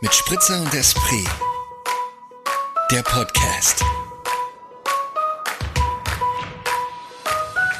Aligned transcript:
Mit 0.00 0.14
Spritzer 0.14 0.60
und 0.60 0.72
Esprit. 0.74 1.28
Der 2.90 3.02
Podcast. 3.02 3.84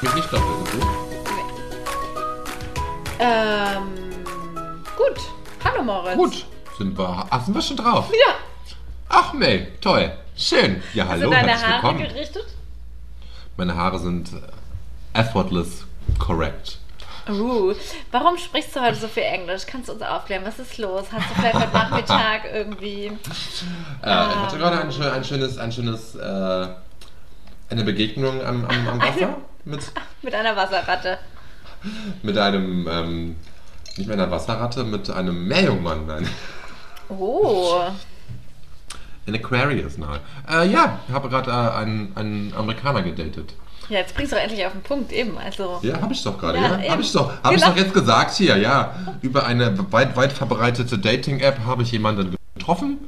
Mich 0.03 0.15
nicht 0.15 0.33
doppelt 0.33 0.71
gebucht. 0.73 0.89
Ähm, 3.19 3.83
gut. 4.97 5.21
Hallo 5.65 5.83
Moritz. 5.83 6.17
Gut, 6.17 6.47
sind 6.79 6.99
wir, 6.99 7.27
ach, 7.31 7.45
sind 7.45 7.55
wir 7.55 7.63
schon 7.63 7.77
drauf? 7.77 8.11
Ja. 8.11 8.35
Ach, 9.09 9.33
Mel, 9.33 9.73
toll. 9.81 10.13
Schön. 10.37 10.83
Ja, 10.95 11.05
Hast 11.05 11.11
hallo, 11.13 11.25
du 11.25 11.31
deine 11.31 11.49
herzlich 11.49 11.69
Haare 11.69 11.83
willkommen. 11.83 12.09
gerichtet? 12.15 12.47
Meine 13.57 13.75
Haare 13.77 13.99
sind 13.99 14.31
äh, 14.33 15.19
effortless 15.19 15.85
correct. 16.19 16.79
Uh, 17.31 17.75
warum 18.11 18.37
sprichst 18.37 18.75
du 18.75 18.81
heute 18.81 18.97
so 18.97 19.07
viel 19.07 19.23
Englisch? 19.23 19.63
Kannst 19.67 19.89
du 19.89 19.93
uns 19.93 20.03
aufklären? 20.03 20.45
Was 20.45 20.59
ist 20.59 20.79
los? 20.79 21.07
Hast 21.13 21.31
du 21.31 21.35
vielleicht 21.35 21.55
heute 21.55 21.73
Nachmittag 21.73 22.43
irgendwie... 22.53 23.07
Äh, 23.07 23.11
ich 24.03 24.07
hatte 24.07 24.59
gerade 24.59 24.81
ein, 24.81 25.03
ein 25.03 25.25
schönes, 25.25 25.59
ein 25.59 25.71
schönes, 25.71 26.15
äh, 26.17 26.67
eine 27.71 27.85
Begegnung 27.85 28.45
am, 28.45 28.65
am, 28.65 28.89
am 28.89 29.01
Wasser 29.01 29.37
mit, 29.65 29.81
Mit 30.23 30.35
einer 30.35 30.57
Wasserratte. 30.57 31.19
mit 32.23 32.37
einem, 32.37 32.89
ähm, 32.91 33.37
nicht 33.97 34.09
mit 34.09 34.19
einer 34.19 34.31
Wasserratte, 34.31 34.85
mit 34.85 35.09
einem 35.11 35.47
Meerjungmann. 35.47 36.07
Nein. 36.07 36.29
Oh. 37.09 37.83
In 39.27 39.35
Aquarius 39.35 39.99
nahe. 39.99 40.21
Äh, 40.49 40.69
ja, 40.69 40.99
ich 41.07 41.15
habe 41.15 41.29
gerade 41.29 41.51
äh, 41.51 41.79
einen, 41.79 42.17
einen 42.17 42.55
Amerikaner 42.57 43.03
gedatet. 43.03 43.55
Ja, 43.91 43.99
jetzt 43.99 44.15
bringst 44.15 44.31
du 44.33 44.37
doch 44.37 44.43
endlich 44.43 44.65
auf 44.65 44.73
den 44.73 44.83
Punkt 44.83 45.11
eben. 45.13 45.37
Also, 45.37 45.81
Ja, 45.83 46.01
habe 46.01 46.13
ich 46.13 46.23
doch 46.23 46.39
gerade, 46.39 46.59
Ja, 46.59 46.79
ja. 46.79 46.93
Habe 46.93 47.03
ich 47.03 47.13
doch, 47.13 47.31
hab 47.43 47.53
ich 47.53 47.61
Genau. 47.61 47.73
doch 47.73 47.77
jetzt 47.77 47.93
gesagt 47.93 48.33
hier, 48.35 48.57
ja. 48.57 48.95
Über 49.21 49.45
eine 49.47 49.77
weit, 49.93 50.17
weit 50.17 50.33
verbreitete 50.33 50.97
Dating-App 50.99 51.59
habe 51.67 51.83
ich 51.83 51.91
jemanden 51.91 52.37
getroffen 52.55 52.99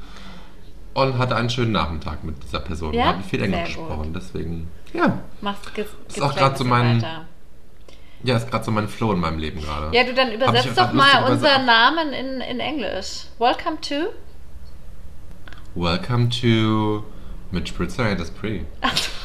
und 0.93 1.17
hatte 1.17 1.35
einen 1.37 1.49
schönen 1.49 1.71
Nachmittag 1.71 2.23
mit 2.25 2.43
dieser 2.43 2.59
Person. 2.59 2.93
Ja? 2.93 2.99
Wir 2.99 3.05
haben 3.07 3.23
viel 3.23 3.41
Englisch 3.41 3.63
gesprochen, 3.77 4.13
deswegen, 4.13 4.67
ja. 4.93 5.19
machst 5.41 5.73
ge 5.73 5.85
Ist 6.07 6.21
auch 6.21 6.35
ein 6.35 6.55
so 6.55 6.63
mein- 6.65 7.01
weiter. 7.01 7.25
Ja, 8.25 8.37
ist 8.37 8.49
gerade 8.49 8.63
so 8.63 8.71
mein 8.71 8.87
Flow 8.87 9.11
in 9.13 9.19
meinem 9.19 9.37
Leben 9.39 9.61
gerade. 9.61 9.95
Ja, 9.95 10.03
du 10.05 10.13
dann 10.13 10.31
übersetzt 10.31 10.77
doch 10.77 10.93
mal 10.93 11.29
unseren 11.29 11.65
Namen 11.65 12.13
in, 12.13 12.39
in 12.41 12.59
Englisch. 12.59 13.25
Welcome 13.39 13.79
to... 13.81 14.13
Welcome 15.75 16.29
to 16.29 17.03
mit 17.51 17.67
Spritzer 17.67 18.05
and 18.05 18.19
Esprit. 18.19 18.65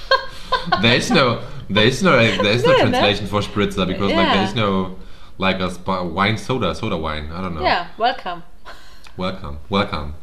there's 0.83 1.11
no, 1.11 1.39
there's 1.69 2.03
no, 2.03 2.13
there's 2.17 2.65
no 2.65 2.73
Nee, 2.73 2.85
ne? 2.85 2.91
translation 2.91 3.27
for 3.27 3.41
Spritzer 3.43 3.87
because 3.87 4.13
like 4.15 4.27
Ja. 4.29 4.33
there's 4.35 4.55
no 4.55 4.97
like 5.39 5.61
a 5.61 5.71
spa- 5.71 6.03
wine 6.03 6.37
soda, 6.39 6.75
soda 6.75 6.97
wine. 6.97 7.31
I 7.33 7.41
don't 7.41 7.55
know. 7.55 7.63
Ja, 7.65 7.87
welcome. 7.97 8.43
Welcome, 9.17 9.59
welcome. 9.69 10.15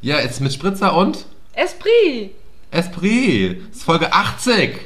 Ja, 0.00 0.18
jetzt 0.20 0.40
mit 0.40 0.52
Spritzer 0.52 0.94
und 0.96 1.24
Esprit. 1.54 2.34
Esprit. 2.70 3.60
Das 3.68 3.76
ist 3.76 3.84
Folge 3.84 4.12
80. 4.12 4.80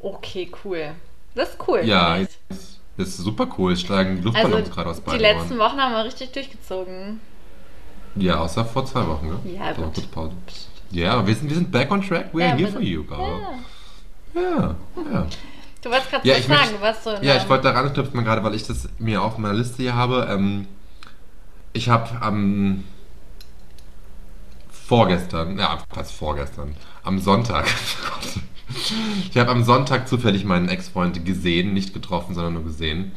Okay, 0.00 0.50
cool. 0.64 0.92
Das 1.34 1.50
ist 1.50 1.58
cool. 1.68 1.80
Ja, 1.84 2.18
das 2.18 3.08
ist 3.08 3.16
super 3.18 3.46
cool. 3.58 3.72
Es 3.72 3.80
steigen 3.80 4.16
Also, 4.18 4.28
Luftballons 4.28 4.70
gerade 4.70 4.90
aus 4.90 4.96
die 4.96 5.02
beiden 5.02 5.20
letzten 5.20 5.58
Ohren. 5.58 5.72
Wochen 5.72 5.80
haben 5.80 5.92
wir 5.94 6.04
richtig 6.04 6.32
durchgezogen. 6.32 7.20
Ja, 8.16 8.38
außer 8.38 8.64
vor 8.64 8.86
zwei 8.86 9.06
Wochen, 9.06 9.28
ne? 9.28 9.40
Ja, 9.58 9.72
gut. 9.72 9.92
Ja, 10.90 11.26
wir 11.26 11.34
sind, 11.34 11.48
wir 11.48 11.56
sind 11.56 11.72
back 11.72 11.90
on 11.90 12.00
track. 12.02 12.26
We 12.32 12.42
are 12.44 12.50
Ja, 12.50 12.56
here 12.56 12.58
wir 12.68 12.68
for 12.72 12.80
you, 12.80 13.02
girl. 13.04 13.18
Ja. 13.20 13.58
Ja, 14.34 14.74
ja. 15.12 15.26
Du 15.82 15.90
wolltest 15.90 16.10
gerade 16.10 16.26
Ja, 16.26 16.34
was 16.34 16.40
ich 16.40 16.46
sagen, 16.46 16.60
möchte- 16.60 16.80
warst 16.80 17.04
so 17.04 17.10
Ja, 17.20 17.36
ich 17.36 17.48
wollte 17.48 17.64
daran 17.64 17.92
knüpfen 17.92 18.24
gerade, 18.24 18.42
weil 18.42 18.54
ich 18.54 18.66
das 18.66 18.88
mir 18.98 19.22
auf 19.22 19.38
meiner 19.38 19.54
Liste 19.54 19.82
hier 19.82 19.94
habe. 19.94 20.26
Ähm, 20.30 20.66
ich 21.72 21.88
habe 21.88 22.20
am 22.22 22.84
vorgestern, 24.70 25.58
ja, 25.58 25.78
fast 25.92 26.12
vorgestern, 26.12 26.74
am 27.02 27.18
Sonntag. 27.18 27.66
ich 29.30 29.36
habe 29.36 29.50
am 29.50 29.64
Sonntag 29.64 30.08
zufällig 30.08 30.44
meinen 30.44 30.68
Ex-Freund 30.68 31.24
gesehen, 31.24 31.72
nicht 31.74 31.94
getroffen, 31.94 32.34
sondern 32.34 32.54
nur 32.54 32.64
gesehen. 32.64 33.12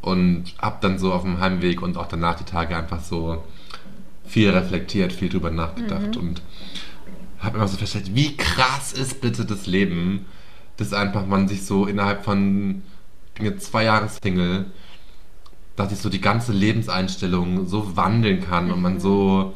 Und 0.00 0.54
habe 0.60 0.76
dann 0.80 0.98
so 0.98 1.12
auf 1.12 1.22
dem 1.22 1.40
Heimweg 1.40 1.82
und 1.82 1.96
auch 1.96 2.06
danach 2.08 2.36
die 2.36 2.44
Tage 2.44 2.76
einfach 2.76 3.00
so 3.00 3.42
viel 4.26 4.50
reflektiert, 4.50 5.12
viel 5.12 5.28
drüber 5.28 5.50
nachgedacht 5.50 6.16
und 6.16 6.42
habe 7.40 7.56
immer 7.58 7.68
so 7.68 7.76
festgestellt, 7.76 8.14
wie 8.16 8.36
krass 8.36 8.92
ist 8.92 9.20
bitte 9.20 9.44
das 9.44 9.66
Leben, 9.66 10.26
dass 10.76 10.92
einfach 10.92 11.26
man 11.26 11.48
sich 11.48 11.64
so 11.64 11.86
innerhalb 11.86 12.24
von, 12.24 12.82
ich 13.28 13.34
bin 13.34 13.46
jetzt 13.46 13.66
zwei 13.66 13.84
Jahre 13.84 14.08
Single, 14.08 14.66
dass 15.76 15.90
sich 15.90 15.98
so 15.98 16.08
die 16.08 16.20
ganze 16.20 16.52
Lebenseinstellung 16.52 17.66
so 17.66 17.96
wandeln 17.96 18.40
kann 18.40 18.70
und 18.70 18.80
man 18.80 19.00
so 19.00 19.54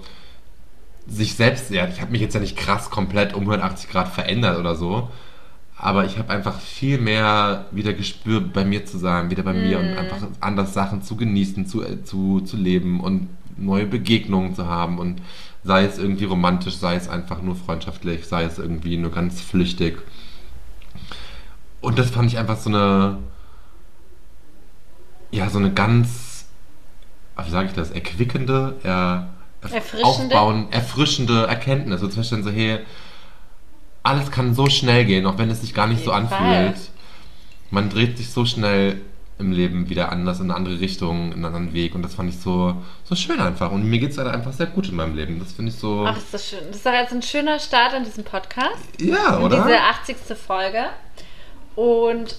sich 1.07 1.35
selbst, 1.35 1.71
ja, 1.71 1.89
ich 1.89 2.01
habe 2.01 2.13
mich 2.13 2.21
jetzt 2.21 2.35
ja 2.35 2.41
nicht 2.41 2.57
krass 2.57 2.91
komplett 2.91 3.35
um 3.35 3.43
180 3.43 3.89
Grad 3.89 4.09
verändert 4.09 4.59
oder 4.59 4.75
so, 4.75 5.09
aber 5.77 6.05
ich 6.05 6.19
habe 6.19 6.31
einfach 6.31 6.61
viel 6.61 6.99
mehr 6.99 7.67
wieder 7.71 7.93
gespürt, 7.93 8.53
bei 8.53 8.65
mir 8.65 8.85
zu 8.85 8.99
sein, 8.99 9.31
wieder 9.31 9.45
bei 9.45 9.55
mir 9.55 9.79
und 9.79 9.97
einfach 9.97 10.19
anders 10.41 10.75
Sachen 10.75 11.03
zu 11.03 11.17
genießen, 11.17 11.67
zu, 11.67 11.83
äh, 11.83 12.03
zu, 12.05 12.41
zu 12.41 12.57
leben 12.57 13.01
und 13.01 13.29
neue 13.57 13.87
Begegnungen 13.87 14.55
zu 14.55 14.67
haben 14.67 14.99
und 14.99 15.23
sei 15.65 15.85
es 15.85 15.99
irgendwie 15.99 16.25
romantisch, 16.25 16.77
sei 16.77 16.97
es 16.97 17.09
einfach 17.09 17.43
nur 17.43 17.57
freundschaftlich, 17.57 18.27
sei 18.27 18.45
es 18.45 18.59
irgendwie 18.59 18.97
nur 18.97 19.11
ganz 19.11 19.41
flüchtig. 19.41 19.99
Und 21.81 21.99
das 21.99 22.11
fand 22.11 22.31
ich 22.31 22.39
einfach 22.39 22.57
so 22.57 22.71
eine, 22.71 23.19
ja, 25.31 25.49
so 25.49 25.59
eine 25.59 25.73
ganz, 25.73 26.47
wie 27.43 27.51
sage 27.51 27.69
ich 27.69 27.75
das, 27.75 27.91
erquickende, 27.91 28.77
er, 28.83 29.29
Erfrischende? 29.61 30.05
aufbauen, 30.05 30.69
erfrischende 30.71 31.47
Erkenntnis. 31.47 32.01
So 32.01 32.09
zwischen 32.09 32.43
so, 32.43 32.51
hey, 32.51 32.81
alles 34.03 34.31
kann 34.31 34.55
so 34.55 34.69
schnell 34.69 35.05
gehen, 35.05 35.27
auch 35.27 35.39
wenn 35.39 35.51
es 35.51 35.61
sich 35.61 35.75
gar 35.75 35.87
nicht 35.87 36.05
so 36.05 36.13
anfühlt. 36.13 36.39
Fall. 36.39 36.75
Man 37.71 37.91
dreht 37.91 38.17
sich 38.17 38.31
so 38.31 38.45
schnell 38.45 39.01
im 39.39 39.53
Leben 39.53 39.89
wieder 39.89 40.11
anders, 40.11 40.41
in 40.41 40.47
eine 40.47 40.55
andere 40.55 40.81
Richtung, 40.81 41.27
in 41.27 41.35
einen 41.35 41.45
anderen 41.45 41.73
Weg. 41.75 41.95
Und 41.95 42.03
das 42.03 42.15
fand 42.15 42.29
ich 42.29 42.39
so, 42.39 42.75
so 43.05 43.15
schön 43.15 43.41
einfach. 43.41 43.71
Und 43.71 43.85
mir 43.85 43.99
geht 43.99 44.11
es 44.11 44.19
einfach 44.19 44.53
sehr 44.53 44.67
gut 44.67 44.89
in 44.89 44.97
meinem 44.97 45.15
Leben. 45.15 45.39
Das 45.39 45.53
finde 45.53 45.71
ich 45.71 45.79
so. 45.79 46.05
Ach, 46.07 46.17
ist 46.17 46.33
das 46.33 46.49
schön. 46.49 46.61
Das 46.69 46.77
ist 46.77 46.87
doch 46.87 46.93
jetzt 46.93 47.13
ein 47.13 47.23
schöner 47.23 47.59
Start 47.61 47.95
in 47.95 48.05
diesem 48.05 48.25
Podcast. 48.25 48.77
ja, 49.01 49.37
In 49.37 49.43
oder? 49.45 49.63
diese 49.63 49.81
80. 49.81 50.17
Folge. 50.37 50.87
Und 51.79 52.35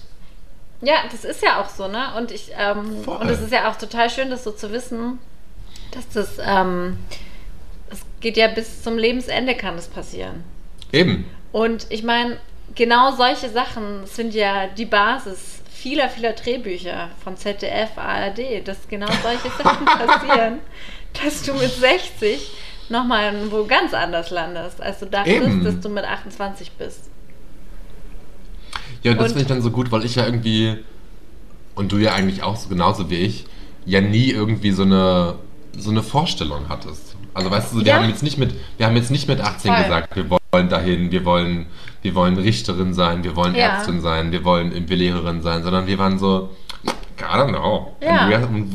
ja, 0.81 0.95
das 1.09 1.23
ist 1.23 1.41
ja 1.41 1.61
auch 1.61 1.69
so, 1.69 1.87
ne? 1.87 2.13
Und 2.17 2.29
ich, 2.31 2.51
ähm, 2.57 3.07
und 3.07 3.29
es 3.29 3.39
ist 3.39 3.53
ja 3.53 3.71
auch 3.71 3.77
total 3.77 4.09
schön, 4.09 4.29
das 4.29 4.43
so 4.43 4.51
zu 4.51 4.73
wissen, 4.73 5.17
dass 5.91 6.09
das, 6.09 6.37
ähm, 6.45 6.97
es 7.89 7.99
geht 8.19 8.35
ja 8.35 8.49
bis 8.49 8.83
zum 8.83 8.97
Lebensende 8.97 9.55
kann 9.55 9.77
das 9.77 9.87
passieren. 9.87 10.43
Eben. 10.91 11.23
Und 11.53 11.87
ich 11.89 12.03
meine, 12.03 12.35
genau 12.75 13.13
solche 13.13 13.47
Sachen 13.47 14.05
sind 14.07 14.33
ja 14.33 14.67
die 14.67 14.85
Basis 14.85 15.61
vieler, 15.71 16.09
vieler 16.09 16.33
Drehbücher 16.33 17.09
von 17.23 17.37
ZDF, 17.37 17.97
ARD, 17.97 18.67
dass 18.67 18.89
genau 18.89 19.07
solche 19.23 19.55
Sachen 19.63 19.85
passieren, 19.85 20.59
dass 21.23 21.43
du 21.43 21.53
mit 21.53 21.71
60 21.71 22.51
nochmal 22.89 23.33
wo 23.49 23.63
ganz 23.63 23.93
anders 23.93 24.31
landest, 24.31 24.81
als 24.81 24.99
du 24.99 25.05
dachtest, 25.05 25.37
Eben. 25.37 25.63
dass 25.63 25.79
du 25.79 25.87
mit 25.87 26.03
28 26.03 26.73
bist. 26.73 27.09
Ja, 29.03 29.13
das 29.13 29.27
finde 29.27 29.41
ich 29.41 29.47
dann 29.47 29.61
so 29.61 29.71
gut, 29.71 29.91
weil 29.91 30.03
ich 30.05 30.15
ja 30.15 30.25
irgendwie, 30.25 30.75
und 31.75 31.91
du 31.91 31.97
ja 31.97 32.13
eigentlich 32.13 32.43
auch 32.43 32.55
so 32.55 32.69
genauso 32.69 33.09
wie 33.09 33.15
ich, 33.15 33.45
ja 33.85 34.01
nie 34.01 34.29
irgendwie 34.31 34.71
so 34.71 34.83
eine, 34.83 35.35
so 35.77 35.89
eine 35.91 36.03
Vorstellung 36.03 36.69
hattest. 36.69 37.15
Also 37.33 37.49
weißt 37.51 37.71
du, 37.71 37.77
so, 37.79 37.85
wir, 37.85 37.91
Ja. 37.93 37.99
haben 38.01 38.09
jetzt 38.09 38.23
nicht 38.23 38.37
mit, 38.37 38.53
wir 38.77 38.85
haben 38.85 38.95
jetzt 38.95 39.11
nicht 39.11 39.27
mit 39.27 39.39
18 39.39 39.71
Voll. 39.73 39.83
gesagt, 39.83 40.15
wir 40.15 40.25
wollen 40.51 40.69
dahin, 40.69 41.11
wir 41.11 41.23
wollen, 41.25 41.67
wir 42.01 42.15
wollen 42.15 42.37
Richterin 42.37 42.93
sein, 42.93 43.23
wir 43.23 43.35
wollen 43.35 43.55
Ja. 43.55 43.77
Ärztin 43.77 44.01
sein, 44.01 44.31
wir 44.31 44.43
wollen 44.43 44.71
irgendwie 44.71 44.95
Lehrerin 44.95 45.41
sein, 45.41 45.63
sondern 45.63 45.87
wir 45.87 45.97
waren 45.97 46.19
so, 46.19 46.49
I 47.19 47.21
don't 47.21 47.49
know. 47.49 47.95
Ja. 48.01 48.23
Und, 48.25 48.29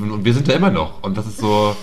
wir, 0.06 0.12
und 0.15 0.25
wir 0.25 0.35
sind 0.35 0.49
da 0.49 0.53
immer 0.53 0.71
noch. 0.71 1.03
Und 1.03 1.17
das 1.17 1.27
ist 1.27 1.39
so, 1.39 1.77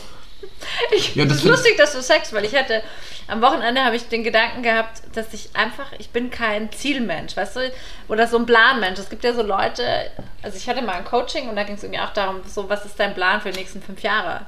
Ich, 0.96 1.16
Ja, 1.16 1.26
das 1.26 1.38
ist 1.38 1.44
lustig, 1.46 1.78
dass 1.78 1.94
du 1.94 2.02
sagst, 2.02 2.34
weil 2.34 2.46
ich 2.46 2.56
hatte 2.56 2.82
am 3.28 3.42
Wochenende 3.42 3.84
habe 3.84 3.96
ich 3.96 4.08
den 4.08 4.24
Gedanken 4.24 4.64
gehabt, 4.64 5.02
dass 5.14 5.34
ich 5.34 5.50
einfach, 5.54 5.92
ich 6.00 6.10
bin 6.10 6.30
kein 6.30 6.72
Zielmensch, 6.72 7.36
weißt 7.38 7.56
du, 7.58 7.72
oder 8.08 8.28
so 8.28 8.38
ein 8.38 8.46
Planmensch. 8.46 9.00
Es 9.00 9.10
gibt 9.10 9.24
ja 9.24 9.34
so 9.34 9.42
Leute, 9.42 10.12
also 10.42 10.58
ich 10.58 10.68
hatte 10.68 10.82
mal 10.82 10.96
ein 10.96 11.06
Coaching 11.06 11.50
und 11.50 11.56
da 11.56 11.64
ging 11.64 11.76
es 11.76 11.84
irgendwie 11.84 12.02
auch 12.02 12.14
darum, 12.14 12.42
so 12.48 12.70
was 12.70 12.86
ist 12.86 13.00
dein 13.00 13.14
Plan 13.14 13.42
für 13.42 13.52
die 13.52 13.60
nächsten 13.60 13.82
fünf 13.82 14.02
Jahre? 14.02 14.46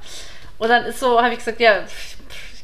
Und 0.58 0.70
dann 0.70 0.86
ist 0.86 1.00
so, 1.00 1.22
habe 1.22 1.32
ich 1.32 1.40
gesagt, 1.40 1.60
ja, 1.60 1.84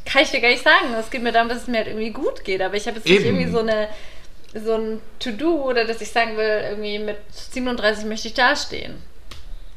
kann 0.06 0.24
ich 0.24 0.32
dir 0.32 0.42
gar 0.42 0.50
nicht 0.50 0.64
sagen. 0.64 0.94
Es 1.00 1.10
geht 1.10 1.22
mir 1.22 1.32
darum, 1.32 1.50
dass 1.50 1.60
es 1.60 1.68
mir 1.68 1.78
halt 1.78 1.88
irgendwie 1.88 2.12
gut 2.12 2.44
geht, 2.44 2.62
aber 2.62 2.76
ich 2.76 2.88
habe 2.88 2.98
jetzt 2.98 3.08
nicht 3.08 3.26
irgendwie 3.26 3.50
so 3.50 3.60
eine 3.60 3.88
so 4.54 4.74
ein 4.74 5.02
To-Do 5.20 5.64
oder 5.64 5.86
dass 5.86 6.02
ich 6.02 6.10
sagen 6.10 6.36
will, 6.36 6.64
irgendwie 6.70 7.00
mit 7.00 7.18
37 7.32 8.06
möchte 8.06 8.28
ich 8.30 8.34
dastehen. 8.34 9.02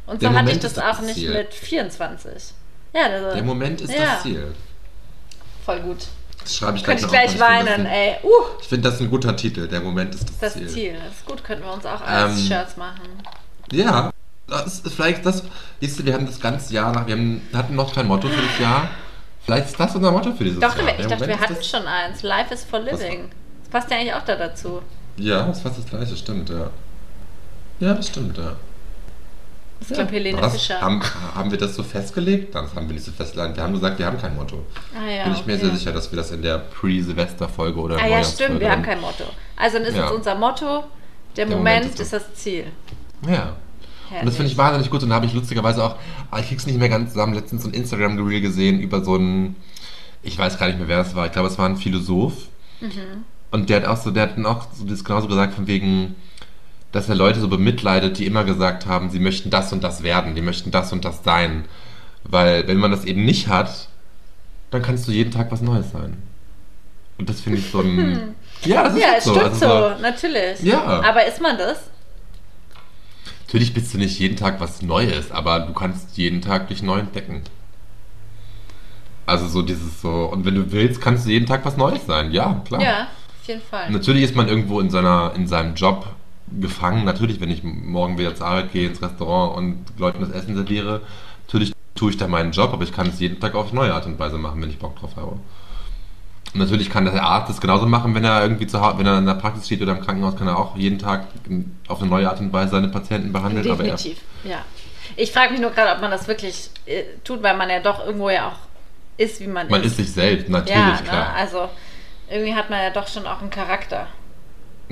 Und 0.06 0.22
so 0.22 0.32
hatte 0.32 0.50
ich 0.50 0.58
das 0.58 0.78
auch 0.78 1.00
nicht 1.00 1.28
mit 1.28 1.52
24. 1.52 2.54
Ja, 2.92 3.02
also, 3.06 3.34
der 3.34 3.42
Moment 3.42 3.80
ist 3.80 3.92
Ja. 3.92 4.14
das 4.14 4.22
Ziel. 4.22 4.54
Voll 5.64 5.80
gut. 5.80 6.06
Das 6.42 6.56
schreibe 6.56 6.76
ich 6.76 6.82
Könnte 6.84 7.00
ich 7.00 7.04
auf, 7.06 7.12
gleich 7.12 7.34
ich 7.34 7.40
weinen, 7.40 7.84
das 7.84 7.92
ey. 7.92 8.16
Uh, 8.24 8.28
ein- 8.28 8.58
Ich 8.60 8.68
finde 8.68 8.90
das 8.90 9.00
ein 9.00 9.08
guter 9.10 9.36
Titel. 9.36 9.68
Der 9.68 9.80
Moment 9.80 10.14
ist 10.14 10.28
das, 10.28 10.38
das 10.38 10.52
Ziel. 10.54 10.68
Ziel. 10.68 10.94
Das 10.94 11.14
ist 11.18 11.26
gut, 11.26 11.44
könnten 11.44 11.64
wir 11.64 11.72
uns 11.72 11.86
auch 11.86 12.00
als 12.00 12.38
Ähm, 12.40 12.46
Shirts 12.46 12.76
machen. 12.76 13.08
Ja, 13.70 14.10
das 14.48 14.80
ist 14.80 14.92
vielleicht 14.94 15.24
das. 15.24 15.44
Siehst 15.80 15.98
du, 16.00 16.04
wir 16.04 16.14
haben 16.14 16.26
das 16.26 16.40
ganze 16.40 16.74
Jahr 16.74 16.92
nach, 16.92 17.06
wir 17.06 17.14
haben, 17.14 17.48
hatten 17.54 17.76
noch 17.76 17.94
kein 17.94 18.06
Motto 18.08 18.28
für 18.28 18.42
das 18.42 18.58
Jahr. 18.58 18.88
Vielleicht 19.44 19.66
ist 19.66 19.78
das 19.80 19.94
unser 19.94 20.10
Motto 20.10 20.32
für 20.32 20.44
dieses 20.44 20.58
Doch, 20.60 20.76
Jahr. 20.76 20.88
ich 20.90 20.96
Der 20.96 21.06
dachte, 21.06 21.10
wir 21.10 21.18
Moment 21.28 21.40
hatten 21.40 21.52
ist 21.54 21.58
das- 21.60 21.68
schon 21.80 21.86
eins. 21.86 22.22
Life 22.22 22.52
is 22.54 22.64
for 22.64 22.80
living. 22.80 23.30
Das 23.62 23.70
passt 23.70 23.90
ja 23.90 23.98
eigentlich 23.98 24.14
auch 24.14 24.24
da 24.24 24.36
dazu. 24.36 24.82
Ja, 25.16 25.46
das 25.46 25.58
ist 25.58 25.62
fast 25.62 25.78
das 25.78 25.86
gleiche, 25.86 26.16
stimmt, 26.16 26.50
ja. 26.50 26.70
Ja, 27.80 27.94
das 27.94 28.08
stimmt, 28.08 28.36
ja. 28.36 28.56
Das 29.82 29.90
ist, 29.90 29.96
glaube 29.96 30.12
Helene 30.12 30.40
Was? 30.40 30.52
Fischer. 30.52 30.80
Haben, 30.80 31.02
haben 31.34 31.50
wir 31.50 31.58
das 31.58 31.74
so 31.74 31.82
festgelegt? 31.82 32.54
Nein, 32.54 32.64
das 32.64 32.74
haben 32.76 32.86
wir 32.88 32.94
nicht 32.94 33.04
so 33.04 33.10
festgelegt. 33.10 33.56
Wir 33.56 33.62
haben 33.64 33.72
gesagt, 33.72 33.98
wir 33.98 34.06
haben 34.06 34.18
kein 34.20 34.36
Motto. 34.36 34.64
ah, 34.94 35.10
ja, 35.10 35.24
Bin 35.24 35.32
ich 35.32 35.44
mir 35.44 35.54
okay. 35.54 35.66
sehr 35.66 35.76
sicher, 35.76 35.92
dass 35.92 36.10
wir 36.12 36.16
das 36.16 36.30
in 36.30 36.40
der 36.42 36.58
Pre-Silvester-Folge 36.58 37.80
oder 37.80 37.96
Ah 37.98 38.06
ja, 38.06 38.22
stimmt, 38.22 38.60
wir 38.60 38.70
haben 38.70 38.82
kein 38.82 39.00
Motto. 39.00 39.24
Also 39.56 39.78
dann 39.78 39.86
ist 39.86 39.96
Ja. 39.96 40.04
jetzt 40.04 40.12
unser 40.12 40.34
Motto, 40.36 40.84
der, 41.36 41.46
Der 41.46 41.56
Moment, 41.56 41.80
Moment 41.84 41.94
ist 41.94 42.00
ist 42.00 42.12
das 42.12 42.34
Ziel. 42.34 42.66
Ja. 43.28 43.56
Und 44.20 44.26
das 44.26 44.36
finde 44.36 44.52
ich 44.52 44.58
wahnsinnig 44.58 44.90
gut. 44.90 45.02
Und 45.02 45.08
da 45.08 45.14
habe 45.16 45.26
ich 45.26 45.32
lustigerweise 45.32 45.82
auch, 45.82 45.96
aber 46.30 46.40
ich 46.40 46.48
krieg's 46.48 46.66
nicht 46.66 46.78
mehr 46.78 46.88
ganz 46.88 47.12
zusammen, 47.12 47.34
letztens 47.34 47.62
so 47.62 47.68
ein 47.68 47.74
Instagram-Reel 47.74 48.40
gesehen 48.42 48.78
über 48.80 49.02
so 49.02 49.14
einen, 49.14 49.56
ich 50.22 50.38
weiß 50.38 50.58
gar 50.58 50.66
nicht 50.66 50.78
mehr, 50.78 50.86
wer 50.88 50.98
das 50.98 51.14
war. 51.16 51.26
Ich 51.26 51.32
glaube, 51.32 51.48
es 51.48 51.58
war 51.58 51.66
ein 51.68 51.76
Philosoph. 51.76 52.34
Mhm. 52.80 53.24
Und 53.50 53.68
der 53.70 53.78
hat 53.82 53.86
auch 53.86 53.96
so, 53.96 54.10
der 54.10 54.24
hat 54.24 54.36
dann 54.36 54.46
auch 54.46 54.66
so 54.74 54.84
das 54.84 55.02
genauso 55.02 55.26
gesagt, 55.28 55.54
von 55.54 55.66
wegen, 55.66 56.14
dass 56.92 57.08
er 57.08 57.14
Leute 57.14 57.40
so 57.40 57.48
bemitleidet, 57.48 58.18
die 58.18 58.26
immer 58.26 58.44
gesagt 58.44 58.86
haben, 58.86 59.10
sie 59.10 59.18
möchten 59.18 59.50
das 59.50 59.72
und 59.72 59.82
das 59.82 60.02
werden, 60.02 60.34
die 60.34 60.42
möchten 60.42 60.70
das 60.70 60.92
und 60.92 61.04
das 61.04 61.24
sein. 61.24 61.64
Weil, 62.24 62.68
wenn 62.68 62.76
man 62.76 62.90
das 62.90 63.04
eben 63.04 63.24
nicht 63.24 63.48
hat, 63.48 63.88
dann 64.70 64.82
kannst 64.82 65.08
du 65.08 65.12
jeden 65.12 65.30
Tag 65.32 65.50
was 65.50 65.60
Neues 65.60 65.90
sein. 65.90 66.22
Und 67.18 67.28
das 67.28 67.40
finde 67.40 67.58
ich 67.58 67.70
so 67.70 67.80
ein. 67.80 68.34
Ja, 68.64 68.84
das 68.84 68.94
ist 68.94 69.00
Ja, 69.00 69.08
es 69.18 69.24
so. 69.24 69.30
stimmt 69.34 69.46
Also 69.54 69.66
so, 69.96 70.00
natürlich. 70.02 70.60
Ja. 70.62 71.02
Aber 71.02 71.26
ist 71.26 71.40
man 71.40 71.58
das? 71.58 71.78
Natürlich 73.46 73.74
bist 73.74 73.92
du 73.92 73.98
nicht 73.98 74.18
jeden 74.20 74.36
Tag 74.36 74.60
was 74.60 74.82
Neues, 74.82 75.32
aber 75.32 75.60
du 75.60 75.72
kannst 75.72 76.16
jeden 76.16 76.40
Tag 76.40 76.68
dich 76.68 76.80
neu 76.80 77.00
entdecken. 77.00 77.42
Also 79.26 79.48
so 79.48 79.62
dieses 79.62 80.00
so, 80.00 80.26
und 80.26 80.44
wenn 80.44 80.54
du 80.54 80.70
willst, 80.70 81.00
kannst 81.00 81.26
du 81.26 81.30
jeden 81.30 81.46
Tag 81.46 81.64
was 81.64 81.76
Neues 81.76 82.06
sein. 82.06 82.30
Ja, 82.30 82.62
klar. 82.64 82.80
Ja, 82.80 83.00
auf 83.40 83.48
jeden 83.48 83.60
Fall. 83.62 83.90
Natürlich 83.90 84.22
ist 84.22 84.36
man 84.36 84.46
irgendwo 84.48 84.78
in 84.78 84.90
seiner, 84.90 85.32
in 85.34 85.48
seinem 85.48 85.74
Job 85.74 86.06
gefangen. 86.60 87.04
Natürlich, 87.04 87.40
wenn 87.40 87.50
ich 87.50 87.62
morgen 87.62 88.18
wieder 88.18 88.34
zur 88.34 88.46
Arbeit 88.46 88.72
gehe, 88.72 88.88
ins 88.88 89.02
Restaurant 89.02 89.56
und 89.56 89.84
Leuten 89.98 90.20
das 90.20 90.30
Essen 90.30 90.54
serviere, 90.54 91.00
natürlich 91.46 91.72
tue 91.94 92.10
ich 92.10 92.16
da 92.16 92.26
meinen 92.26 92.52
Job, 92.52 92.72
aber 92.72 92.82
ich 92.82 92.92
kann 92.92 93.08
es 93.08 93.20
jeden 93.20 93.40
Tag 93.40 93.54
auf 93.54 93.72
neue 93.72 93.94
Art 93.94 94.06
und 94.06 94.18
Weise 94.18 94.38
machen, 94.38 94.60
wenn 94.62 94.70
ich 94.70 94.78
Bock 94.78 94.96
drauf 94.96 95.16
habe. 95.16 95.38
Und 96.54 96.60
natürlich 96.60 96.90
kann 96.90 97.06
der 97.06 97.22
Arzt 97.22 97.48
das 97.48 97.60
genauso 97.60 97.86
machen, 97.86 98.14
wenn 98.14 98.24
er 98.24 98.42
irgendwie 98.42 98.66
zu 98.66 98.80
Hause, 98.80 98.98
wenn 98.98 99.06
er 99.06 99.18
in 99.18 99.26
der 99.26 99.34
Praxis 99.34 99.66
steht 99.66 99.80
oder 99.80 99.92
im 99.92 100.00
Krankenhaus, 100.00 100.36
kann 100.36 100.48
er 100.48 100.58
auch 100.58 100.76
jeden 100.76 100.98
Tag 100.98 101.28
auf 101.88 102.00
eine 102.00 102.10
neue 102.10 102.28
Art 102.28 102.40
und 102.40 102.52
Weise 102.52 102.72
seine 102.72 102.88
Patienten 102.88 103.32
behandeln. 103.32 103.70
Aber 103.70 103.82
Definitiv, 103.82 104.18
ja. 104.44 104.58
Ich 105.16 105.32
frage 105.32 105.52
mich 105.52 105.60
nur 105.60 105.70
gerade, 105.70 105.94
ob 105.94 106.00
man 106.00 106.10
das 106.10 106.28
wirklich 106.28 106.70
äh, 106.86 107.02
tut, 107.24 107.42
weil 107.42 107.56
man 107.56 107.70
ja 107.70 107.80
doch 107.80 108.04
irgendwo 108.04 108.30
ja 108.30 108.48
auch 108.48 108.58
ist, 109.16 109.40
wie 109.40 109.46
man, 109.46 109.68
man 109.68 109.80
ist. 109.82 109.92
ist 109.92 109.96
sich 109.98 110.12
selbst, 110.12 110.48
natürlich, 110.48 110.76
ja, 110.76 110.96
ne? 110.96 111.02
klar. 111.02 111.34
also 111.36 111.68
irgendwie 112.30 112.54
hat 112.54 112.70
man 112.70 112.80
ja 112.80 112.90
doch 112.90 113.08
schon 113.08 113.26
auch 113.26 113.40
einen 113.40 113.50
Charakter. 113.50 114.06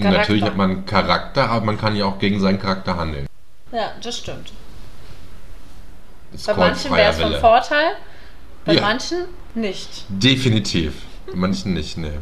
Und 0.06 0.12
Natürlich 0.12 0.42
Charakter. 0.42 0.62
hat 0.62 0.68
man 0.68 0.86
Charakter, 0.86 1.50
aber 1.50 1.64
man 1.66 1.78
kann 1.78 1.96
ja 1.96 2.04
auch 2.06 2.18
gegen 2.18 2.40
seinen 2.40 2.58
Charakter 2.60 2.96
handeln. 2.96 3.26
Ja, 3.72 3.92
das 4.02 4.18
stimmt. 4.18 4.52
Ist 6.32 6.46
Bei 6.46 6.54
manchen 6.54 6.92
wäre 6.94 7.10
es 7.12 7.18
von. 7.20 7.34
Vorteil, 7.34 7.92
bei 8.64 8.74
Ja. 8.74 8.82
manchen 8.82 9.24
nicht. 9.54 10.04
Definitiv. 10.08 10.94
Bei 11.26 11.34
manchen 11.36 11.74
nicht, 11.74 11.96
nee. 11.98 12.12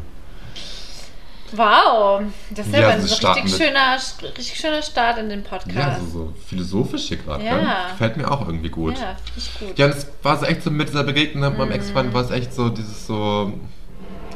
Wow, 1.51 2.21
das 2.51 2.67
ist 2.67 2.73
ja, 2.73 2.81
Ja, 2.81 2.89
ein 2.89 3.01
so 3.01 3.27
richtig 3.27 3.55
schöner, 3.57 3.97
richtig 4.37 4.59
schöner 4.59 4.83
Start 4.83 5.17
in 5.17 5.29
den 5.29 5.41
Ja, 5.43 5.49
Podcast. 5.49 6.01
so, 6.01 6.07
so 6.11 6.33
philosophisch 6.47 7.07
hier 7.07 7.17
gerade. 7.17 7.43
Ja. 7.43 7.55
Ne? 7.57 7.75
Gefällt 7.91 8.17
mir 8.17 8.29
auch 8.29 8.45
irgendwie 8.45 8.69
gut. 8.69 8.95
Ja, 8.99 9.15
finde 9.15 9.37
ich 9.37 9.59
gut. 9.59 9.79
Ja, 9.79 9.87
es 9.87 10.05
war 10.21 10.37
so 10.37 10.45
echt 10.45 10.61
so 10.61 10.69
mit 10.69 10.89
dieser 10.89 11.03
Begegnung 11.03 11.49
mit 11.49 11.57
meinem. 11.57 11.71
Ex-Freund, 11.71 12.13
war 12.13 12.23
es 12.23 12.29
echt 12.31 12.53
so 12.53 12.69
dieses 12.69 13.07
so. 13.07 13.53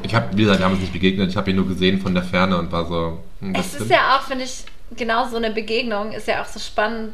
Ich 0.04 0.14
habe, 0.14 0.36
wie 0.36 0.42
gesagt, 0.44 0.60
wir 0.60 0.66
haben 0.66 0.74
uns 0.74 0.82
nicht 0.82 0.94
begegnet, 0.94 1.30
ich 1.30 1.38
habe 1.38 1.50
ihn 1.50 1.56
nur 1.56 1.68
gesehen 1.68 2.00
von 2.02 2.14
der 2.14 2.24
Ferne 2.24 2.58
und 2.58 2.72
war 2.72 2.86
so. 2.88 3.20
hm, 3.40 3.56
Es 3.56 3.74
ist 3.76 3.90
ja 3.90 4.18
auch, 4.18 4.22
finde 4.24 4.46
ich, 4.46 4.64
genau 4.96 5.28
so 5.28 5.38
eine 5.38 5.52
Begegnung 5.52 6.12
ist 6.12 6.28
ja 6.28 6.42
auch 6.42 6.46
so 6.48 6.60
spannend 6.60 7.14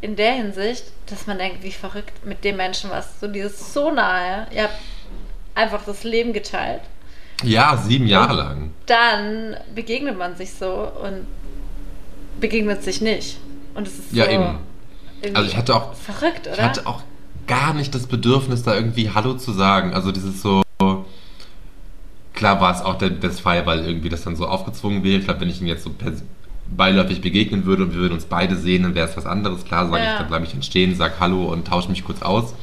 in 0.00 0.16
der 0.16 0.32
Hinsicht, 0.32 0.84
dass 1.06 1.26
man 1.26 1.38
denkt, 1.38 1.62
wie 1.62 1.70
verrückt 1.72 2.24
mit 2.26 2.44
dem 2.44 2.56
Menschen 2.56 2.90
was. 2.90 3.20
So 3.20 3.26
dieses 3.26 3.72
so 3.72 3.90
nahe. 3.90 4.46
Ihr 4.54 4.64
habt 4.64 4.74
einfach 5.54 5.82
das 5.84 6.04
Leben 6.04 6.32
geteilt. 6.32 6.82
Ja, 7.42 7.76
sieben 7.76 8.06
Jahre 8.06 8.34
lang. 8.34 8.70
Dann 8.86 9.56
begegnet 9.74 10.16
man 10.18 10.36
sich 10.36 10.52
so 10.52 10.90
und 11.02 11.26
begegnet 12.40 12.82
sich 12.84 13.00
nicht. 13.00 13.38
Und 13.74 13.86
es 13.88 13.98
ist 13.98 14.12
Ja, 14.12 14.26
so 14.26 14.30
eben. 14.30 14.58
Also 15.34 15.48
ich 15.48 15.56
hatte 15.56 15.74
auch 15.74 15.94
verrückt, 15.94 16.46
oder? 16.46 16.54
Ich 16.54 16.62
hatte 16.62 16.86
auch 16.86 17.02
gar 17.46 17.72
nicht 17.74 17.94
das 17.94 18.06
Bedürfnis, 18.06 18.62
da 18.62 18.74
irgendwie 18.74 19.10
Hallo 19.10 19.34
zu 19.34 19.52
sagen. 19.52 19.94
Also 19.94 20.12
dieses 20.12 20.42
so. 20.42 20.62
Klar 22.34 22.60
war 22.60 22.74
es 22.74 22.82
auch 22.82 22.96
der, 22.98 23.10
das 23.10 23.40
Fall, 23.40 23.64
weil 23.66 23.84
irgendwie 23.86 24.08
das 24.08 24.22
dann 24.24 24.36
so 24.36 24.46
aufgezwungen 24.46 25.04
wäre. 25.04 25.18
Ich 25.18 25.24
glaube, 25.24 25.40
wenn 25.40 25.48
ich 25.50 25.60
ihn 25.60 25.66
jetzt 25.68 25.84
so 25.84 25.90
beiläufig 26.76 27.20
begegnen 27.20 27.64
würde 27.64 27.84
und 27.84 27.92
wir 27.92 28.00
würden 28.00 28.14
uns 28.14 28.24
beide 28.24 28.56
sehen, 28.56 28.82
dann 28.82 28.94
wäre 28.94 29.08
es 29.08 29.16
was 29.16 29.26
anderes. 29.26 29.64
Klar, 29.64 29.88
sage 29.88 30.02
Ja. 30.02 30.12
ich, 30.14 30.18
dann 30.18 30.28
bleibe 30.28 30.44
ich 30.44 30.52
dann 30.52 30.62
stehen, 30.62 30.94
sag 30.96 31.20
Hallo 31.20 31.44
und 31.44 31.66
tausche 31.66 31.88
mich 31.90 32.04
kurz 32.04 32.22
aus. 32.22 32.54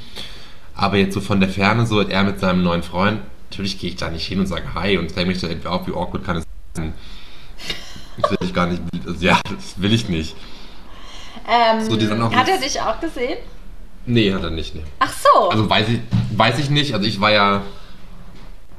Aber 0.75 0.97
jetzt 0.97 1.13
so 1.13 1.21
von 1.21 1.39
der 1.39 1.49
Ferne, 1.49 1.85
so 1.85 2.01
er 2.01 2.23
mit 2.23 2.39
seinem 2.39 2.63
neuen 2.63 2.83
Freund, 2.83 3.19
natürlich 3.49 3.79
gehe 3.79 3.89
ich 3.91 3.95
da 3.95 4.09
nicht 4.09 4.25
hin 4.25 4.39
und 4.39 4.47
sage 4.47 4.73
Hi 4.73 4.97
und 4.97 5.11
stelle 5.11 5.27
mich 5.27 5.39
da 5.39 5.47
irgendwie 5.47 5.67
auf, 5.67 5.87
wie 5.87 5.91
awkward 5.91 6.25
kann 6.25 6.37
es 6.37 6.45
sein. 6.75 6.93
Das 8.19 8.31
will 8.31 8.37
ich 8.41 8.53
gar 8.53 8.67
nicht. 8.67 8.81
Also, 9.05 9.25
ja, 9.25 9.39
das 9.49 9.79
will 9.81 9.93
ich 9.93 10.09
nicht. 10.09 10.35
ähm, 11.49 11.81
so, 11.81 11.93
hat 12.35 12.49
er 12.49 12.57
dich 12.59 12.81
auch 12.81 12.99
gesehen? 12.99 13.37
Nee, 14.05 14.33
hat 14.33 14.43
er 14.43 14.49
nicht. 14.49 14.75
Nee. 14.75 14.83
Ach 14.99 15.13
so. 15.13 15.49
Also 15.49 15.69
weiß 15.69 15.87
ich, 15.89 15.99
weiß 16.35 16.59
ich 16.59 16.69
nicht. 16.69 16.93
Also 16.93 17.05
ich 17.05 17.21
war 17.21 17.31
ja 17.31 17.61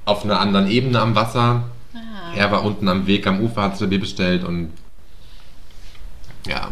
auf 0.04 0.24
einer 0.24 0.40
anderen 0.40 0.68
Ebene 0.68 1.00
am 1.00 1.14
Wasser. 1.14 1.64
Ah. 1.94 2.34
Er 2.36 2.50
war 2.50 2.64
unten 2.64 2.88
am 2.88 3.06
Weg 3.06 3.26
am 3.26 3.40
Ufer, 3.40 3.62
hat 3.62 3.76
sich 3.76 3.88
Bier 3.88 4.00
bestellt 4.00 4.44
und 4.44 4.70
ja. 6.46 6.68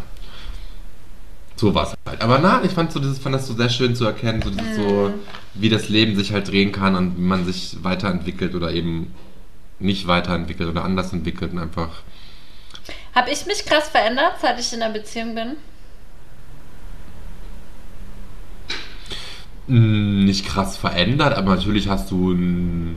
So 1.56 1.74
war 1.74 1.84
es 1.84 1.94
halt. 2.06 2.22
Aber 2.22 2.38
na, 2.38 2.62
ich 2.64 2.72
fand, 2.72 2.90
so 2.90 2.98
dieses, 3.00 3.18
fand 3.18 3.34
das 3.34 3.46
so 3.46 3.54
sehr 3.54 3.68
schön 3.68 3.94
zu 3.94 4.06
erkennen, 4.06 4.40
so, 4.42 4.50
dieses 4.50 4.76
so, 4.76 5.12
wie 5.54 5.68
das 5.68 5.88
Leben 5.88 6.16
sich 6.16 6.32
halt 6.32 6.48
drehen 6.48 6.72
kann 6.72 6.96
und 6.96 7.18
wie 7.18 7.22
man 7.22 7.44
sich 7.44 7.76
weiterentwickelt 7.82 8.54
oder 8.54 8.72
eben 8.72 9.14
nicht 9.78 10.06
weiterentwickelt 10.06 10.70
oder 10.70 10.84
anders 10.84 11.12
entwickelt 11.12 11.52
und 11.52 11.58
einfach. 11.58 11.90
Habe 13.14 13.30
ich 13.30 13.44
mich 13.46 13.66
krass 13.66 13.88
verändert, 13.88 14.34
seit 14.40 14.58
ich 14.58 14.72
in 14.72 14.82
einer 14.82 14.92
Beziehung 14.92 15.34
bin? 15.34 15.56
nicht 19.70 20.46
krass 20.46 20.76
verändert, 20.76 21.36
aber 21.36 21.54
natürlich 21.54 21.88
hast 21.88 22.10
du 22.10 22.32
einen, 22.32 22.96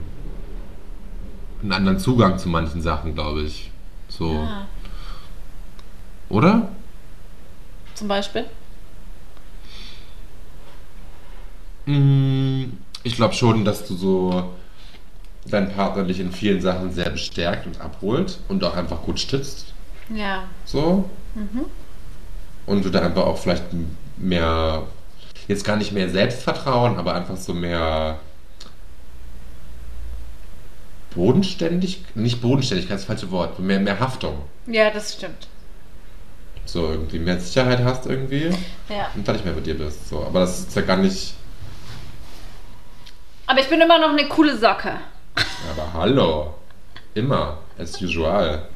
einen 1.63 1.71
anderen 1.71 1.97
Zugang 1.99 2.37
zu 2.37 2.49
manchen 2.49 2.81
Sachen, 2.81 3.15
glaube 3.15 3.41
ich. 3.41 3.71
So. 4.09 4.31
Ah, 4.31 4.67
Oder? 6.29 6.69
zum 7.95 8.07
Beispiel? 8.07 8.45
Mm, 11.85 12.63
Ich 13.03 13.15
glaube 13.15 13.33
schon, 13.33 13.65
dass 13.65 13.85
du 13.87 13.95
so 13.95 14.53
deinen 15.45 15.71
Partner 15.73 16.03
dich 16.05 16.19
in 16.21 16.31
vielen 16.31 16.61
Sachen 16.61 16.91
sehr 16.93 17.09
bestärkt 17.09 17.65
und 17.67 17.81
abholt 17.81 18.39
und 18.47 18.63
auch 18.63 18.75
einfach 18.75 19.01
gut 19.01 19.19
stützt. 19.19 19.73
Ja. 20.13 20.43
So. 20.65 21.09
Mhm. 21.35 21.65
Und 22.65 22.85
du 22.85 22.89
da 22.89 23.01
einfach 23.01 23.23
auch 23.25 23.37
vielleicht 23.37 23.63
mehr, 24.17 24.83
jetzt 25.49 25.65
gar 25.65 25.75
nicht 25.75 25.91
mehr 25.91 26.09
Selbstvertrauen, 26.09 26.97
aber 26.97 27.13
einfach 27.13 27.35
so 27.35 27.53
mehr 27.53 28.19
bodenständig, 31.15 32.03
nicht 32.15 32.41
Bodenständigkeit, 32.41 32.97
das 32.97 33.05
falsche 33.05 33.29
Wort, 33.31 33.59
mehr, 33.59 33.79
mehr 33.79 33.99
Haftung. 33.99 34.41
Ja, 34.67 34.89
das 34.89 35.13
stimmt. 35.13 35.47
So 36.65 36.87
irgendwie 36.91 37.19
mehr 37.19 37.39
Sicherheit 37.39 37.79
hast 37.83 38.05
irgendwie 38.05 38.49
Ja. 38.89 39.09
und 39.15 39.27
dann 39.27 39.35
nicht 39.35 39.45
mehr 39.45 39.53
bei 39.53 39.61
dir 39.61 39.77
bist. 39.77 40.07
So. 40.09 40.23
Aber 40.25 40.41
das 40.41 40.59
ist 40.61 40.75
ja 40.75 40.81
gar 40.83 40.97
nicht. 40.97 41.33
Aber 43.47 43.59
ich 43.59 43.67
bin 43.69 43.81
immer 43.81 43.99
noch 43.99 44.09
eine 44.11 44.27
coole 44.29 44.57
Socke. 44.57 44.93
Aber 45.35 45.93
hallo. 45.93 46.53
Immer. 47.13 47.57
As 47.77 48.01
usual. 48.01 48.67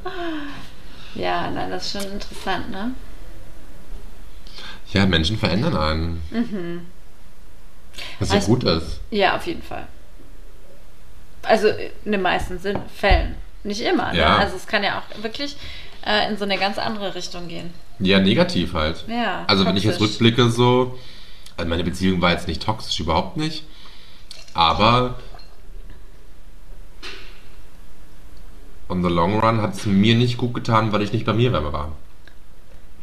Ja, 1.14 1.50
nein, 1.50 1.70
das 1.70 1.86
ist 1.94 2.02
schon 2.02 2.12
interessant, 2.12 2.70
ne? 2.70 2.92
Ja, 4.92 5.06
Menschen 5.06 5.38
verändern 5.38 5.76
einen. 5.76 6.86
Was 8.18 8.28
ja 8.28 8.34
Also- 8.36 8.46
gut 8.48 8.64
ist. 8.64 9.00
Ja, 9.10 9.36
auf 9.36 9.46
jeden 9.46 9.62
Fall. 9.62 9.86
Also 11.48 11.68
in 12.04 12.12
den 12.12 12.22
meisten 12.22 12.58
Sinn, 12.58 12.78
Fällen. 12.94 13.34
Nicht 13.64 13.80
immer. 13.80 14.14
Ja. 14.14 14.30
Ne? 14.30 14.36
Also 14.38 14.56
es 14.56 14.66
kann 14.66 14.84
ja 14.84 14.98
auch 14.98 15.22
wirklich 15.22 15.56
äh, 16.06 16.28
in 16.30 16.36
so 16.36 16.44
eine 16.44 16.58
ganz 16.58 16.78
andere 16.78 17.14
Richtung 17.14 17.48
gehen. 17.48 17.72
Ja, 17.98 18.20
negativ 18.20 18.74
halt. 18.74 19.04
Ja. 19.08 19.44
Also 19.48 19.66
wenn 19.66 19.76
ich 19.76 19.84
jetzt 19.84 19.98
toxisch. 19.98 20.20
rückblicke 20.20 20.50
so, 20.50 20.98
also 21.56 21.68
meine 21.68 21.82
Beziehung 21.84 22.20
war 22.20 22.30
jetzt 22.30 22.46
nicht 22.46 22.62
toxisch, 22.62 23.00
überhaupt 23.00 23.36
nicht. 23.36 23.64
Aber 24.54 25.16
on 28.88 29.02
the 29.02 29.08
long 29.08 29.40
run 29.40 29.60
hat 29.60 29.74
es 29.74 29.86
mir 29.86 30.14
nicht 30.14 30.38
gut 30.38 30.54
getan, 30.54 30.92
weil 30.92 31.02
ich 31.02 31.12
nicht 31.12 31.26
bei 31.26 31.32
mir 31.32 31.52
war. 31.52 31.92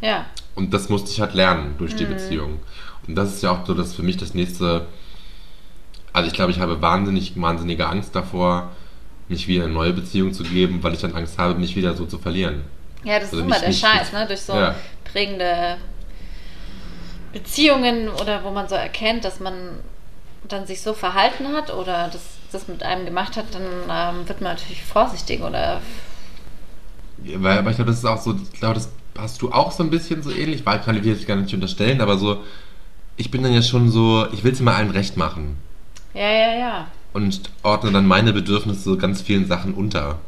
Ja. 0.02 0.25
Und 0.56 0.74
das 0.74 0.90
musste 0.90 1.12
ich 1.12 1.20
halt 1.20 1.34
lernen 1.34 1.75
durch 1.78 1.94
Mhm. 1.94 1.98
die 1.98 2.06
Beziehung. 2.06 2.60
Und 3.08 3.16
das 3.16 3.34
ist 3.34 3.44
ja 3.44 3.52
auch 3.52 3.66
so 3.66 3.74
das 3.74 3.94
für 3.94 4.04
mich 4.04 4.18
das 4.18 4.34
nächste 4.34 4.88
Also 6.15 6.27
ich 6.27 6.34
glaube, 6.34 6.51
ich 6.51 6.60
habe 6.62 6.81
wahnsinnig, 6.81 7.34
wahnsinnige 7.36 7.88
Angst 7.88 8.15
davor, 8.15 8.72
mich 9.27 9.50
wieder 9.50 9.63
in 9.65 9.72
eine 9.72 9.74
neue 9.74 9.91
Beziehung 9.91 10.31
zu 10.31 10.43
geben, 10.43 10.81
weil 10.81 10.93
ich 10.93 11.01
dann 11.01 11.13
Angst 11.13 11.38
habe, 11.38 11.60
mich 11.60 11.75
wieder 11.75 11.93
so 11.93 12.05
zu 12.05 12.17
verlieren. 12.19 12.63
Ja, 13.03 13.19
das 13.19 13.34
Also 13.34 13.39
ist 13.39 13.41
immer 13.43 13.50
nicht- 13.50 13.62
der 13.63 13.69
nicht- 13.69 13.81
Scheiß, 13.81 14.13
ne? 14.13 14.25
Durch 14.25 14.39
so 14.41 14.53
Ja. 14.53 14.75
prägende 15.03 15.75
Beziehungen 17.34 18.07
oder 18.07 18.45
wo 18.45 18.51
man 18.51 18.69
so 18.69 18.75
erkennt, 18.75 19.25
dass 19.25 19.41
man 19.41 19.53
dann 20.48 20.65
sich 20.65 20.81
so 20.81 20.93
verhalten 20.93 21.48
hat 21.53 21.74
oder 21.74 22.07
das, 22.07 22.22
das 22.51 22.69
mit 22.69 22.81
einem 22.81 23.05
gemacht 23.05 23.36
hat, 23.36 23.45
dann 23.51 23.63
ähm, 24.15 24.27
wird 24.27 24.39
man 24.39 24.53
natürlich 24.53 24.84
vorsichtig 24.84 25.41
oder 25.41 25.81
Ja, 27.25 27.41
weil, 27.43 27.57
aber 27.57 27.72
ich 27.72 27.75
glaube, 27.75 27.91
das 27.91 28.00
ist 28.00 28.05
auch 28.05 28.22
so, 28.22 28.36
ich 28.53 28.60
glaube, 28.60 28.75
das 28.75 28.89
hast 29.17 29.41
du 29.41 29.51
auch 29.51 29.72
so 29.74 29.84
ein 29.84 29.89
bisschen 29.89 30.24
so 30.24 30.31
ähnlich, 30.31 30.65
weil 30.65 30.79
kann 30.79 30.95
ich 30.95 31.01
dir 31.01 31.13
jetzt 31.13 31.27
gar 31.27 31.36
nicht 31.36 31.53
unterstellen, 31.53 32.00
aber 32.00 32.17
so, 32.17 32.41
ich 33.17 33.31
bin 33.31 33.43
dann 33.43 33.53
ja 33.53 33.62
schon 33.62 33.89
so, 33.89 34.27
ich 34.31 34.45
will 34.45 34.53
es 34.53 34.62
immer 34.62 34.75
allen 34.75 34.91
recht 34.91 35.17
machen 35.17 35.57
ja, 36.15 36.29
ja, 36.31 36.57
ja. 36.57 36.88
und 37.13 37.41
ordne 37.63 37.91
dann 37.91 38.07
meine 38.07 38.34
Bedürfnisse 38.34 38.79
so 38.81 38.98
ganz 38.98 39.22
vielen 39.22 39.48
Sachen 39.48 39.74
unter. 39.75 40.19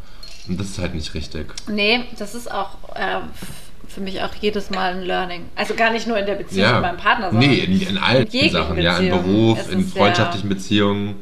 Und 0.47 0.59
das 0.59 0.67
ist 0.67 0.79
halt 0.79 0.93
nicht 0.95 1.13
richtig. 1.13 1.53
Nee, 1.67 2.05
das 2.17 2.35
ist 2.35 2.49
auch 2.51 2.77
f- 2.93 3.47
für 3.87 4.01
mich 4.01 4.21
auch 4.21 4.33
jedes 4.39 4.69
Mal 4.69 4.93
ein 4.95 5.01
Learning. 5.01 5.45
Also 5.55 5.73
gar 5.75 5.91
nicht 5.91 6.07
nur 6.07 6.17
in 6.17 6.25
der 6.25 6.35
Beziehung 6.35 6.61
Ja. 6.63 6.73
mit 6.73 6.81
meinem 6.83 6.97
Partner, 6.97 7.31
sondern 7.31 7.49
Nee, 7.49 7.57
in, 7.59 7.81
in 7.81 7.97
allen 7.97 8.27
in 8.27 8.49
Sachen, 8.51 8.77
ja, 8.79 8.97
im. 8.97 9.09
Beruf, 9.09 9.71
in 9.71 9.85
freundschaftlichen 9.85 10.47
Beziehungen. 10.49 11.15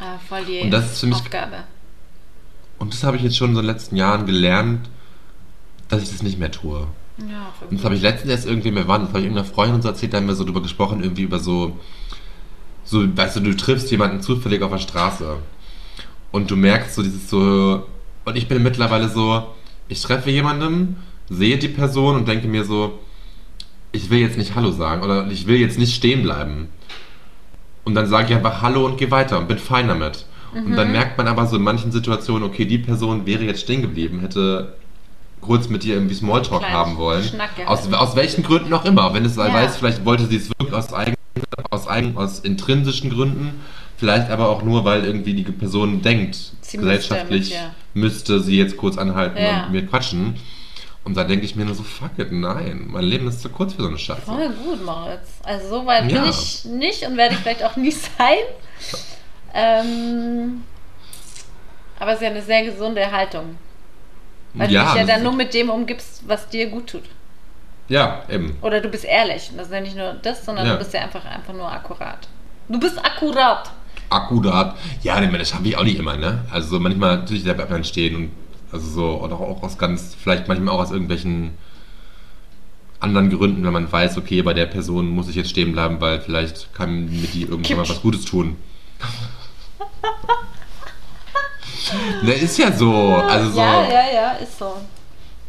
äh, 0.00 0.18
voll 0.28 0.44
die 0.46 0.60
Und 0.62 0.70
das 0.72 0.92
ist 0.92 1.00
für 1.00 1.06
mich- 1.06 1.16
Aufgabe. 1.16 1.58
Und 2.78 2.92
das 2.92 3.04
habe 3.04 3.16
ich 3.16 3.22
jetzt 3.22 3.36
schon 3.36 3.50
in 3.50 3.56
den 3.56 3.64
letzten 3.66 3.94
Jahren 3.96 4.26
gelernt, 4.26 4.88
dass 5.88 6.02
ich 6.02 6.10
das 6.10 6.22
nicht 6.22 6.38
mehr 6.40 6.50
tue. 6.50 6.88
Ja, 7.18 7.52
Und 7.70 7.78
das 7.78 7.84
habe 7.84 7.94
ich 7.94 8.02
letztens 8.02 8.32
erst 8.32 8.46
irgendwie 8.46 8.72
mir 8.72 8.88
waren, 8.88 9.02
das 9.02 9.10
habe 9.10 9.20
ich 9.20 9.26
irgendeiner 9.26 9.46
Freundin 9.48 9.82
so 9.82 9.88
erzählt, 9.88 10.12
da 10.12 10.16
haben 10.16 10.26
wir 10.26 10.34
so 10.34 10.44
drüber 10.44 10.62
gesprochen, 10.62 11.02
irgendwie 11.04 11.22
über 11.22 11.38
so, 11.38 11.78
so, 12.84 13.16
weißt 13.16 13.36
du, 13.36 13.40
du 13.40 13.56
triffst 13.56 13.90
jemanden 13.90 14.20
zufällig 14.20 14.62
auf 14.62 14.70
der 14.70 14.78
Straße 14.78 15.36
und 16.30 16.50
du 16.50 16.56
merkst 16.56 16.94
so 16.94 17.02
dieses 17.02 17.28
so, 17.28 17.86
und 18.24 18.36
ich 18.36 18.48
bin 18.48 18.62
mittlerweile 18.62 19.08
so, 19.08 19.48
ich 19.88 20.00
treffe 20.02 20.30
jemanden, 20.30 20.96
sehe 21.28 21.58
die 21.58 21.68
Person 21.68 22.16
und 22.16 22.28
denke 22.28 22.48
mir 22.48 22.64
so, 22.64 22.98
ich 23.92 24.10
will 24.10 24.18
jetzt 24.18 24.38
nicht 24.38 24.54
Hallo 24.54 24.70
sagen 24.70 25.02
oder 25.02 25.26
ich 25.30 25.46
will 25.46 25.56
jetzt 25.56 25.78
nicht 25.78 25.94
stehen 25.94 26.22
bleiben. 26.22 26.68
Und 27.84 27.94
dann 27.94 28.06
sage 28.06 28.28
ich 28.28 28.34
einfach 28.34 28.62
Hallo 28.62 28.86
und 28.86 28.96
gehe 28.96 29.10
weiter 29.10 29.38
und 29.38 29.48
bin 29.48 29.58
fein 29.58 29.88
damit. 29.88 30.26
Und 30.54 30.76
dann 30.76 30.92
merkt 30.92 31.16
man 31.16 31.28
aber 31.28 31.46
so 31.46 31.56
in 31.56 31.62
manchen 31.62 31.92
Situationen, 31.92 32.46
okay, 32.46 32.66
die 32.66 32.78
Person 32.78 33.24
wäre 33.24 33.42
jetzt 33.42 33.62
stehen 33.62 33.80
geblieben, 33.80 34.20
hätte 34.20 34.74
kurz 35.42 35.68
mit 35.68 35.82
dir 35.82 35.94
irgendwie 35.94 36.14
Smalltalk 36.14 36.62
haben 36.70 36.96
wollen. 36.96 37.28
Aus, 37.66 37.92
aus 37.92 38.16
welchen 38.16 38.42
Gründen 38.42 38.72
auch 38.72 38.84
immer. 38.86 39.12
Wenn 39.12 39.24
es 39.26 39.36
Ja. 39.36 39.52
weiß, 39.52 39.76
vielleicht 39.76 40.04
wollte 40.06 40.26
sie 40.26 40.36
es 40.36 40.48
wirklich 40.48 40.72
aus 40.72 40.92
eigen, 40.94 41.14
aus 41.70 41.86
eigen, 41.88 42.16
aus 42.16 42.40
intrinsischen 42.40 43.10
Gründen, 43.10 43.60
vielleicht 43.98 44.30
aber 44.30 44.48
auch 44.48 44.62
nur, 44.62 44.84
weil 44.84 45.04
irgendwie 45.04 45.34
die 45.34 45.42
Person 45.42 46.00
denkt, 46.00 46.38
Sie 46.62 46.78
gesellschaftlich 46.78 47.50
müsste 47.50 47.72
müsste, 47.94 48.40
sie 48.40 48.56
jetzt 48.56 48.76
kurz 48.78 48.96
anhalten 48.96 49.36
Ja. 49.42 49.64
und 49.66 49.72
mir 49.72 49.86
quatschen. 49.86 50.36
Und 51.04 51.16
da 51.16 51.24
denke 51.24 51.44
ich 51.44 51.56
mir 51.56 51.64
nur 51.64 51.74
so, 51.74 51.82
fuck 51.82 52.16
it, 52.16 52.30
nein, 52.30 52.86
mein 52.88 53.04
Leben 53.04 53.26
ist 53.26 53.42
zu 53.42 53.48
kurz 53.48 53.74
für 53.74 53.82
so 53.82 53.88
eine 53.88 53.98
Scheiße. 53.98 54.22
Voll 54.22 54.48
gut, 54.64 54.84
Moritz. 54.84 55.28
Also 55.42 55.68
so 55.80 55.86
weit 55.86 56.10
Ja. 56.10 56.20
bin 56.22 56.30
ich 56.30 56.64
nicht 56.64 57.02
und 57.02 57.16
werde 57.16 57.34
ich 57.34 57.40
vielleicht 57.40 57.64
auch 57.64 57.76
nie 57.76 57.90
sein. 57.90 58.38
Ähm, 59.52 60.62
aber 61.98 62.10
es 62.12 62.16
ist 62.18 62.22
ja 62.22 62.30
eine 62.30 62.42
sehr 62.42 62.64
gesunde 62.64 63.10
Haltung. 63.10 63.56
Weil 64.54 64.68
du 64.68 64.74
dich 64.74 64.94
ja 64.94 65.04
dann 65.04 65.22
nur 65.22 65.32
mit 65.32 65.54
dem 65.54 65.70
umgibst, 65.70 66.22
was 66.26 66.48
dir 66.48 66.68
gut 66.68 66.88
tut. 66.88 67.04
Ja, 67.88 68.22
eben. 68.28 68.56
Oder 68.62 68.80
du 68.80 68.88
bist 68.88 69.04
ehrlich. 69.04 69.50
Und 69.50 69.58
das 69.58 69.66
ist 69.68 69.72
ja 69.72 69.80
nicht 69.80 69.96
nur 69.96 70.14
das, 70.14 70.44
sondern 70.44 70.66
Ja. 70.66 70.72
du 70.74 70.78
bist 70.78 70.92
ja 70.94 71.00
einfach, 71.00 71.24
einfach 71.24 71.52
nur 71.52 71.70
akkurat. 71.70 72.28
Du 72.68 72.78
bist 72.78 72.98
akkurat. 72.98 73.70
akkurat. 74.08 74.76
Ja, 75.02 75.20
das 75.20 75.48
schaffe 75.50 75.66
ich 75.66 75.76
auch 75.76 75.84
nicht 75.84 75.98
immer, 75.98 76.16
ne? 76.16 76.44
Also 76.50 76.78
manchmal 76.78 77.18
natürlich 77.18 77.44
bleibt 77.44 77.70
man 77.70 77.84
stehen 77.84 78.14
und 78.16 78.30
also 78.70 78.88
so, 78.88 79.20
oder 79.22 79.34
auch 79.36 79.62
aus 79.62 79.76
ganz, 79.76 80.14
vielleicht 80.14 80.48
manchmal 80.48 80.74
auch 80.74 80.80
aus 80.80 80.90
irgendwelchen 80.90 81.52
anderen 83.00 83.30
Gründen, 83.30 83.64
wenn 83.64 83.72
man 83.72 83.90
weiß, 83.90 84.16
okay, 84.16 84.42
bei 84.42 84.54
der 84.54 84.66
Person 84.66 85.08
muss 85.08 85.28
ich 85.28 85.34
jetzt 85.36 85.50
stehen 85.50 85.72
bleiben, 85.72 86.00
weil 86.00 86.20
vielleicht 86.20 86.72
kann 86.72 87.06
mir 87.06 87.26
die 87.26 87.42
irgendwann 87.42 87.78
mal 87.78 87.88
was 87.88 88.00
Gutes 88.00 88.24
tun. 88.24 88.56
ne, 92.22 92.32
ist 92.32 92.58
ja 92.58 92.72
so. 92.72 92.92
Also 93.16 93.50
so. 93.50 93.60
Ja, 93.60 93.82
ja, 93.88 94.12
ja, 94.14 94.30
ist 94.32 94.58
so. 94.58 94.76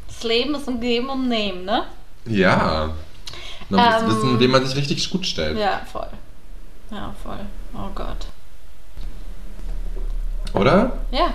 Das 0.08 0.24
Leben 0.24 0.56
ist 0.56 0.68
ein 0.68 0.80
Geben 0.80 1.10
und 1.10 1.28
Nehmen, 1.28 1.66
ne? 1.66 1.84
Ja. 2.26 2.90
Man 3.70 3.94
muss 3.94 4.02
Ähm, 4.02 4.08
wissen, 4.10 4.40
wem 4.40 4.52
man 4.52 4.66
sich 4.66 4.76
richtig 4.76 5.10
gut 5.10 5.26
stellt. 5.26 5.58
Ja, 5.58 5.82
voll. 5.92 6.08
Ja, 6.92 7.14
voll. 7.24 7.40
Oh 7.74 7.90
Gott. 7.96 8.28
Oder? 10.54 11.00
Ja. 11.12 11.34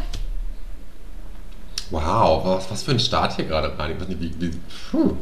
Wow, 1.91 2.45
was, 2.45 2.71
was 2.71 2.83
für 2.83 2.93
ein 2.93 3.01
Start 3.01 3.35
hier 3.37 3.47
gerade 3.47 3.77
rein. 3.79 3.93
Ich 3.93 4.01
weiß 4.01 4.09
nicht, 4.09 4.21
wie, 4.21 4.41
wie, 4.41 4.61
puh. 4.91 5.17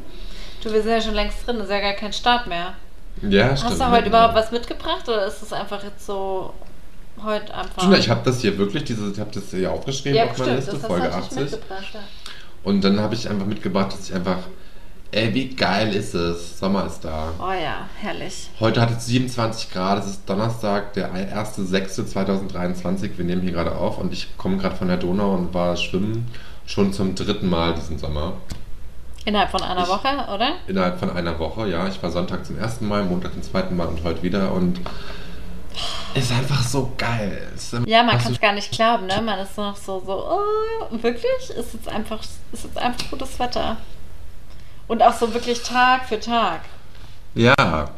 Du, 0.63 0.73
wir 0.73 0.83
sind 0.83 0.91
ja 0.91 1.01
schon 1.01 1.15
längst 1.15 1.47
drin, 1.47 1.57
das 1.57 1.67
ist 1.67 1.73
ja 1.73 1.81
gar 1.81 1.93
kein 1.93 2.13
Start 2.13 2.47
mehr. 2.47 2.75
Ja, 3.23 3.57
stimmt. 3.57 3.73
Hast 3.73 3.81
du 3.81 3.91
heute 3.91 4.09
überhaupt 4.09 4.35
was 4.35 4.51
mitgebracht 4.51 5.09
oder 5.09 5.27
ist 5.27 5.41
es 5.43 5.53
einfach 5.53 5.83
jetzt 5.85 6.05
so 6.05 6.53
heute 7.25 7.55
einfach. 7.55 7.83
Stimmt, 7.83 7.99
ich 7.99 8.09
habe 8.11 8.21
das 8.25 8.41
hier 8.41 8.57
wirklich, 8.59 8.85
diese, 8.85 9.11
ich 9.13 9.21
habe 9.21 9.31
das 9.33 9.51
hier 9.51 9.73
aufgeschrieben 9.73 10.17
ja, 10.19 10.25
auf 10.27 10.39
meiner 10.39 10.57
Liste, 10.57 10.77
Folge 10.79 11.07
du 11.09 11.11
natürlich 11.11 11.25
80. 11.25 11.41
mitgebracht. 11.41 11.85
Ja. 11.95 12.01
Und 12.65 12.83
dann 12.83 13.01
habe 13.01 13.15
ich 13.15 13.29
einfach 13.29 13.47
mitgebracht, 13.47 13.93
dass 13.93 14.09
ich 14.09 14.15
einfach, 14.15 14.39
ey, 15.13 15.33
wie 15.35 15.55
geil 15.55 15.95
ist 15.95 16.15
es, 16.15 16.59
Sommer 16.59 16.87
ist 16.87 17.01
da. 17.01 17.33
Oh 17.39 17.53
ja, 17.53 17.89
herrlich. 18.01 18.51
Heute 18.61 18.81
hat 18.81 18.91
es 18.91 19.07
27 19.07 19.71
Grad, 19.73 20.01
es 20.03 20.11
ist 20.11 20.29
Donnerstag, 20.29 20.93
der 20.95 21.13
1.6.2023, 21.15 23.11
wir 23.17 23.25
nehmen 23.25 23.43
hier 23.43 23.53
gerade 23.53 23.73
auf 23.75 23.99
und 23.99 24.13
ich 24.13 24.37
komme 24.37 24.57
gerade 24.59 24.77
von 24.77 24.89
der 24.89 24.97
Donau 24.97 25.35
und 25.35 25.55
war 25.55 25.77
schwimmen 25.77 26.27
schon 26.67 26.93
zum 26.93 27.15
dritten 27.15 27.49
Mal 27.49 27.75
diesen 27.75 27.99
Sommer. 27.99 28.35
Innerhalb 29.25 29.51
von 29.51 29.63
einer 29.63 29.83
Ich- 29.83 29.89
Woche, 29.89 30.09
oder? 30.35 30.53
Innerhalb 30.67 30.99
von 30.99 31.11
einer 31.11 31.39
Woche, 31.39 31.69
ja. 31.69 31.87
Ich 31.89 32.03
war 32.03 32.11
Sonntag 32.11 32.45
zum 32.47 32.59
ersten 32.59 32.87
Mal, 32.87 33.05
Montag 33.05 33.33
zum 33.33 33.43
zweiten 33.43 33.77
Mal 33.77 33.87
und 33.87 34.03
heute 34.05 34.23
wieder 34.23 34.53
und 34.53 34.81
ist 36.15 36.33
einfach 36.33 36.63
so 36.63 36.93
geil. 36.97 37.53
Ja, 37.87 38.03
man 38.03 38.19
so 38.19 38.25
kann 38.25 38.33
es 38.33 38.41
gar 38.41 38.53
nicht 38.53 38.71
glauben, 38.71 39.07
ne? 39.07 39.21
Man 39.23 39.39
ist 39.41 39.57
noch 39.57 39.77
so, 39.77 40.03
so, 40.05 40.13
oh, 40.13 41.03
wirklich? 41.03 41.51
Ist 41.57 41.75
jetzt 41.75 41.89
einfach, 41.89 42.21
ist 42.53 42.65
jetzt 42.65 42.79
einfach 42.79 43.11
gutes 43.11 43.39
Wetter. 43.39 43.77
Und 44.89 45.03
auch 45.03 45.13
so 45.13 45.33
wirklich 45.35 45.63
Tag 45.63 46.07
für 46.07 46.21
Tag. 46.21 46.61
Ja. 47.35 47.91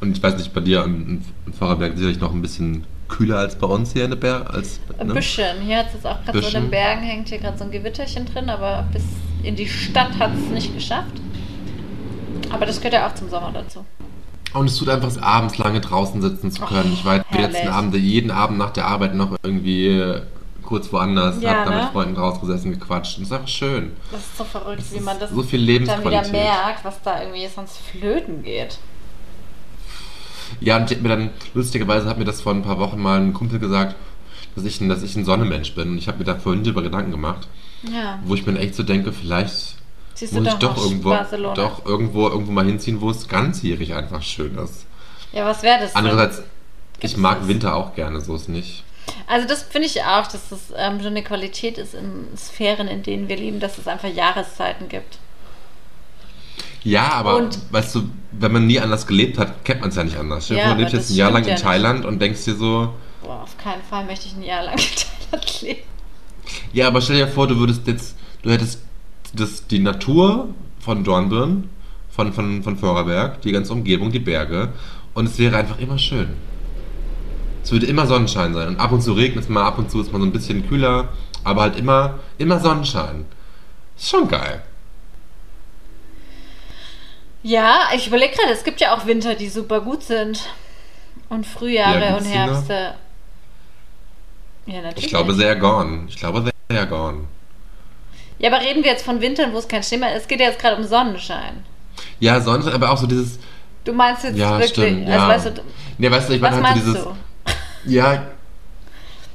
Und 0.00 0.16
ich 0.16 0.22
weiß 0.22 0.36
nicht, 0.36 0.52
bei 0.54 0.60
dir 0.60 0.84
in, 0.84 1.24
in 1.46 1.52
Vorarlberg 1.52 1.96
sicherlich 1.96 2.20
noch 2.20 2.32
ein 2.32 2.42
bisschen 2.42 2.86
kühler 3.08 3.38
als 3.38 3.56
bei 3.56 3.66
uns 3.66 3.92
hier 3.92 4.04
in 4.04 4.10
der 4.10 4.16
Berg. 4.16 4.52
Als, 4.52 4.80
Ein 4.98 5.08
ne? 5.08 5.14
bisschen. 5.14 5.60
Hier 5.62 5.78
hat 5.78 5.88
es 5.88 5.94
jetzt 5.94 6.06
auch 6.06 6.22
gerade 6.24 6.40
so 6.40 6.48
in 6.48 6.54
den 6.54 6.70
Bergen, 6.70 7.02
hängt 7.02 7.28
hier 7.28 7.38
gerade 7.38 7.58
so 7.58 7.64
ein 7.64 7.70
Gewitterchen 7.70 8.26
drin, 8.26 8.48
aber 8.50 8.86
bis 8.92 9.04
in 9.42 9.56
die 9.56 9.68
Stadt 9.68 10.18
hat 10.18 10.32
es 10.34 10.50
nicht 10.50 10.74
geschafft. 10.74 11.20
Aber 12.50 12.66
das 12.66 12.78
gehört 12.78 12.94
ja 12.94 13.06
auch 13.08 13.14
zum 13.14 13.28
Sommer 13.28 13.52
dazu. 13.52 13.84
Und 14.54 14.66
es 14.66 14.76
tut 14.76 14.88
einfach, 14.88 15.08
es 15.08 15.18
abends 15.18 15.58
lange 15.58 15.80
draußen 15.80 16.22
sitzen 16.22 16.50
zu 16.50 16.62
können. 16.62 16.90
Oh, 16.90 16.94
ich 16.94 17.04
war 17.04 17.16
jetzt 17.16 17.26
die 17.34 17.38
letzten. 17.38 17.68
Abende, 17.68 17.98
jeden 17.98 18.30
Abend 18.30 18.58
nach 18.58 18.70
der 18.70 18.86
Arbeit 18.86 19.14
noch 19.14 19.36
irgendwie 19.42 20.14
kurz 20.62 20.92
woanders, 20.92 21.40
Ja, 21.42 21.50
hab 21.58 21.64
da 21.66 21.70
ne? 21.70 21.82
mit 21.82 21.92
Freunden 21.92 22.14
draußen 22.14 22.40
gesessen, 22.40 22.72
gequatscht. 22.72 23.18
Und 23.18 23.24
es 23.24 23.28
ist 23.30 23.34
einfach 23.34 23.48
schön. 23.48 23.92
Das 24.10 24.20
ist 24.20 24.36
so 24.38 24.44
verrückt, 24.44 24.80
Das 24.80 24.94
wie 24.94 25.00
man 25.00 25.18
das 25.20 25.30
so 25.30 25.42
viel 25.42 25.60
dann 25.60 25.68
wieder 25.68 25.72
Lebensqualität. 25.86 26.32
merkt, 26.32 26.84
was 26.84 27.02
da 27.02 27.20
irgendwie 27.22 27.46
sonst 27.54 27.78
flöten 27.78 28.42
geht. 28.42 28.78
Ja, 30.60 30.76
und 30.76 30.90
ich 30.90 30.96
hab 30.96 31.02
mir 31.02 31.08
dann, 31.10 31.30
lustigerweise 31.54 32.08
hat 32.08 32.18
mir 32.18 32.24
das 32.24 32.40
vor 32.40 32.52
ein 32.54 32.62
paar 32.62 32.78
Wochen 32.78 33.00
mal 33.00 33.20
ein 33.20 33.32
Kumpel 33.32 33.58
gesagt, 33.58 33.96
dass 34.54 34.64
ich, 34.64 34.80
ein- 34.80 34.88
dass 34.88 35.02
ich 35.02 35.14
ein 35.16 35.24
Sonnenmensch 35.24 35.74
bin. 35.74 35.90
Und 35.90 35.98
ich 35.98 36.08
habe 36.08 36.18
mir 36.18 36.24
da 36.24 36.36
vorhin 36.36 36.64
drüber 36.64 36.82
Gedanken 36.82 37.10
gemacht, 37.10 37.46
Ja. 37.82 38.18
wo 38.24 38.34
ich 38.34 38.46
mir 38.46 38.58
echt 38.58 38.74
so 38.74 38.82
denke, 38.82 39.12
vielleicht 39.12 39.76
Siehst 40.16 40.32
du 40.32 40.40
muss 40.40 40.48
ich 40.48 40.54
doch, 40.54 40.74
doch 40.74 40.84
irgendwo, 40.84 41.10
Barcelona. 41.10 41.54
doch 41.54 41.84
irgendwo, 41.86 42.28
irgendwo 42.28 42.50
mal 42.52 42.64
hinziehen, 42.66 43.00
wo 43.00 43.10
es 43.10 43.28
ganzjährig 43.28 43.94
einfach 43.94 44.22
schön 44.22 44.56
ist. 44.58 44.86
Ja, 45.32 45.44
was 45.44 45.62
wäre 45.62 45.80
das? 45.80 45.94
Andererseits, 45.94 46.38
Gibt's 46.98 47.12
ich 47.12 47.16
mag 47.16 47.38
das? 47.40 47.48
Winter 47.48 47.74
auch 47.76 47.94
gerne, 47.94 48.20
so 48.20 48.34
ist 48.34 48.48
nicht. 48.48 48.82
Also 49.28 49.46
das 49.46 49.62
finde 49.62 49.86
ich 49.86 50.02
auch, 50.02 50.26
dass 50.26 50.48
das 50.48 50.60
ähm, 50.76 51.00
so 51.00 51.06
eine 51.06 51.22
Qualität 51.22 51.78
ist 51.78 51.94
in 51.94 52.26
Sphären, 52.36 52.88
in 52.88 53.02
denen 53.04 53.28
wir 53.28 53.36
leben, 53.36 53.60
dass 53.60 53.78
es 53.78 53.86
einfach 53.86 54.08
Jahreszeiten 54.08 54.88
gibt. 54.88 55.18
Ja, 56.82 57.12
aber 57.12 57.36
Und- 57.36 57.58
weißt 57.72 57.94
du, 57.96 58.08
wenn 58.32 58.52
man 58.52 58.66
nie 58.66 58.80
anders 58.80 59.06
gelebt 59.06 59.38
hat, 59.38 59.64
kennt 59.64 59.80
man 59.80 59.90
es 59.90 59.96
ja 59.96 60.04
nicht 60.04 60.16
anders. 60.16 60.48
Ja, 60.48 60.72
du 60.72 60.78
lebst 60.80 60.94
jetzt 60.94 61.10
ein 61.10 61.16
Jahr 61.16 61.30
lang 61.30 61.42
in 61.42 61.48
ja 61.48 61.54
nicht. 61.54 61.64
Thailand 61.64 62.04
und 62.04 62.20
denkst 62.20 62.44
dir 62.44 62.54
so, 62.56 62.94
Boah, 63.22 63.42
auf 63.42 63.58
keinen 63.58 63.82
Fall 63.82 64.04
möchte 64.04 64.26
ich 64.28 64.34
ein 64.36 64.42
Jahr 64.42 64.62
lang 64.64 64.74
in 64.78 65.30
Thailand 65.30 65.62
leben. 65.62 65.80
ja, 66.72 66.86
aber 66.86 67.00
stell 67.00 67.16
dir 67.16 67.28
vor, 67.28 67.48
du 67.48 67.56
würdest 67.56 67.86
jetzt, 67.86 68.16
du 68.42 68.50
hättest 68.50 68.80
das, 69.36 69.66
die 69.66 69.78
Natur 69.78 70.48
von 70.80 71.04
Dornbirn, 71.04 71.70
von, 72.10 72.32
von, 72.32 72.62
von 72.62 72.76
Vorarlberg, 72.76 73.40
die 73.42 73.52
ganze 73.52 73.72
Umgebung, 73.72 74.10
die 74.10 74.18
Berge 74.18 74.70
und 75.14 75.26
es 75.26 75.38
wäre 75.38 75.56
einfach 75.56 75.78
immer 75.78 75.98
schön. 75.98 76.28
Es 77.62 77.72
würde 77.72 77.86
immer 77.86 78.06
Sonnenschein 78.06 78.54
sein 78.54 78.68
und 78.68 78.80
ab 78.80 78.92
und 78.92 79.02
zu 79.02 79.12
regnet 79.12 79.44
es 79.44 79.50
mal, 79.50 79.64
ab 79.64 79.78
und 79.78 79.90
zu 79.90 80.00
ist 80.00 80.12
man 80.12 80.20
so 80.20 80.26
ein 80.26 80.32
bisschen 80.32 80.68
kühler, 80.68 81.08
aber 81.44 81.62
halt 81.62 81.78
immer, 81.78 82.18
immer 82.38 82.60
Sonnenschein. 82.60 83.24
Ist 83.96 84.10
schon 84.10 84.28
geil. 84.28 84.62
Ja, 87.42 87.90
ich 87.94 88.08
überlege 88.08 88.34
gerade, 88.34 88.52
es 88.52 88.64
gibt 88.64 88.80
ja 88.80 88.94
auch 88.94 89.06
Winter, 89.06 89.34
die 89.34 89.48
super 89.48 89.80
gut 89.80 90.02
sind. 90.02 90.48
Und 91.28 91.46
Frühjahre 91.46 92.04
Ja, 92.04 92.16
und? 92.16 92.24
Herbste. 92.24 92.94
Ja, 94.66 94.82
natürlich. 94.82 95.04
Ich 95.04 95.08
glaube 95.10 95.34
sehr 95.34 95.56
gone. 95.56 96.06
Ich 96.08 96.16
glaube 96.16 96.50
sehr 96.68 96.86
gone. 96.86 97.24
Ja, 98.38 98.50
aber 98.52 98.60
reden 98.62 98.82
wir 98.84 98.90
jetzt 98.90 99.04
von 99.04 99.20
Wintern, 99.20 99.52
wo 99.52 99.58
es 99.58 99.66
kein 99.68 99.82
Schnee 99.82 99.96
mehr 99.98 100.14
ist? 100.14 100.22
Es 100.22 100.28
geht 100.28 100.40
ja 100.40 100.46
jetzt 100.46 100.58
gerade 100.58 100.76
um 100.76 100.84
Sonnenschein. 100.84 101.64
Ja, 102.20 102.40
sonst 102.40 102.68
aber 102.68 102.90
auch 102.90 102.98
so 102.98 103.06
dieses. 103.06 103.38
Du 103.84 103.92
meinst 103.92 104.24
jetzt 104.24 104.36
Ja, 104.36 104.52
wirklich, 104.58 104.70
stimmt. 104.70 105.08
also 105.08 105.18
ja. 105.22 105.28
weißt 105.28 105.46
du, 105.46 105.50
nee, 105.98 106.10
weißt 106.10 106.28
du, 106.28 106.32
ich 106.34 106.40
meine 106.40 106.56
halt 106.62 106.76
so 106.82 106.92
dieses. 106.92 107.04
du? 107.04 107.16
Ja. 107.86 108.22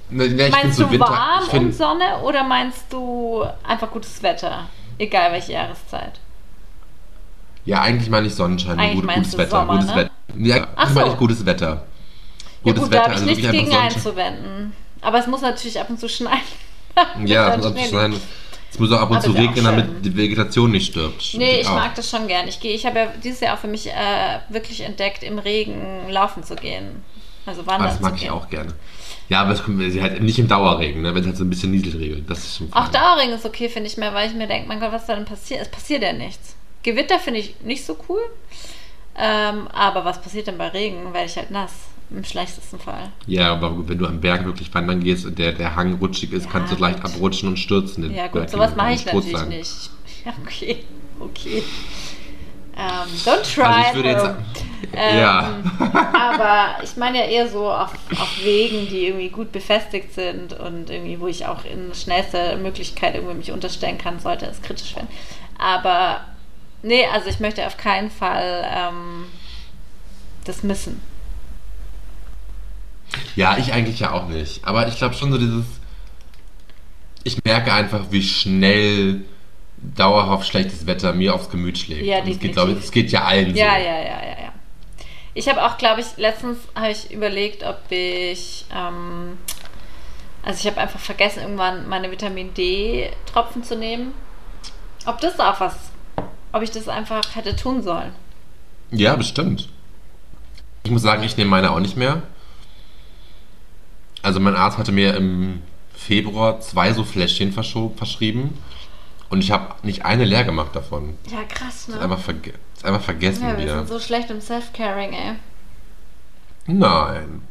Ne, 0.09 0.27
ne, 0.27 0.47
ich 0.47 0.51
Meinst 0.51 0.77
so 0.77 0.83
du 0.83 0.91
Winter. 0.91 1.07
warm 1.09 1.43
find, 1.49 1.63
und 1.67 1.73
Sonne 1.73 2.19
oder 2.23 2.43
meinst 2.43 2.83
du 2.91 3.45
einfach 3.63 3.89
gutes 3.91 4.21
Wetter? 4.21 4.67
Egal 4.97 5.31
welche 5.31 5.53
Jahreszeit. 5.53 6.19
Ja, 7.63 7.81
eigentlich 7.81 8.09
meine 8.09 8.27
ich 8.27 8.35
Sonnenschein, 8.35 8.77
Eigentlich 8.79 9.01
gut, 9.05 9.15
gutes 9.15 9.37
Wetter. 9.37 9.49
Sommer, 9.51 9.73
gutes 9.75 9.89
ne? 9.89 9.95
Wetter. 9.95 10.11
Ja, 10.37 10.67
Ach 10.75 10.89
ich 10.89 10.95
meine 10.95 11.07
so. 11.07 11.13
ich 11.13 11.19
gutes 11.19 11.45
Wetter. 11.45 11.67
Ja 11.67 11.83
Gutes 12.63 12.83
gut, 12.83 12.93
da 12.93 13.03
habe 13.03 13.13
ich 13.13 13.19
also 13.21 13.25
nichts 13.25 13.41
gegen 13.51 13.57
Sonnenschein. 13.71 13.83
einzuwenden. 13.95 14.73
Aber 15.01 15.17
es 15.19 15.27
muss 15.27 15.41
natürlich 15.41 15.79
ab 15.79 15.89
und 15.89 15.99
zu 15.99 16.09
schneien. 16.09 16.41
Ja, 17.25 17.49
es 17.51 17.57
muss 17.57 17.65
ab 17.67 17.75
und 17.75 17.83
zu 17.83 17.89
sein. 17.89 18.13
Es 18.71 18.79
muss 18.79 18.91
auch 18.91 19.01
ab 19.01 19.09
und 19.09 19.17
Aber 19.17 19.25
zu 19.25 19.31
regnen, 19.31 19.65
damit 19.65 20.05
die 20.05 20.15
Vegetation 20.15 20.71
nicht 20.71 20.91
stirbt. 20.91 21.33
Nee, 21.33 21.59
ich 21.59 21.67
auch. 21.67 21.75
mag 21.75 21.93
das 21.95 22.09
schon 22.09 22.27
gern. 22.27 22.47
Ich 22.47 22.59
gehe, 22.61 22.73
ich 22.73 22.85
habe 22.85 22.99
ja 22.99 23.07
dieses 23.21 23.41
Jahr 23.41 23.55
auch 23.55 23.59
für 23.59 23.67
mich 23.67 23.87
äh, 23.87 24.39
wirklich 24.49 24.81
entdeckt, 24.81 25.23
im 25.23 25.39
Regen 25.39 26.09
laufen 26.09 26.43
zu 26.43 26.55
gehen. 26.55 27.03
Also 27.45 27.65
wandern 27.67 27.89
das 27.89 27.99
mag 27.99 28.15
ich 28.15 28.21
gehen. 28.21 28.31
auch 28.31 28.49
gerne. 28.49 28.73
Ja, 29.27 29.41
aber 29.41 29.51
es 29.51 29.63
kommt 29.63 29.81
halt 29.81 30.21
nicht 30.21 30.39
im 30.39 30.47
Dauerregen, 30.47 31.01
ne? 31.01 31.13
wenn 31.13 31.21
es 31.21 31.27
halt 31.27 31.37
so 31.37 31.43
ein 31.43 31.49
bisschen 31.49 31.71
Nieselregen. 31.71 32.25
Das 32.27 32.39
ist 32.39 32.57
schon 32.57 32.73
Auch. 32.73 32.87
Dauerregen 32.89 33.33
ist 33.33 33.45
okay, 33.45 33.69
finde 33.69 33.89
ich 33.89 33.97
mehr, 33.97 34.13
weil 34.13 34.29
ich 34.29 34.35
mir 34.35 34.47
denke, 34.47 34.67
mein 34.67 34.79
Gott, 34.79 34.91
was 34.91 35.07
soll 35.07 35.15
denn 35.17 35.25
passieren? 35.25 35.61
Es 35.61 35.69
passiert 35.69 36.03
ja 36.03 36.13
nichts. 36.13 36.55
Gewitter 36.83 37.19
finde 37.19 37.39
ich 37.39 37.55
nicht 37.61 37.85
so 37.85 37.97
cool. 38.09 38.21
Ähm, 39.17 39.67
aber 39.69 40.05
was 40.05 40.21
passiert 40.21 40.47
denn 40.47 40.57
bei 40.57 40.69
Regen? 40.69 41.13
Werde 41.13 41.27
ich 41.27 41.37
halt 41.37 41.51
nass. 41.51 41.71
Im 42.13 42.23
schlechtesten 42.25 42.77
Fall. 42.77 43.09
Ja, 43.25 43.53
aber 43.53 43.87
wenn 43.87 43.97
du 43.97 44.05
am 44.05 44.19
Berg 44.19 44.43
wirklich 44.45 44.73
wandern 44.73 45.01
gehst 45.01 45.25
und 45.25 45.39
der, 45.39 45.53
der 45.53 45.75
Hang 45.75 45.93
rutschig 45.95 46.33
ist, 46.33 46.45
Ja, 46.45 46.51
kannst 46.51 46.73
du 46.73 46.77
leicht 46.77 47.01
gut. 47.01 47.11
abrutschen 47.11 47.47
und 47.49 47.57
stürzen. 47.57 48.13
Ja 48.13 48.27
gut, 48.27 48.49
sowas 48.49 48.75
mache 48.75 48.93
ich 48.93 49.05
natürlich 49.05 49.37
sein. 49.37 49.49
nicht. 49.49 49.89
Ja, 50.25 50.33
okay. 50.45 50.83
Okay. 51.19 51.63
Ähm, 52.77 53.07
don't 53.25 53.41
try. 53.55 53.63
Also 53.63 53.89
ich 53.89 53.95
würde 53.95 54.09
jetzt 54.09 54.23
bro. 54.23 54.35
Ähm, 54.93 55.19
ja. 55.19 55.61
Aber 56.13 56.83
ich 56.83 56.97
meine 56.97 57.19
ja 57.19 57.25
eher 57.25 57.47
so 57.47 57.71
auf, 57.71 57.93
auf 58.19 58.43
Wegen, 58.43 58.87
die 58.89 59.07
irgendwie 59.07 59.29
gut 59.29 59.51
befestigt 59.53 60.13
sind 60.13 60.51
und 60.59 60.89
irgendwie, 60.89 61.19
wo 61.19 61.27
ich 61.27 61.45
auch 61.45 61.63
in 61.63 61.93
schnellster 61.95 62.57
Möglichkeit 62.57 63.15
irgendwie 63.15 63.35
mich 63.35 63.51
unterstellen 63.51 63.97
kann, 63.97 64.19
sollte 64.19 64.47
es 64.47 64.61
kritisch 64.61 64.95
werden. 64.95 65.07
Aber 65.57 66.21
nee, 66.83 67.05
also 67.05 67.29
ich 67.29 67.39
möchte 67.39 67.65
auf 67.65 67.77
keinen 67.77 68.11
Fall 68.11 68.65
ähm, 68.69 69.25
das 70.43 70.61
missen. 70.63 71.01
Ja, 73.35 73.57
ich 73.57 73.73
eigentlich 73.73 73.99
ja 73.99 74.11
auch 74.11 74.27
nicht. 74.27 74.63
Aber 74.65 74.87
ich 74.87 74.97
glaube 74.97 75.15
schon 75.15 75.31
so 75.31 75.37
dieses. 75.37 75.65
Ich 77.23 77.43
merke 77.43 77.71
einfach, 77.71 78.05
wie 78.09 78.23
schnell 78.23 79.21
dauerhaft 79.77 80.47
schlechtes 80.47 80.85
Wetter 80.85 81.13
mir 81.13 81.33
aufs 81.33 81.49
Gemüt 81.49 81.77
schlägt. 81.77 82.05
Ja, 82.05 82.19
es 82.19 82.39
geht, 82.39 82.53
glaube 82.53 82.71
ich, 82.71 82.79
es 82.79 82.91
geht 82.91 83.11
ja 83.11 83.23
allen 83.23 83.55
Ja, 83.55 83.75
so. 83.75 83.85
ja, 83.85 83.99
ja, 83.99 84.23
ja, 84.23 84.43
ja. 84.43 84.53
Ich 85.33 85.47
habe 85.47 85.63
auch, 85.65 85.77
glaube 85.77 86.01
ich, 86.01 86.17
letztens 86.17 86.57
habe 86.75 86.91
ich 86.91 87.11
überlegt, 87.11 87.63
ob 87.63 87.79
ich, 87.89 88.65
ähm, 88.73 89.37
also 90.43 90.59
ich 90.59 90.67
habe 90.67 90.81
einfach 90.81 90.99
vergessen, 90.99 91.41
irgendwann 91.41 91.87
meine 91.87 92.11
Vitamin 92.11 92.53
D-Tropfen 92.53 93.63
zu 93.63 93.77
nehmen. 93.77 94.13
Ob 95.05 95.19
das 95.21 95.39
auch 95.39 95.59
was, 95.59 95.75
ob 96.51 96.61
ich 96.61 96.71
das 96.71 96.87
einfach 96.87 97.35
hätte 97.35 97.55
tun 97.55 97.81
sollen. 97.81 98.13
Ja, 98.91 99.15
bestimmt. 99.15 99.69
Ich 100.83 100.91
muss 100.91 101.01
sagen, 101.01 101.23
ich 101.23 101.37
nehme 101.37 101.49
meine 101.49 101.71
auch 101.71 101.79
nicht 101.79 101.95
mehr. 101.95 102.23
Also 104.21 104.39
mein 104.39 104.55
Arzt 104.55 104.77
hatte 104.77 104.91
mir 104.91 105.15
im 105.15 105.61
Februar 105.95 106.59
zwei 106.61 106.93
so 106.93 107.03
Fläschchen 107.03 107.51
verschrieben 107.53 108.57
und 109.29 109.39
ich 109.43 109.51
habe 109.51 109.75
nicht 109.83 110.05
eine 110.05 110.25
leer 110.25 110.43
gemacht 110.43 110.75
davon. 110.75 111.15
Ja, 111.31 111.43
krass, 111.43 111.87
ne? 111.87 111.95
Ist 111.95 112.01
einfach, 112.01 112.19
verge 112.19 112.53
ist 112.75 112.85
einfach 112.85 113.01
vergessen 113.01 113.43
Ja, 113.43 113.57
wir 113.57 113.63
wieder. 113.63 113.77
sind 113.79 113.89
so 113.89 113.99
schlecht 113.99 114.29
im 114.29 114.41
Self-Caring, 114.41 115.13
ey. 115.13 115.35
Nein. 116.67 117.41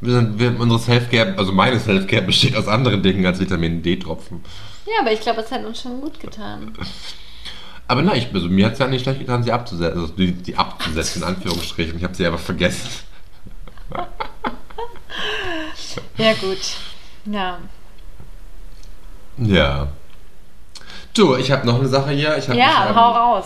Wir 0.00 0.12
sind, 0.14 0.38
wir, 0.38 0.58
unsere 0.60 0.78
Selfcare, 0.80 1.34
also 1.36 1.50
meine 1.52 1.78
Selfcare 1.80 2.22
besteht 2.22 2.54
aus 2.56 2.68
anderen 2.68 3.02
Dingen 3.02 3.26
als 3.26 3.40
Vitamin 3.40 3.82
D-Tropfen. 3.82 4.44
Ja, 4.86 5.00
aber 5.00 5.12
ich 5.12 5.20
glaube, 5.20 5.40
es 5.40 5.50
hat 5.50 5.64
uns 5.64 5.82
schon 5.82 6.00
gut 6.00 6.20
getan. 6.20 6.72
Aber 7.88 8.02
nein, 8.02 8.18
ich, 8.18 8.32
also 8.32 8.48
mir 8.48 8.66
hat 8.66 8.74
es 8.74 8.78
ja 8.78 8.86
nicht 8.86 9.02
schlecht 9.02 9.18
getan, 9.18 9.42
sie 9.42 9.50
abzusetzen, 9.50 9.98
also 10.00 10.12
die, 10.12 10.32
die 10.32 10.56
abzusetzen, 10.56 11.22
in 11.22 11.28
Anführungsstrichen. 11.34 11.96
Ich 11.98 12.04
habe 12.04 12.14
sie 12.14 12.26
aber 12.26 12.38
vergessen. 12.38 12.88
Ja, 16.16 16.32
gut. 16.34 16.58
Ja. 17.26 17.58
Ja. 19.38 19.88
Du, 21.14 21.36
ich 21.36 21.50
habe 21.50 21.66
noch 21.66 21.78
eine 21.78 21.88
Sache 21.88 22.10
hier. 22.10 22.36
Ich 22.38 22.48
hab 22.48 22.56
Ja, 22.56 22.66
mich, 22.66 22.90
ähm, 22.90 22.96
hau 22.96 23.10
raus. 23.12 23.44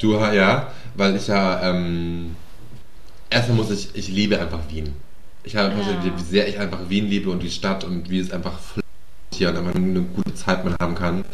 Du, 0.00 0.14
ja, 0.14 0.68
weil 0.94 1.16
ich 1.16 1.26
ja, 1.26 1.60
ähm, 1.62 2.36
erstmal 3.30 3.56
muss 3.56 3.70
ich, 3.70 3.94
ich 3.94 4.08
liebe 4.08 4.38
einfach 4.40 4.60
Wien. 4.68 4.94
Ich 5.44 5.56
habe 5.56 5.70
Ja. 5.70 6.16
wie 6.16 6.22
sehr 6.22 6.48
ich 6.48 6.58
einfach 6.58 6.88
Wien 6.88 7.08
liebe 7.08 7.30
und 7.30 7.42
die 7.42 7.50
Stadt 7.50 7.84
und 7.84 8.10
wie 8.10 8.20
es 8.20 8.30
einfach 8.32 8.52
hier 9.32 9.50
und 9.50 9.56
einfach 9.56 9.74
eine 9.74 10.00
gute 10.00 10.34
Zeit 10.34 10.64
man 10.64 10.76
haben 10.80 10.94
kann. 10.94 11.24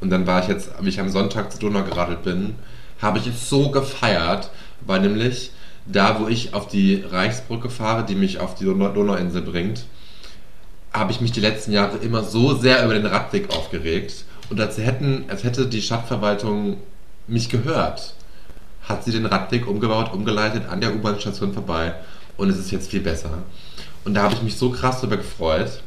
Und 0.00 0.10
dann 0.10 0.26
war 0.26 0.42
ich 0.42 0.48
jetzt, 0.48 0.70
wie 0.80 0.88
ich 0.88 1.00
am 1.00 1.10
Sonntag 1.10 1.52
zur 1.52 1.60
Donau 1.60 1.84
geradelt 1.84 2.22
bin, 2.24 2.56
habe 3.00 3.18
ich 3.18 3.26
es 3.26 3.48
so 3.48 3.70
gefeiert, 3.70 4.50
weil 4.80 5.00
nämlich 5.00 5.52
da, 5.86 6.20
wo 6.20 6.28
ich 6.28 6.54
auf 6.54 6.68
die 6.68 7.04
Reichsbrücke 7.08 7.68
fahre, 7.70 8.04
die 8.04 8.14
mich 8.14 8.38
auf 8.40 8.54
die 8.54 8.64
Donau 8.64 8.88
Donauinsel 8.88 9.42
bringt, 9.42 9.84
habe 10.92 11.12
ich 11.12 11.20
mich 11.20 11.32
die 11.32 11.40
letzten 11.40 11.72
Jahre 11.72 11.98
immer 11.98 12.22
so 12.22 12.54
sehr 12.54 12.84
über 12.84 12.94
den 12.94 13.06
Radweg 13.06 13.50
aufgeregt. 13.50 14.24
Und 14.50 14.60
als, 14.60 14.76
hätten, 14.78 15.24
als 15.28 15.44
hätte 15.44 15.66
die 15.66 15.80
Stadtverwaltung 15.80 16.76
mich 17.26 17.48
gehört, 17.48 18.14
hat 18.82 19.04
sie 19.04 19.12
den 19.12 19.26
Radweg 19.26 19.66
umgebaut, 19.66 20.12
umgeleitet, 20.12 20.64
an 20.68 20.80
der 20.80 20.94
U-Bahn-Station 20.94 21.54
vorbei. 21.54 21.94
Und 22.36 22.50
es 22.50 22.58
ist 22.58 22.70
jetzt 22.70 22.90
viel 22.90 23.00
besser. 23.00 23.30
Und 24.04 24.14
da 24.14 24.24
habe 24.24 24.34
ich 24.34 24.42
mich 24.42 24.56
so 24.56 24.70
krass 24.70 25.00
drüber 25.00 25.16
gefreut. 25.16 25.82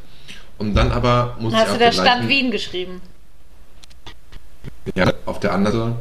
Und 0.58 0.74
dann 0.74 0.90
aber 0.90 1.36
muss 1.38 1.52
ich 1.52 1.58
Hast 1.58 1.74
du 1.74 1.78
der 1.78 1.88
der 1.88 1.92
Stadt 1.92 2.04
gleichen- 2.04 2.28
Wien 2.28 2.50
geschrieben? 2.50 3.00
ja, 4.94 5.12
auf 5.26 5.40
der 5.40 5.52
anderen 5.52 5.78
Seite 5.92 5.96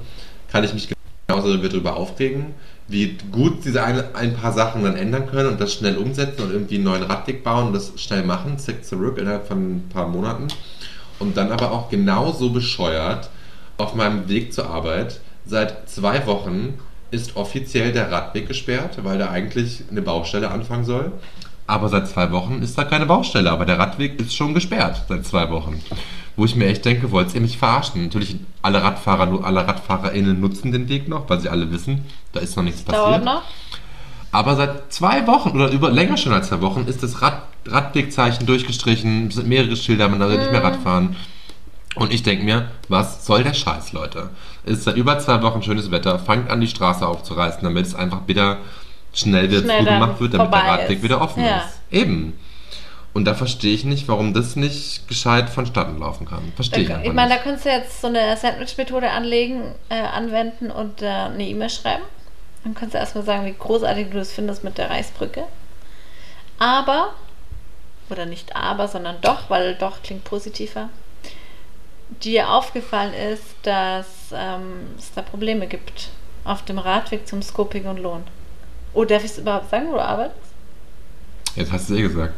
kann 0.51 0.63
ich 0.63 0.73
mich 0.73 0.89
genauso 1.27 1.57
darüber 1.57 1.97
aufregen, 1.97 2.53
wie 2.87 3.17
gut 3.31 3.63
sie 3.63 3.79
eine, 3.79 4.13
ein 4.13 4.35
paar 4.35 4.53
Sachen 4.53 4.83
dann 4.83 4.95
ändern 4.95 5.27
können 5.27 5.49
und 5.49 5.61
das 5.61 5.73
schnell 5.73 5.97
umsetzen 5.97 6.43
und 6.43 6.51
irgendwie 6.51 6.75
einen 6.75 6.83
neuen 6.83 7.03
Radweg 7.03 7.43
bauen 7.43 7.67
und 7.67 7.73
das 7.73 7.93
schnell 7.97 8.23
machen, 8.23 8.59
zick 8.59 8.85
zurück 8.85 9.17
innerhalb 9.17 9.47
von 9.47 9.77
ein 9.77 9.89
paar 9.89 10.07
Monaten. 10.07 10.47
Und 11.17 11.37
dann 11.37 11.51
aber 11.51 11.71
auch 11.71 11.89
genauso 11.89 12.49
bescheuert 12.49 13.29
auf 13.77 13.95
meinem 13.95 14.27
Weg 14.29 14.53
zur 14.53 14.69
Arbeit. 14.69 15.19
Seit 15.45 15.89
zwei 15.89 16.25
Wochen 16.27 16.75
ist 17.11 17.35
offiziell 17.35 17.91
der 17.91 18.11
Radweg 18.11 18.47
gesperrt, 18.47 18.99
weil 19.03 19.17
da 19.17 19.29
eigentlich 19.29 19.83
eine 19.89 20.01
Baustelle 20.01 20.51
anfangen 20.51 20.85
soll. 20.85 21.11
Aber 21.67 21.89
seit 21.89 22.07
zwei 22.07 22.31
Wochen 22.31 22.61
ist 22.61 22.77
da 22.77 22.83
keine 22.83 23.07
Baustelle, 23.07 23.49
aber 23.49 23.65
der 23.65 23.79
Radweg 23.79 24.19
ist 24.19 24.35
schon 24.35 24.53
gesperrt 24.53 25.03
seit 25.09 25.25
zwei 25.25 25.49
Wochen. 25.49 25.81
Wo 26.37 26.43
ich 26.45 26.55
mir 26.55 26.67
echt 26.67 26.83
denke, 26.83 27.11
wollt 27.11 27.33
ihr 27.33 27.41
mich 27.41 27.57
verarschen? 27.57 28.03
Natürlich, 28.03 28.35
alle 28.61 28.83
Radfahrer, 28.83 29.25
nur 29.27 29.45
alle 29.45 29.65
RadfahrerInnen 29.65 30.39
nutzen 30.39 30.71
den 30.71 30.89
Weg 30.89 31.07
noch, 31.07 31.29
weil 31.29 31.39
sie 31.39 31.49
alle 31.49 31.71
wissen, 31.71 32.05
da 32.33 32.41
ist 32.41 32.57
noch 32.57 32.63
nichts 32.63 32.83
Dauert 32.83 33.03
passiert. 33.05 33.23
noch? 33.25 33.41
Aber 34.31 34.55
seit 34.57 34.91
zwei 34.91 35.25
Wochen 35.27 35.51
oder 35.51 35.69
über 35.71 35.89
länger 35.89 36.17
schon 36.17 36.33
als 36.33 36.49
zwei 36.49 36.59
Wochen 36.59 36.85
ist 36.87 37.01
das 37.03 37.21
Rad, 37.21 37.43
Radwegzeichen 37.65 38.45
durchgestrichen, 38.45 39.27
es 39.29 39.35
sind 39.35 39.47
mehrere 39.47 39.77
Schilder, 39.77 40.09
man 40.09 40.19
darf 40.19 40.29
nicht 40.31 40.51
mehr 40.51 40.63
Radfahren. 40.63 41.15
Und 41.95 42.11
ich 42.11 42.23
denke 42.23 42.43
mir, 42.43 42.69
was 42.89 43.25
soll 43.25 43.43
der 43.43 43.53
Scheiß, 43.53 43.93
Leute? 43.93 44.29
Es 44.65 44.79
ist 44.79 44.83
seit 44.83 44.97
über 44.97 45.17
zwei 45.19 45.41
Wochen 45.41 45.63
schönes 45.63 45.89
Wetter, 45.89 46.19
fangt 46.19 46.49
an, 46.49 46.59
die 46.59 46.67
Straße 46.67 47.07
aufzureißen, 47.07 47.61
damit 47.63 47.85
es 47.85 47.95
einfach 47.95 48.27
wieder 48.27 48.57
schnell 49.13 49.49
wieder 49.49 49.61
Schnell 49.61 49.79
zugemacht 49.85 50.11
dann 50.11 50.19
wird, 50.19 50.33
damit 50.33 50.53
der 50.53 50.63
Radweg 50.65 50.97
ist. 50.97 51.03
wieder 51.03 51.21
offen 51.21 51.43
Ja. 51.43 51.59
ist. 51.59 51.79
Eben. 51.91 52.33
Und 53.15 53.23
da 53.23 53.33
verstehe 53.33 53.73
ich 53.73 53.85
nicht, 53.85 54.09
warum 54.09 54.33
das 54.33 54.57
nicht 54.57 55.07
gescheit 55.07 55.49
vonstatten 55.49 55.99
laufen 55.99 56.27
kann. 56.27 56.51
Verstehe 56.53 56.83
ich 56.83 56.89
einfach 56.89 57.05
Ich 57.05 57.13
meine, 57.13 57.29
da 57.29 57.35
nicht. 57.35 57.43
könntest 57.45 57.65
du 57.65 57.69
jetzt 57.69 58.01
so 58.01 58.07
eine 58.07 58.35
Sandwich-Methode 58.35 59.09
anlegen, 59.09 59.73
äh, 59.87 60.01
anwenden 60.01 60.69
und 60.69 61.01
äh, 61.01 61.05
eine 61.07 61.47
E-Mail 61.47 61.69
schreiben. 61.69 62.03
Dann 62.65 62.73
kannst 62.75 62.93
du 62.93 62.97
erstmal 62.97 63.23
sagen, 63.23 63.45
wie 63.45 63.55
großartig 63.57 64.09
du 64.09 64.17
das 64.17 64.33
findest 64.33 64.65
mit 64.65 64.77
der 64.77 64.89
Reichsbrücke. 64.89 65.45
Aber, 66.59 67.13
oder 68.09 68.25
nicht 68.25 68.53
aber, 68.53 68.89
sondern 68.89 69.15
doch, 69.21 69.49
weil 69.49 69.75
doch 69.75 70.03
klingt 70.03 70.25
positiver, 70.25 70.89
dir 72.21 72.49
aufgefallen 72.49 73.13
ist, 73.13 73.55
dass 73.63 74.07
ähm, 74.33 74.87
es 74.99 75.13
da 75.13 75.21
Probleme 75.21 75.67
gibt 75.67 76.09
auf 76.43 76.65
dem 76.65 76.79
Radweg 76.79 77.25
zum 77.29 77.41
Scoping 77.41 77.85
und 77.85 77.99
Lohn. 77.99 78.25
Oh, 78.93 79.05
darf 79.05 79.23
ich 79.23 79.31
es 79.31 79.37
überhaupt 79.37 79.69
sagen, 79.69 79.87
wo 79.87 79.93
du 79.93 80.01
arbeitest? 80.03 80.37
Jetzt 81.55 81.71
hast 81.71 81.89
du 81.89 81.93
es 81.93 81.99
eh 81.99 82.03
gesagt. 82.03 82.33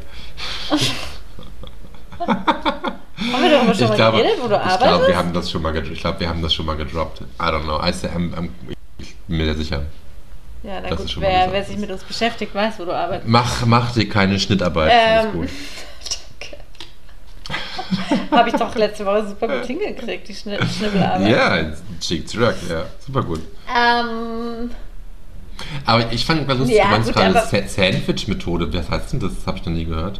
Haben 2.19 3.41
wir 3.41 3.49
darüber 3.49 3.73
schon 3.73 3.83
Ich 3.83 3.89
mal 3.89 3.95
glaube, 3.95 4.17
geredet, 4.17 4.37
wo 4.41 4.47
du 4.47 4.55
ich 4.55 4.59
arbeitest? 4.61 4.87
glaube, 4.87 5.07
wir 5.07 5.17
haben 5.17 5.33
das 5.33 5.51
schon 5.51 5.61
mal, 5.61 5.75
ich 5.75 5.99
glaube, 5.99 6.19
wir 6.19 6.29
haben 6.29 6.41
das 6.41 6.53
schon 6.53 6.65
mal 6.65 6.75
gedroppt. 6.77 7.21
I 7.21 7.25
don't 7.43 7.63
know. 7.63 7.79
Say, 7.91 8.07
I'm, 8.09 8.33
I'm, 8.35 8.49
ich 8.99 9.15
bin 9.27 9.37
mir 9.37 9.45
sehr 9.45 9.55
sicher. 9.55 9.81
Ja, 10.63 10.81
na 10.81 10.89
Das 10.89 10.99
gut, 10.99 11.15
wer, 11.19 11.47
wer 11.51 11.63
sich 11.63 11.77
mit 11.77 11.89
uns 11.91 12.03
beschäftigt, 12.03 12.53
weiß, 12.53 12.75
wo 12.79 12.85
du 12.85 12.91
arbeitest. 12.93 13.27
Mach, 13.29 13.65
mach 13.65 13.91
dir 13.93 14.07
keine 14.09 14.39
Schnittarbeit. 14.39 14.91
Ähm, 14.93 15.31
gut. 15.33 15.49
Habe 18.31 18.49
ich 18.49 18.55
doch 18.55 18.75
letzte 18.75 19.05
Woche 19.05 19.27
super 19.27 19.47
gut 19.47 19.65
hingekriegt, 19.65 20.27
die 20.27 20.35
Schnitt 20.35 20.59
Schnibbelarbeit. 20.77 21.29
Ja, 21.29 21.71
Cheek 22.01 22.27
Truck, 22.27 22.55
ja, 22.69 22.83
super 23.05 23.23
gut. 23.23 23.39
Ähm, 23.73 24.71
Aber 25.85 26.11
ich 26.11 26.25
fand 26.25 26.45
mal 26.47 26.57
lustig, 26.57 26.77
Ja, 26.77 26.85
du 26.85 26.89
meinst 26.91 27.13
gerade 27.13 27.67
Sandwich-Methode. 27.67 28.73
Was 28.73 28.89
heißt 28.89 29.13
denn 29.13 29.19
das? 29.21 29.35
Das 29.35 29.47
habe 29.47 29.57
ich 29.59 29.65
noch 29.65 29.71
nie 29.73 29.85
gehört. 29.85 30.19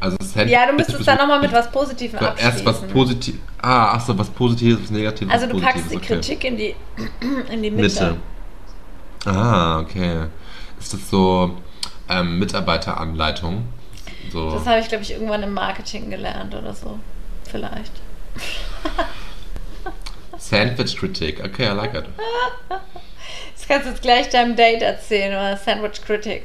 Also 0.00 0.16
ja, 0.46 0.66
du 0.66 0.72
müsstest 0.72 1.06
dann 1.06 1.18
nochmal 1.18 1.40
mit 1.40 1.52
was 1.52 1.70
Positivem 1.70 2.18
abschließen. 2.18 2.50
Erst 2.50 2.64
was 2.64 2.80
Positives. 2.88 3.38
Ah, 3.60 3.92
ach 3.92 4.00
so, 4.00 4.16
was 4.18 4.30
Positives, 4.30 4.82
was 4.82 4.90
Negatives. 4.90 5.32
also 5.32 5.46
du 5.46 5.60
packst 5.60 5.90
die 5.90 5.96
okay. 5.96 6.14
Kritik 6.14 6.44
in 6.44 6.56
die, 6.56 6.74
in 7.52 7.62
die 7.62 7.70
Mitte. 7.70 7.82
Mitte. 7.82 8.16
Ah, 9.26 9.80
okay. 9.80 10.26
Ist 10.78 10.94
das 10.94 11.10
so 11.10 11.58
ähm, 12.08 12.38
Mitarbeiteranleitung? 12.38 13.64
So. 14.32 14.52
Das 14.52 14.66
habe 14.66 14.80
ich, 14.80 14.88
glaube 14.88 15.04
ich, 15.04 15.12
irgendwann 15.12 15.42
im 15.42 15.52
Marketing 15.52 16.08
gelernt 16.08 16.54
oder 16.54 16.72
so. 16.72 16.98
Vielleicht. 17.50 17.92
Sandwich-Kritik. 20.38 21.44
Okay, 21.44 21.70
I 21.70 21.74
like 21.74 21.94
it. 21.94 22.04
Das 23.54 23.68
kannst 23.68 23.86
du 23.86 23.90
jetzt 23.90 24.02
gleich 24.02 24.28
deinem 24.30 24.56
Date 24.56 24.80
erzählen 24.82 25.32
oder 25.32 25.56
Sandwich 25.56 26.00
Critic. 26.02 26.44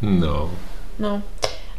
No. 0.00 0.50
No. 0.98 1.22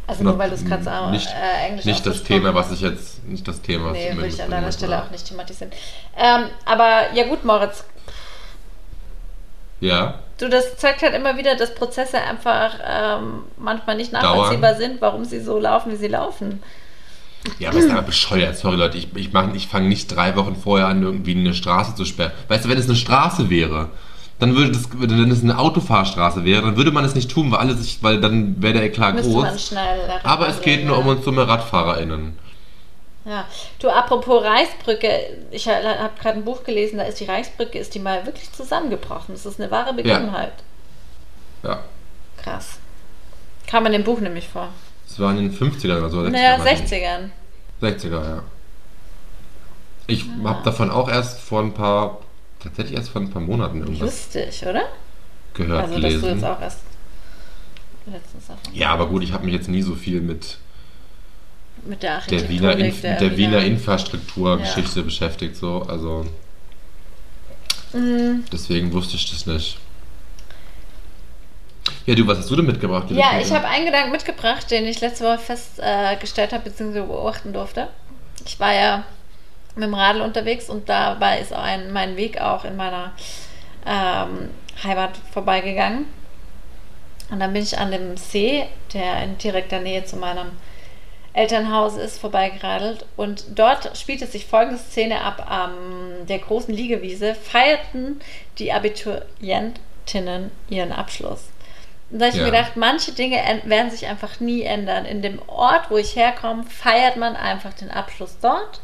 Also 0.07 0.23
nur 0.23 0.37
weil 0.37 0.49
du 0.49 0.55
es 0.55 0.63
gerade 0.65 0.83
so 0.83 1.09
nicht- 1.09 1.27
äh, 1.29 1.67
Englisch 1.67 1.85
Nicht 1.85 2.05
das 2.05 2.21
Thema, 2.23 2.53
was 2.53 2.71
ich 2.71 2.81
jetzt. 2.81 3.23
Nicht 3.27 3.47
das 3.47 3.61
Thema, 3.61 3.91
Nee, 3.91 4.11
würde 4.15 4.27
ich 4.27 4.41
an 4.41 4.51
deiner 4.51 4.71
Stelle 4.71 5.01
auch 5.03 5.09
nicht 5.09 5.27
thematisieren. 5.27 5.71
Ähm, 6.15 6.45
aber 6.65 7.11
ja 7.15 7.27
gut, 7.27 7.43
Moritz, 7.43 7.83
Ja. 9.81 10.19
du, 10.37 10.47
das 10.49 10.77
zeigt 10.77 11.01
halt 11.01 11.13
immer 11.15 11.37
wieder, 11.37 11.55
dass 11.55 11.75
Prozesse 11.75 12.19
einfach 12.21 12.73
ähm, 12.87 13.43
manchmal 13.57 13.95
nicht 13.97 14.11
nachvollziehbar 14.13 14.75
sind, 14.75 15.01
warum 15.01 15.25
sie 15.25 15.39
so 15.41 15.59
laufen, 15.59 15.91
wie 15.91 15.95
sie 15.97 16.07
laufen. 16.07 16.61
Ja, 17.59 17.69
aber 17.69 17.77
ist 17.77 17.91
aber 17.91 18.01
bescheuert. 18.01 18.57
Sorry, 18.57 18.75
Leute. 18.75 18.97
Ich, 18.97 19.15
ich, 19.15 19.31
mach- 19.31 19.53
ich 19.53 19.67
fange 19.67 19.87
nicht 19.87 20.07
drei 20.07 20.35
Wochen 20.35 20.55
vorher 20.55 20.87
an, 20.87 21.03
irgendwie 21.03 21.35
eine 21.35 21.53
Straße 21.53 21.93
zu 21.93 22.03
sperren. 22.05 22.31
Weißt 22.47 22.65
du, 22.65 22.69
wenn 22.69 22.77
es 22.77 22.85
eine 22.87 22.95
Straße 22.95 23.49
wäre, 23.51 23.89
dann 24.39 24.55
würde 24.55 24.71
das, 24.71 24.89
wenn 24.93 25.31
es 25.31 25.43
eine 25.43 25.57
Autofahrstraße 25.57 26.43
wäre, 26.43 26.61
dann 26.61 26.75
würde 26.77 26.91
man 26.91 27.05
es 27.05 27.15
nicht 27.15 27.31
tun, 27.31 27.51
weil 27.51 27.59
alle 27.59 27.75
sich, 27.75 28.03
weil 28.03 28.19
dann 28.19 28.61
wäre 28.61 28.73
der 28.73 28.83
Eklat 28.83 29.15
Müsste 29.15 29.31
man 29.33 29.51
groß. 29.51 29.73
Aber 30.23 30.47
es 30.49 30.61
geht 30.61 30.85
nur 30.85 30.95
ja. 30.97 31.01
um 31.01 31.07
uns 31.07 31.23
dumme 31.23 31.47
RadfahrerInnen. 31.47 32.37
Ja, 33.25 33.45
du, 33.79 33.89
apropos 33.89 34.43
Reichsbrücke, 34.43 35.09
ich 35.51 35.67
habe 35.67 36.11
gerade 36.21 36.37
ein 36.37 36.45
Buch 36.45 36.63
gelesen, 36.63 36.97
da 36.97 37.05
ist 37.05 37.19
die 37.19 37.25
Reichsbrücke, 37.25 37.79
ist 37.79 37.95
die 37.95 37.99
mal 37.99 38.23
wirklich 38.25 38.51
zusammengebrochen. 38.51 39.33
Das 39.33 39.45
ist 39.47 39.59
eine 39.59 39.71
wahre 39.71 39.93
Begebenheit. 39.93 40.53
Ja. 41.63 41.79
Krass. 42.37 42.77
Kam 43.65 43.85
in 43.87 43.93
dem 43.93 44.03
Buch 44.03 44.19
nämlich 44.19 44.47
vor. 44.47 44.69
Es 45.07 45.19
war 45.19 45.31
in 45.31 45.37
den 45.37 45.57
50ern 45.57 45.97
oder 45.97 46.09
so. 46.09 46.19
60ern, 46.21 46.29
Naja, 46.29 46.59
weiß 46.59 46.81
ich 46.81 46.91
nicht. 46.91 46.93
60ern. 47.03 47.29
60er, 47.81 48.23
ja. 48.29 48.43
Ich 50.07 50.25
Ah. 50.43 50.49
habe 50.49 50.63
davon 50.63 50.91
auch 50.91 51.09
erst 51.09 51.39
vor 51.39 51.61
ein 51.61 51.73
paar, 51.73 52.19
tatsächlich 52.65 52.97
erst 52.97 53.09
vor 53.09 53.21
ein 53.21 53.29
paar 53.29 53.41
Monaten 53.41 53.79
irgendwas 53.79 54.01
Lustig, 54.01 54.63
oder? 54.67 54.83
gehört, 55.53 55.83
also, 55.83 55.93
dass 55.99 56.01
du 56.13 56.19
gelesen. 56.19 56.35
jetzt 56.35 56.43
auch 56.43 56.61
erst 56.61 56.79
letztens 58.05 58.47
davon 58.47 58.73
Ja, 58.73 58.89
aber 58.89 59.07
gut, 59.07 59.23
ich 59.23 59.31
habe 59.31 59.45
mich 59.45 59.53
jetzt 59.53 59.69
nie 59.69 59.81
so 59.81 59.95
viel 59.95 60.21
mit 60.21 60.57
mit 61.85 62.03
der 62.03 62.21
der 62.29 62.49
Wiener, 62.49 62.75
Inf 62.77 63.01
der 63.01 63.37
Wiener 63.37 63.59
Ja. 63.59 63.65
Infrastrukturgeschichte 63.65 65.03
beschäftigt, 65.03 65.55
so. 65.55 65.83
Also 65.83 66.25
Mm, 67.93 68.43
deswegen 68.51 68.91
wusste 68.91 69.15
ich 69.15 69.29
das 69.31 69.45
nicht. 69.45 69.77
Ja, 72.05 72.13
du, 72.15 72.27
was 72.27 72.39
hast 72.39 72.49
du 72.51 72.55
denn 72.55 72.65
mitgebracht? 72.65 73.09
Ja, 73.11 73.39
ich 73.39 73.51
habe 73.51 73.67
einen 73.67 73.85
Gedanken 73.85 74.11
mitgebracht, 74.11 74.69
den 74.69 74.85
ich 74.85 74.99
letzte 75.01 75.23
Woche 75.23 75.39
festgestellt 75.39 76.51
äh, 76.51 76.55
habe 76.55 76.69
bzw. 76.69 77.01
beobachten 77.01 77.53
durfte. 77.53 77.87
Ich 78.45 78.59
war 78.59 78.73
ja 78.73 79.03
mit 79.75 79.83
dem 79.83 79.93
Radl 79.93 80.21
unterwegs 80.21 80.69
und 80.69 80.89
dabei 80.89 81.39
ist 81.39 81.53
auch 81.53 81.61
ein, 81.61 81.91
mein 81.91 82.15
Weg 82.17 82.39
auch 82.41 82.63
in 82.65 82.75
meiner 82.75 83.11
ähm, 83.85 84.49
Heimat 84.83 85.11
vorbeigegangen. 85.31 86.05
Und 87.31 87.39
dann 87.39 87.53
bin 87.53 87.63
ich 87.63 87.77
an 87.77 87.91
dem 87.91 88.17
See, 88.17 88.65
der 88.93 89.23
in 89.23 89.37
direkter 89.37 89.79
Nähe 89.79 90.05
zu 90.05 90.15
meinem 90.15 90.51
Elternhaus 91.33 91.97
ist, 91.97 92.19
vorbeigeradelt. 92.19 93.05
Und 93.17 93.45
dort 93.55 93.97
spielte 93.97 94.27
sich 94.27 94.45
folgende 94.45 94.77
Szene 94.79 95.21
ab. 95.21 95.45
An 95.49 95.73
der 96.29 96.39
großen 96.39 96.73
Liegewiese 96.73 97.35
feierten 97.35 98.21
die 98.59 98.71
Abiturientinnen 98.71 100.51
ihren 100.69 100.91
Abschluss. 100.91 101.49
Und 102.11 102.19
da 102.19 102.25
habe 102.27 102.35
ich 102.35 102.41
Ja. 102.41 102.45
mir 102.45 102.51
gedacht, 102.51 102.77
manche 102.77 103.11
Dinge 103.11 103.37
werden 103.65 103.89
sich 103.91 104.05
einfach 104.07 104.39
nie 104.39 104.61
ändern. 104.61 105.05
In 105.05 105.21
dem 105.21 105.41
Ort, 105.47 105.89
wo 105.89 105.97
ich 105.97 106.15
herkomme, 106.15 106.63
feiert 106.63 107.17
man 107.17 107.35
einfach 107.35 107.73
den 107.73 107.89
Abschluss 107.91 108.37
dort. 108.41 108.81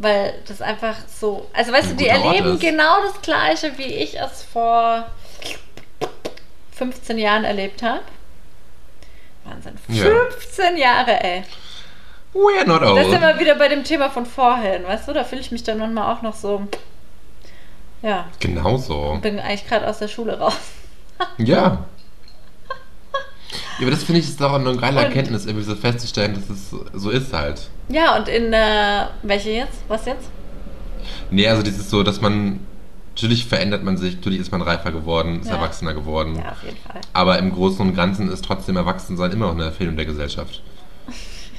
Weil 0.00 0.34
das 0.48 0.62
einfach 0.62 0.96
so. 1.06 1.46
Also, 1.52 1.72
weißt 1.72 1.90
Ein 1.90 1.96
du, 1.96 2.02
die 2.04 2.08
erleben 2.08 2.58
genau 2.58 3.02
das 3.02 3.20
Gleiche, 3.20 3.76
wie 3.76 3.84
ich 3.84 4.18
es 4.18 4.42
vor 4.42 5.04
15 6.72 7.18
Jahren 7.18 7.44
erlebt 7.44 7.82
habe. 7.82 8.00
Wahnsinn. 9.44 9.74
Ja. 9.88 10.04
15 10.04 10.76
Jahre, 10.78 11.22
ey. 11.22 11.44
We're 12.32 12.64
not 12.66 12.80
Das 12.80 12.98
ist 12.98 13.06
old. 13.12 13.16
immer 13.16 13.38
wieder 13.38 13.56
bei 13.56 13.68
dem 13.68 13.84
Thema 13.84 14.08
von 14.08 14.24
vorhin, 14.24 14.84
weißt 14.84 15.08
du? 15.08 15.12
Da 15.12 15.22
fühle 15.24 15.42
ich 15.42 15.50
mich 15.50 15.64
dann 15.64 15.78
manchmal 15.78 16.14
auch 16.16 16.22
noch 16.22 16.34
so. 16.34 16.66
Ja, 18.02 18.26
Genauso. 18.38 19.18
bin 19.20 19.38
eigentlich 19.38 19.68
gerade 19.68 19.86
aus 19.86 19.98
der 19.98 20.08
Schule 20.08 20.38
raus. 20.38 20.56
Ja. 21.36 21.84
Ja, 23.78 23.86
aber 23.86 23.90
das 23.90 24.04
finde 24.04 24.20
ich 24.20 24.28
ist 24.28 24.40
doch 24.40 24.54
eine 24.54 24.74
geile 24.76 25.02
Erkenntnis, 25.02 25.44
irgendwie 25.44 25.64
so 25.64 25.74
festzustellen, 25.74 26.34
dass 26.34 26.48
es 26.48 26.70
so 26.94 27.10
ist 27.10 27.32
halt. 27.34 27.68
Ja, 27.90 28.16
und 28.16 28.28
in. 28.28 28.52
Äh, 28.52 29.06
welche 29.22 29.50
jetzt? 29.50 29.82
Was 29.88 30.04
jetzt? 30.06 30.28
Nee, 31.30 31.46
also 31.48 31.62
dieses 31.62 31.90
so, 31.90 32.02
dass 32.02 32.20
man. 32.20 32.60
Natürlich 33.16 33.44
verändert 33.44 33.82
man 33.82 33.96
sich, 33.98 34.14
natürlich 34.14 34.38
ist 34.38 34.50
man 34.52 34.62
reifer 34.62 34.92
geworden, 34.92 35.40
ist 35.40 35.48
Ja. 35.48 35.56
erwachsener 35.56 35.92
geworden. 35.92 36.36
Ja, 36.36 36.52
auf 36.52 36.62
jeden 36.64 36.76
Fall. 36.78 37.00
Aber 37.12 37.38
im 37.38 37.52
Großen 37.52 37.80
und 37.86 37.94
Ganzen 37.94 38.30
ist 38.30 38.42
trotzdem 38.44 38.76
Erwachsensein 38.76 39.32
immer 39.32 39.46
noch 39.46 39.54
eine 39.54 39.64
Erfindung 39.64 39.96
der 39.96 40.06
Gesellschaft. 40.06 40.62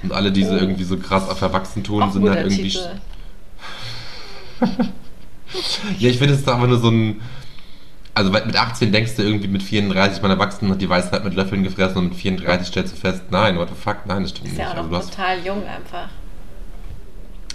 Und 0.02 0.12
alle, 0.12 0.32
die 0.32 0.44
so 0.44 0.54
Oh. 0.54 0.58
irgendwie 0.58 0.86
so 0.86 0.98
krass 0.98 1.30
auf 1.30 1.40
Erwachsen 1.42 1.84
tun, 1.84 2.02
Auch 2.02 2.08
ein 2.08 2.14
sind 2.14 2.28
halt 2.30 2.40
irgendwie. 2.52 2.76
Ja, 6.00 6.10
ich 6.10 6.18
finde 6.18 6.34
es 6.34 6.40
ist 6.40 6.50
einfach 6.50 6.68
nur 6.68 6.80
so 6.80 6.90
ein. 6.90 7.20
Also 8.14 8.32
mit 8.32 8.56
18 8.58 8.92
denkst 8.92 9.16
du 9.18 9.22
irgendwie 9.24 9.48
mit 9.50 9.62
34, 9.64 10.22
man 10.22 10.32
erwachsen 10.32 10.70
hat 10.70 10.82
die 10.82 10.90
Weisheit 10.90 11.24
mit 11.24 11.34
Löffeln 11.34 11.64
gefressen 11.64 11.98
und 11.98 12.04
mit 12.10 12.16
34 12.16 12.68
stellst 12.68 12.94
du 12.94 12.98
fest, 13.00 13.24
nein, 13.30 13.58
what 13.58 13.70
the 13.70 13.76
fuck, 13.76 14.06
nein, 14.06 14.24
das 14.24 14.32
stimmt 14.32 14.48
Ist 14.48 14.58
nicht. 14.58 14.62
ja 14.62 14.72
auch 14.82 14.92
Also 14.92 15.10
total 15.10 15.38
jung 15.46 15.64
einfach. 15.66 16.10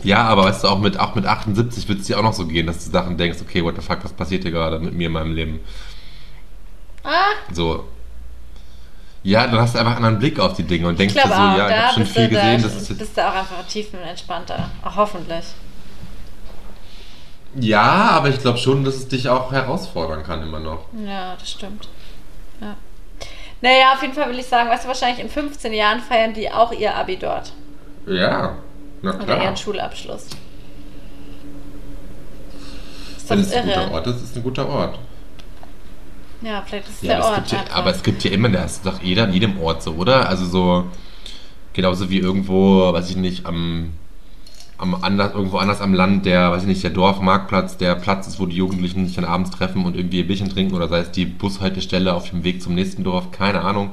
Ja, 0.03 0.25
aber 0.25 0.45
weißt 0.45 0.65
du, 0.65 0.69
auch 0.69 0.79
mit, 0.79 0.99
auch 0.99 1.15
mit 1.15 1.27
78 1.27 1.89
wird 1.89 2.01
es 2.01 2.07
dir 2.07 2.19
auch 2.19 2.23
noch 2.23 2.33
so 2.33 2.47
gehen, 2.47 2.67
dass 2.67 2.85
du 2.85 2.91
Sachen 2.91 3.17
denkst, 3.17 3.39
okay, 3.41 3.65
what 3.65 3.77
the 3.77 3.83
fuck, 3.83 4.03
was 4.05 4.13
passiert 4.13 4.43
hier 4.43 4.53
gerade 4.53 4.79
mit 4.79 4.95
mir 4.95 5.07
in 5.07 5.13
meinem 5.13 5.35
Leben? 5.35 5.61
Ah, 7.05 7.33
So. 7.53 7.85
Ja, 9.23 9.45
dann 9.49 9.59
hast 9.61 9.75
du 9.75 9.81
einfach 9.81 9.97
einen 9.97 10.05
anderen 10.05 10.21
Blick 10.21 10.39
auf 10.39 10.53
die 10.55 10.63
Dinge 10.63 10.87
und 10.87 11.01
denkst 11.01 11.15
dir 11.15 11.23
so, 11.23 11.35
auch, 11.35 11.57
ja, 11.59 11.69
ich 11.69 11.77
habe 11.77 11.95
schon 11.95 12.07
viel 12.07 12.29
du, 12.29 12.35
da 12.37 12.41
gesehen, 12.43 12.63
das 12.63 12.77
ist 12.77 12.89
jetzt 12.91 12.99
bist 12.99 13.17
du 13.17 13.29
auch 13.29 13.35
einfach 13.35 13.67
tiefenentspannter. 13.67 14.71
Auch 14.85 14.95
hoffentlich. 14.95 15.45
Ja, 17.57 18.11
aber 18.11 18.29
ich 18.29 18.39
glaube 18.39 18.59
schon, 18.59 18.85
dass 18.85 18.95
es 18.95 19.09
dich 19.09 19.29
auch 19.29 19.51
herausfordern 19.51 20.23
kann 20.23 20.43
immer 20.43 20.61
noch. 20.61 20.85
Ja, 21.05 21.35
das 21.37 21.51
stimmt. 21.51 21.89
Ja. 22.61 22.77
Naja, 23.63 23.95
auf 23.95 24.03
jeden 24.03 24.15
Fall 24.15 24.29
will 24.29 24.39
ich 24.39 24.47
sagen, 24.47 24.69
weißt 24.69 24.85
du, 24.85 24.89
wahrscheinlich 24.89 25.19
in 25.19 25.31
15 25.31 25.73
Jahren 25.73 26.01
feiern 26.01 26.35
die 26.35 26.51
auch 26.51 26.71
ihr 26.71 26.95
Abi 26.95 27.17
dort. 27.17 27.53
Ja, 28.07 28.59
na 29.03 29.15
Oder 29.15 29.25
klar. 29.25 29.43
ihren 29.45 29.57
Schulabschluss. 29.57 30.27
Ist 33.17 33.31
Wenn 33.31 33.39
das 33.41 33.49
es 33.49 33.55
ein 33.55 33.65
guter 33.67 33.83
irre? 33.83 33.91
Ort 33.93 34.07
ist, 34.07 34.17
ist 34.17 34.31
es 34.31 34.37
ein 34.37 34.43
guter 34.43 34.69
Ort. 34.69 34.99
Ja, 36.43 36.63
vielleicht 36.67 36.89
ist 36.89 36.97
es 36.97 37.03
Ja, 37.03 37.17
der 37.17 37.25
aber, 37.25 37.33
es 37.33 37.39
Ort. 37.39 37.49
gibt 37.51 37.69
ja, 37.69 37.75
aber 37.75 37.91
es 37.91 38.03
gibt 38.03 38.25
ja 38.25 38.31
immer, 38.31 38.49
das 38.49 38.73
ist 38.75 38.87
doch 38.87 39.03
jeder 39.03 39.25
an 39.25 39.33
jedem 39.33 39.59
Ort 39.61 39.83
so, 39.83 39.93
oder? 39.95 40.29
Also 40.29 40.45
so, 40.47 40.87
genauso 41.73 42.11
wie 42.11 42.19
irgendwo, 42.19 42.93
weiß 42.93 43.11
ich 43.11 43.17
nicht, 43.17 43.47
am, 43.47 43.93
am 44.79 44.95
anders, 45.03 45.33
irgendwo 45.35 45.57
anders 45.59 45.81
am 45.81 45.95
Land, 45.95 46.27
der, 46.27 46.53
weiß 46.53 46.63
ich 46.63 46.69
nicht, 46.69 46.83
der 46.85 46.91
Dorfmarktplatz, 46.91 47.79
der 47.79 47.95
Platz 47.97 48.27
ist, 48.29 48.39
wo 48.39 48.47
die 48.47 48.57
Jugendlichen 48.57 49.07
sich 49.07 49.17
dann 49.17 49.25
abends 49.25 49.51
treffen 49.51 49.85
und 49.87 49.97
irgendwie 49.97 50.21
ein 50.21 50.27
Bierchen 50.27 50.49
trinken 50.51 50.75
oder 50.75 50.89
sei 50.89 50.99
es 51.01 51.11
die 51.11 51.25
Bushaltestelle 51.25 52.13
auf 52.15 52.29
dem 52.31 52.45
Weg 52.45 52.63
zum 52.63 52.75
nächsten 52.75 53.03
Dorf, 53.03 53.31
keine 53.31 53.63
Ahnung. 53.63 53.93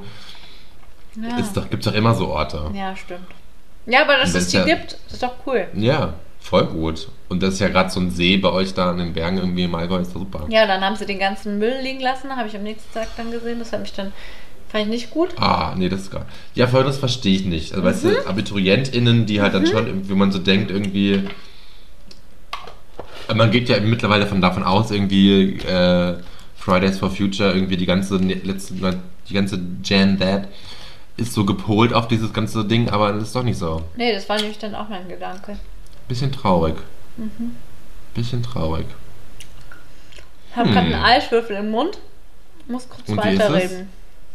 ja. 1.16 1.38
Ist 1.38 1.56
doch, 1.56 1.70
gibt's 1.70 1.86
doch 1.86 1.94
immer 1.94 2.14
so 2.14 2.28
Orte. 2.28 2.70
ja, 2.74 2.94
stimmt. 2.94 3.26
Ja, 3.86 4.02
aber 4.02 4.16
dass 4.16 4.30
Und 4.32 4.36
es 4.38 4.44
das 4.44 4.48
die 4.50 4.56
ja- 4.56 4.64
gibt, 4.64 4.96
ist 5.12 5.22
doch 5.22 5.34
cool. 5.46 5.66
Ja, 5.74 6.14
voll 6.40 6.66
gut. 6.66 7.08
Und 7.28 7.42
das 7.42 7.54
ist 7.54 7.60
ja 7.60 7.68
gerade 7.68 7.90
so 7.90 8.00
ein 8.00 8.10
See 8.10 8.36
bei 8.36 8.50
euch 8.50 8.72
da 8.74 8.90
an 8.90 8.98
den 8.98 9.12
Bergen 9.12 9.38
irgendwie 9.38 9.64
im 9.64 9.74
Allgäu, 9.74 9.98
ist 10.00 10.14
doch 10.14 10.20
super. 10.20 10.46
Ja, 10.48 10.66
dann 10.66 10.82
haben 10.82 10.96
sie 10.96 11.06
den 11.06 11.18
ganzen 11.18 11.58
Müll 11.58 11.74
liegen 11.82 12.00
lassen, 12.00 12.34
habe 12.36 12.48
ich 12.48 12.56
am 12.56 12.62
nächsten 12.62 12.92
Tag 12.94 13.08
dann 13.16 13.30
gesehen. 13.30 13.58
Das 13.58 13.72
hat 13.72 13.80
mich 13.80 13.92
dann, 13.92 14.12
fand 14.68 14.84
ich 14.84 14.90
nicht 14.90 15.10
gut. 15.10 15.30
Ah, 15.38 15.74
nee, 15.76 15.88
das 15.88 16.02
ist 16.02 16.10
gar 16.12 16.26
Ja, 16.54 16.66
vor 16.66 16.78
allem 16.80 16.86
das 16.88 16.98
verstehe 16.98 17.34
ich 17.36 17.44
nicht. 17.44 17.72
Also, 17.72 17.84
weißt 17.84 18.04
du, 18.04 18.26
AbiturientInnen, 18.28 19.26
die 19.26 19.40
halt 19.40 19.54
dann 19.54 19.66
schon, 19.66 20.08
wie 20.08 20.14
man 20.14 20.32
so 20.32 20.38
denkt, 20.38 20.70
irgendwie. 20.70 21.24
Man 23.34 23.50
geht 23.50 23.68
ja 23.70 23.80
mittlerweile 23.80 24.26
von 24.26 24.40
davon 24.42 24.62
aus, 24.64 24.90
irgendwie, 24.90 25.54
äh, 25.60 26.16
Fridays 26.56 26.98
for 26.98 27.10
Future, 27.10 27.52
irgendwie 27.52 27.76
die 27.76 27.86
ganze 27.86 28.16
ne- 28.16 28.34
letzte, 28.42 28.74
die 29.28 29.34
ganze 29.34 29.58
Gen 29.82 30.18
That 30.18 30.48
ist 31.16 31.32
so 31.32 31.44
gepolt 31.44 31.92
auf 31.92 32.08
dieses 32.08 32.32
ganze 32.32 32.64
Ding, 32.64 32.88
aber 32.90 33.12
das 33.12 33.24
ist 33.24 33.36
doch 33.36 33.42
nicht 33.42 33.58
so. 33.58 33.82
Nee, 33.96 34.12
das 34.12 34.28
war 34.28 34.36
nämlich 34.36 34.58
dann 34.58 34.74
auch 34.74 34.88
mein 34.88 35.08
Gedanke. 35.08 35.56
Bisschen 36.08 36.32
traurig. 36.32 36.74
Mhm. 37.16 37.56
Bisschen 38.14 38.42
traurig. 38.42 38.86
Ich 40.50 40.56
habe 40.56 40.68
Hm. 40.68 40.74
gerade 40.74 40.86
einen 40.94 41.04
Eiswürfel 41.04 41.56
im 41.56 41.70
Mund. 41.70 41.98
Muss 42.66 42.88
kurz 42.88 43.08
Und 43.08 43.22
wie 43.24 43.28
ist 43.34 43.38
weiterreden. 43.40 43.88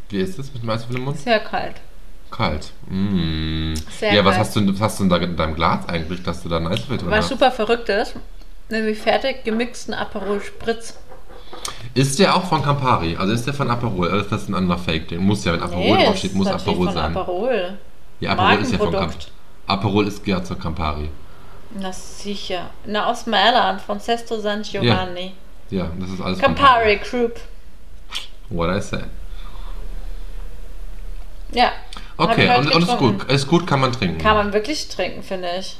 Wie 0.10 0.18
ist 0.20 0.38
es 0.40 0.54
mit 0.54 0.64
dem 0.64 0.70
Eiswürfel 0.70 0.98
im 0.98 1.04
Mund? 1.06 1.18
Sehr 1.20 1.40
kalt. 1.40 1.76
Kalt. 2.32 2.72
Mm. 2.88 3.74
Sehr 4.00 4.14
ja, 4.14 4.24
was 4.26 4.36
kalt. 4.36 4.46
hast 4.48 4.56
du, 4.56 4.74
was 4.74 4.82
hast 4.82 5.00
du 5.00 5.04
denn 5.04 5.10
da 5.10 5.18
in 5.18 5.36
deinem 5.36 5.56
Glas 5.56 5.88
eigentlich, 5.90 6.22
dass 6.24 6.44
du 6.44 6.50
da 6.50 6.58
einen 6.58 6.68
Eiswürfel 6.68 6.98
drin 7.00 7.10
Was 7.10 7.26
hast? 7.26 7.30
super 7.30 7.52
verrückt 7.52 7.90
ist, 7.90 8.16
nämlich 8.70 9.00
fertig 9.00 9.44
gemixten 9.44 9.94
Aperol 9.96 10.40
Spritz. 10.42 10.96
Ist 11.94 12.20
der 12.20 12.36
auch 12.36 12.46
von 12.46 12.62
Campari? 12.62 13.16
Also 13.18 13.34
ist 13.34 13.46
der 13.46 13.54
von 13.54 13.70
Aperol? 13.70 14.08
Oder 14.08 14.22
ist 14.22 14.32
das 14.32 14.48
ein 14.48 14.56
anderer 14.56 14.78
Fake-Ding? 14.78 15.20
Muss 15.22 15.44
ja, 15.46 15.54
wenn 15.54 15.62
Aperol 15.64 15.98
Nee, 15.98 16.06
draufsteht, 16.06 16.34
muss 16.36 16.48
Aperol 16.48 16.86
von 16.88 16.94
sein. 16.94 17.16
Aperol. 17.18 17.78
Ja, 18.20 18.32
Aperol 18.32 18.62
ist 18.62 18.72
ja 18.72 18.78
von 18.78 18.92
Campari. 18.92 19.16
Aperol 19.68 20.08
ist 20.08 20.28
ja 20.28 20.44
zur 20.44 20.58
Campari. 20.60 21.10
Na 21.80 21.92
sicher. 21.94 22.70
Na, 22.86 23.06
aus 23.08 23.26
Mailand, 23.28 23.82
von 23.82 24.00
Sesto 24.00 24.40
San 24.40 24.64
Giovanni. 24.64 25.34
Ja, 25.70 25.92
das 26.00 26.10
ist 26.10 26.22
alles 26.22 26.40
von 26.40 26.56
Campari 26.56 26.98
Group. 26.98 27.40
What 28.50 28.76
I 28.76 28.82
said. 28.82 29.06
Ja. 31.52 31.72
Okay, 32.18 32.58
und, 32.58 32.74
und 32.74 32.84
ist 32.84 32.98
gut. 32.98 33.24
Ist 33.32 33.48
gut, 33.48 33.66
kann 33.68 33.80
man 33.80 33.92
trinken. 33.92 34.18
Kann 34.18 34.36
man 34.36 34.54
wirklich 34.54 34.88
trinken, 34.90 35.24
finde 35.24 35.48
ich. 35.60 35.78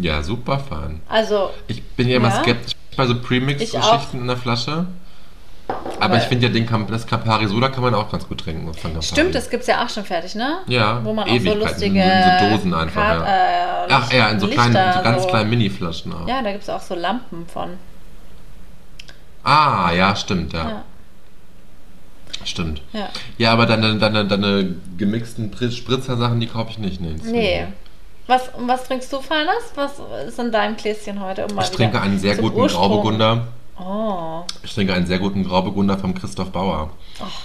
Ja, 0.00 0.22
super 0.22 0.58
fein. 0.58 1.00
Also, 1.08 1.50
Ich 1.66 1.82
bin 1.82 2.08
ja 2.08 2.16
immer 2.16 2.28
Ja? 2.28 2.42
skeptisch 2.42 2.74
bei 2.96 3.06
so. 3.06 3.20
Premix-Geschichten 3.20 4.20
in 4.20 4.26
der 4.26 4.36
Flasche. 4.36 4.86
Aber 5.98 6.16
ich 6.16 6.22
finde 6.24 6.46
ja 6.46 6.52
den 6.52 6.66
das 6.88 7.06
Campari 7.06 7.46
Soda 7.46 7.68
kann 7.68 7.82
man 7.82 7.94
auch 7.94 8.10
ganz 8.10 8.26
gut 8.26 8.40
trinken. 8.40 8.70
Stimmt, 9.02 9.34
das 9.34 9.50
gibt 9.50 9.62
es 9.62 9.66
ja 9.66 9.84
auch 9.84 9.88
schon 9.88 10.04
fertig, 10.04 10.34
ne? 10.34 10.58
Ja, 10.66 11.04
Wo 11.04 11.12
man 11.12 11.28
auch 11.28 11.38
so 11.40 11.54
lustige 11.54 12.00
in 12.00 12.22
so 12.40 12.48
Dosen 12.50 12.74
einfach, 12.74 13.02
Kar- 13.02 13.26
ja. 13.26 13.84
äh, 13.84 13.88
Ach 13.90 14.12
ja, 14.12 14.28
in 14.28 14.40
so, 14.40 14.46
Lichter, 14.46 14.70
kleinen, 14.70 14.92
so 14.94 15.02
ganz 15.02 15.22
so- 15.22 15.28
kleinen 15.28 15.50
Mini-Flaschen 15.50 16.12
auch. 16.14 16.26
Ja, 16.28 16.42
da 16.42 16.52
gibt 16.52 16.62
es 16.62 16.70
auch 16.70 16.80
so 16.80 16.94
Lampen 16.94 17.46
von. 17.46 17.70
Ah, 19.44 19.90
ja, 19.92 20.14
stimmt, 20.16 20.52
ja. 20.52 20.68
Ja. 20.68 20.82
Stimmt. 22.44 22.80
Ja. 22.92 23.08
Ja, 23.38 23.52
aber 23.52 23.66
deine, 23.66 23.96
deine, 23.98 24.24
deine 24.26 24.74
gemixten 24.96 25.50
Pri- 25.50 25.70
Spritzer-Sachen, 25.70 26.40
die 26.40 26.46
kaufe 26.46 26.70
ich 26.70 26.78
nicht. 26.78 27.00
Nee. 27.00 27.12
Nee. 27.26 27.66
Was, 28.26 28.50
was 28.58 28.84
trinkst 28.84 29.12
du, 29.12 29.20
Feines? 29.20 29.72
Was 29.74 29.92
ist 30.28 30.38
in 30.38 30.52
deinem 30.52 30.76
Gläschen 30.76 31.20
heute? 31.20 31.46
Um 31.46 31.58
Ich 31.58 31.70
trinke 31.70 32.00
einen 32.00 32.18
sehr 32.18 32.36
guten 32.36 32.66
Grauburgunder. 32.68 33.48
Oh. 33.78 34.42
Ich 34.62 34.74
trinke 34.74 34.92
einen 34.94 35.06
sehr 35.06 35.18
guten 35.18 35.44
Grauburgunder 35.44 35.98
vom 35.98 36.14
Christoph 36.14 36.50
Bauer. 36.50 36.90
Ach. 37.20 37.44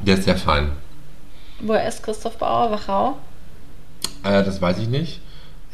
Der 0.00 0.16
ist 0.16 0.24
sehr 0.24 0.36
fein. 0.36 0.72
Woher 1.60 1.88
ist 1.88 2.02
Christoph 2.02 2.36
Bauer? 2.36 2.70
Wachau? 2.70 3.16
Äh, 4.22 4.44
das 4.44 4.60
weiß 4.60 4.78
ich 4.78 4.88
nicht. 4.88 5.20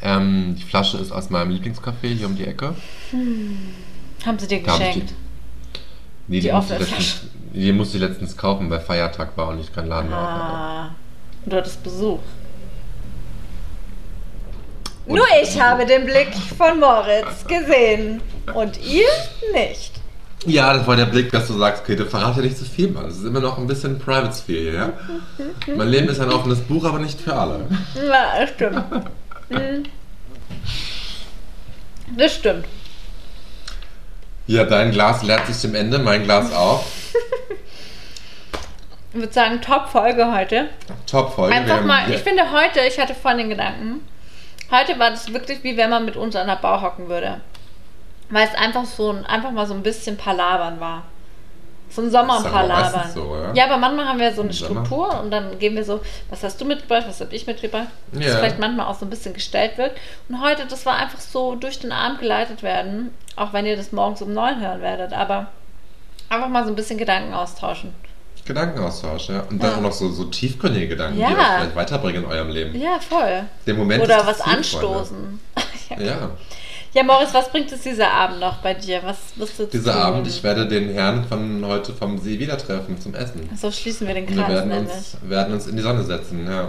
Ähm, 0.00 0.56
die 0.58 0.62
Flasche 0.62 0.98
ist 0.98 1.12
aus 1.12 1.30
meinem 1.30 1.50
Lieblingscafé 1.50 2.08
hier 2.08 2.26
um 2.26 2.36
die 2.36 2.46
Ecke. 2.46 2.74
Haben 4.24 4.38
sie 4.38 4.48
dir 4.48 4.62
Da 4.62 4.76
geschenkt? 4.76 5.14
Nee, 6.28 6.40
die, 6.40 6.48
Die 6.48 6.52
musste 6.52 6.78
letztens, 6.78 7.20
die 7.52 7.72
musste 7.72 7.96
ich 7.98 8.02
letztens 8.02 8.36
kaufen, 8.36 8.70
weil 8.70 8.80
Feiertag 8.80 9.36
war 9.36 9.48
und 9.48 9.60
ich 9.60 9.72
keinen 9.72 9.88
Laden 9.88 10.08
mehr 10.10 10.18
auf 10.18 10.28
hatte. 10.28 10.54
Ah. 10.56 10.90
Du 11.46 11.56
hattest 11.56 11.82
Besuch. 11.82 12.20
Und- 15.06 15.16
Nur 15.16 15.26
ich 15.42 15.60
habe 15.60 15.84
den 15.86 16.04
Blick 16.04 16.28
von 16.56 16.78
Moritz 16.80 17.44
gesehen. 17.46 18.20
Und 18.54 18.78
ihr 18.84 19.08
nicht. 19.52 19.92
Ja, 20.44 20.74
das 20.74 20.86
war 20.86 20.96
der 20.96 21.06
Blick, 21.06 21.30
dass 21.30 21.46
du 21.46 21.56
sagst, 21.56 21.82
okay, 21.82 21.94
du 21.94 22.04
verrate 22.06 22.40
nicht 22.40 22.58
zu 22.58 22.64
viel, 22.64 22.88
Mann. 22.90 23.04
Das 23.04 23.16
ist 23.16 23.24
immer 23.24 23.38
noch 23.40 23.58
ein 23.58 23.66
bisschen 23.66 23.98
Private 23.98 24.34
Sphere, 24.36 24.74
ja? 24.74 24.92
mein 25.76 25.88
Leben 25.88 26.08
ist 26.08 26.20
ein 26.20 26.30
offenes 26.32 26.60
Buch, 26.60 26.84
aber 26.84 26.98
nicht 26.98 27.20
für 27.20 27.34
alle. 27.34 27.66
Ja, 27.94 28.40
das 28.40 28.50
stimmt. 28.50 28.84
Das 32.16 32.34
stimmt. 32.34 32.66
Ja, 34.46 34.64
dein 34.64 34.90
Glas 34.90 35.22
leert 35.22 35.46
sich 35.46 35.60
dem 35.62 35.74
Ende, 35.74 35.98
mein 35.98 36.24
Glas 36.24 36.52
auch. 36.52 36.84
Ich 39.14 39.20
würde 39.20 39.32
sagen, 39.32 39.60
Top-Folge 39.62 40.30
heute. 40.32 40.68
Top-Folge. 41.06 41.54
Einfach 41.54 41.82
mal, 41.84 42.10
ich 42.10 42.20
finde 42.20 42.50
heute, 42.52 42.80
ich 42.80 42.98
hatte 42.98 43.14
vorhin 43.14 43.38
den 43.38 43.50
Gedanken, 43.50 44.00
heute 44.72 44.98
war 44.98 45.10
das 45.10 45.32
wirklich 45.32 45.62
wie 45.62 45.76
wenn 45.76 45.90
man 45.90 46.04
mit 46.04 46.16
uns 46.16 46.34
an 46.34 46.48
der 46.48 46.56
Bau 46.56 46.82
hocken 46.82 47.08
würde. 47.08 47.40
Weil 48.30 48.48
es 48.48 48.54
einfach 48.54 48.84
so 48.86 49.10
ein, 49.10 49.26
einfach 49.26 49.50
mal 49.50 49.66
so 49.66 49.74
ein 49.74 49.82
bisschen 49.82 50.16
Palabern 50.16 50.80
war. 50.80 51.04
So 51.90 52.00
ein 52.00 52.10
Sommerpalabern. 52.10 53.10
so, 53.12 53.36
ja? 53.36 53.52
ja, 53.52 53.64
aber 53.66 53.76
manchmal 53.76 54.06
haben 54.08 54.18
wir 54.18 54.32
so 54.32 54.40
eine. 54.40 54.54
Struktur 54.54 55.20
und 55.20 55.30
dann 55.30 55.58
gehen 55.58 55.74
wir 55.76 55.84
so, 55.84 56.00
was 56.30 56.42
hast 56.42 56.58
du 56.58 56.64
mitgebracht, 56.64 57.04
was 57.06 57.20
habe 57.20 57.34
ich 57.34 57.46
mitgebracht, 57.46 57.88
dass 58.12 58.24
Ja. 58.24 58.36
vielleicht 58.36 58.58
manchmal 58.58 58.86
auch 58.86 58.94
so 58.98 59.04
ein 59.04 59.10
bisschen 59.10 59.34
gestellt 59.34 59.76
wird. 59.76 59.92
Und 60.30 60.40
heute, 60.42 60.64
das 60.64 60.86
war 60.86 60.96
einfach 60.96 61.20
so 61.20 61.54
durch 61.54 61.80
den 61.80 61.92
Abend 61.92 62.20
geleitet 62.20 62.62
werden, 62.62 63.12
auch 63.36 63.52
wenn 63.52 63.66
ihr 63.66 63.76
das 63.76 63.92
morgens 63.92 64.22
um 64.22 64.32
neun 64.32 64.58
hören 64.62 64.80
werdet, 64.80 65.12
aber 65.12 65.48
einfach 66.30 66.48
mal 66.48 66.64
so 66.64 66.70
ein 66.70 66.76
bisschen 66.76 66.96
Gedanken 66.96 67.34
austauschen. 67.34 67.92
Gedankenaustausch, 68.44 69.28
ja. 69.28 69.40
Und 69.48 69.62
Ja. 69.62 69.68
dann 69.70 69.78
auch 69.78 69.82
noch 69.82 69.92
so, 69.92 70.10
so 70.10 70.24
tiefgründige 70.24 70.88
Gedanken, 70.88 71.18
Ja. 71.18 71.28
die 71.28 71.34
euch 71.34 71.40
vielleicht 71.46 71.76
weiterbringen 71.76 72.24
in 72.24 72.30
eurem 72.30 72.48
Leben. 72.50 72.78
Ja, 72.80 72.98
voll. 72.98 73.44
Der 73.66 73.74
Moment 73.74 74.02
Oder 74.02 74.26
was 74.26 74.38
Ziel, 74.38 74.52
anstoßen. 74.52 75.40
Freunde. 75.88 76.04
Ja. 76.04 76.30
Ja, 76.94 77.02
Moritz, 77.04 77.32
was 77.32 77.50
bringt 77.50 77.70
es 77.72 77.80
dieser 77.82 78.10
Abend 78.10 78.40
noch 78.40 78.56
bei 78.58 78.74
dir? 78.74 79.00
Was 79.02 79.18
wirst 79.36 79.58
du 79.58 79.64
Dieser 79.66 79.92
tun? 79.94 80.02
Abend, 80.02 80.26
ich 80.26 80.42
werde 80.42 80.66
den 80.68 80.90
Herrn 80.92 81.24
von 81.24 81.64
heute 81.66 81.92
vom 81.94 82.18
See 82.18 82.38
wieder 82.38 82.58
treffen 82.58 83.00
zum 83.00 83.14
Essen. 83.14 83.48
So 83.58 83.70
schließen 83.70 84.06
wir 84.06 84.14
den 84.14 84.26
Und 84.26 84.36
wir 84.36 84.44
Kreis 84.44 84.54
werden 84.54 84.72
uns, 84.72 85.16
werden 85.22 85.54
uns 85.54 85.66
in 85.66 85.76
die 85.76 85.82
Sonne 85.82 86.02
setzen, 86.02 86.46
ja. 86.46 86.68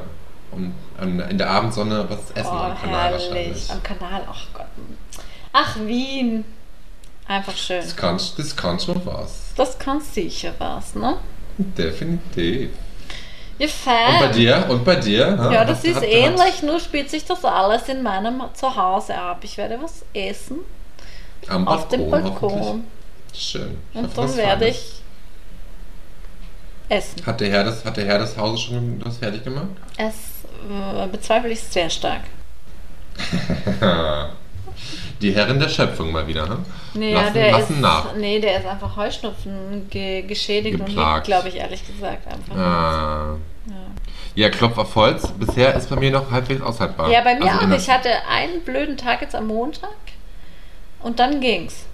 Und 0.52 0.74
in 1.30 1.38
der 1.38 1.50
Abendsonne 1.50 2.06
was 2.10 2.20
essen 2.36 2.52
oh, 2.54 2.58
am 2.58 2.78
Kanal 2.80 3.10
herrlich. 3.12 3.30
wahrscheinlich. 3.30 3.72
Am 3.72 3.84
Kanal, 3.84 4.22
ach 4.30 4.46
Gott. 4.54 4.66
Ach, 5.52 5.76
Wien. 5.86 6.46
Einfach 7.28 7.56
schön. 7.56 7.82
Das 7.82 7.96
kann, 7.96 8.18
das 8.38 8.56
kann 8.56 8.80
schon 8.80 9.02
was. 9.06 9.54
Das 9.56 9.78
kann 9.80 10.00
sicher 10.02 10.54
was, 10.58 10.96
ne? 10.96 11.18
Definitiv. 11.58 12.70
Fein. 13.66 14.16
Und 14.16 14.20
bei 14.20 14.28
dir? 14.28 14.66
Und 14.70 14.84
bei 14.84 14.96
dir? 14.98 15.38
ha? 15.38 15.52
Ja, 15.52 15.64
das 15.64 15.80
Hat- 15.80 15.86
ist 15.86 15.96
hat- 15.98 16.04
ähnlich, 16.04 16.64
nur 16.64 16.80
spielt 16.80 17.10
sich 17.10 17.24
das 17.24 17.46
alles 17.46 17.88
in 17.88 18.04
meinem 18.04 18.42
Zuhause 18.54 19.16
ab. 19.18 19.40
Ich 19.44 19.58
werde 19.58 19.80
was 19.82 20.04
essen 20.14 20.58
Hat, 21.44 21.50
am 21.50 21.68
auf 21.68 21.88
dem 21.88 22.10
Balkon. 22.10 22.84
Schön. 23.34 23.78
Ich 23.94 24.00
Und 24.00 24.18
dann 24.18 24.36
werde 24.36 24.68
ich 24.68 25.02
essen. 26.90 27.26
Hat 27.26 27.40
der 27.40 27.52
Herr 27.52 27.64
das, 27.64 27.86
hat 27.86 27.96
der 27.98 28.06
Herr 28.06 28.20
des 28.20 28.36
Hauses 28.38 28.62
schon 28.62 29.00
das 29.00 29.18
fertig 29.18 29.44
gemacht? 29.44 29.68
Es 29.98 30.16
äh, 30.70 31.08
bezweifle 31.08 31.50
ich 31.50 31.62
sehr 31.62 31.90
stark. 31.90 32.22
Die 35.24 35.34
Herren 35.34 35.58
der 35.58 35.70
Schöpfung 35.70 36.12
mal 36.12 36.28
wieder, 36.28 36.46
ne? 36.48 36.58
Nee, 36.94 37.14
lassen, 37.14 37.28
ja, 37.28 37.32
der 37.34 37.52
lassen 37.54 37.74
ist, 37.76 37.80
nach. 37.80 38.16
Nee, 38.18 38.40
der 38.42 38.60
ist 38.60 38.66
einfach 38.66 38.96
Heuschnupfen 38.98 39.88
ge 39.90 40.24
geschädigt 40.24 40.80
und 40.80 40.86
Geplagt. 40.86 41.16
liegt, 41.16 41.26
glaube 41.26 41.48
ich, 41.50 41.56
ehrlich 41.56 41.88
gesagt 41.88 42.28
einfach. 42.28 42.56
Ah. 42.56 43.38
Ja. 43.66 43.74
Ja, 44.36 44.50
Klopf 44.50 44.78
auf 44.78 44.94
Holz. 44.96 45.28
Bisher 45.40 45.74
ist 45.76 45.90
bei 45.90 45.96
mir 45.96 46.12
noch 46.12 46.30
halbwegs 46.30 46.62
aushaltbar. 46.62 47.10
ja, 47.10 47.22
bei 47.22 47.36
mir 47.36 47.52
Also 47.54 47.68
auch. 47.68 47.78
Ich 47.78 47.90
hatte 47.90 48.10
einen 48.30 48.62
blöden 48.62 48.98
Tag 48.98 49.22
jetzt 49.22 49.34
am 49.36 49.48
Montag 49.48 49.90
und 51.02 51.20
dann 51.20 51.40
ging's. 51.40 51.86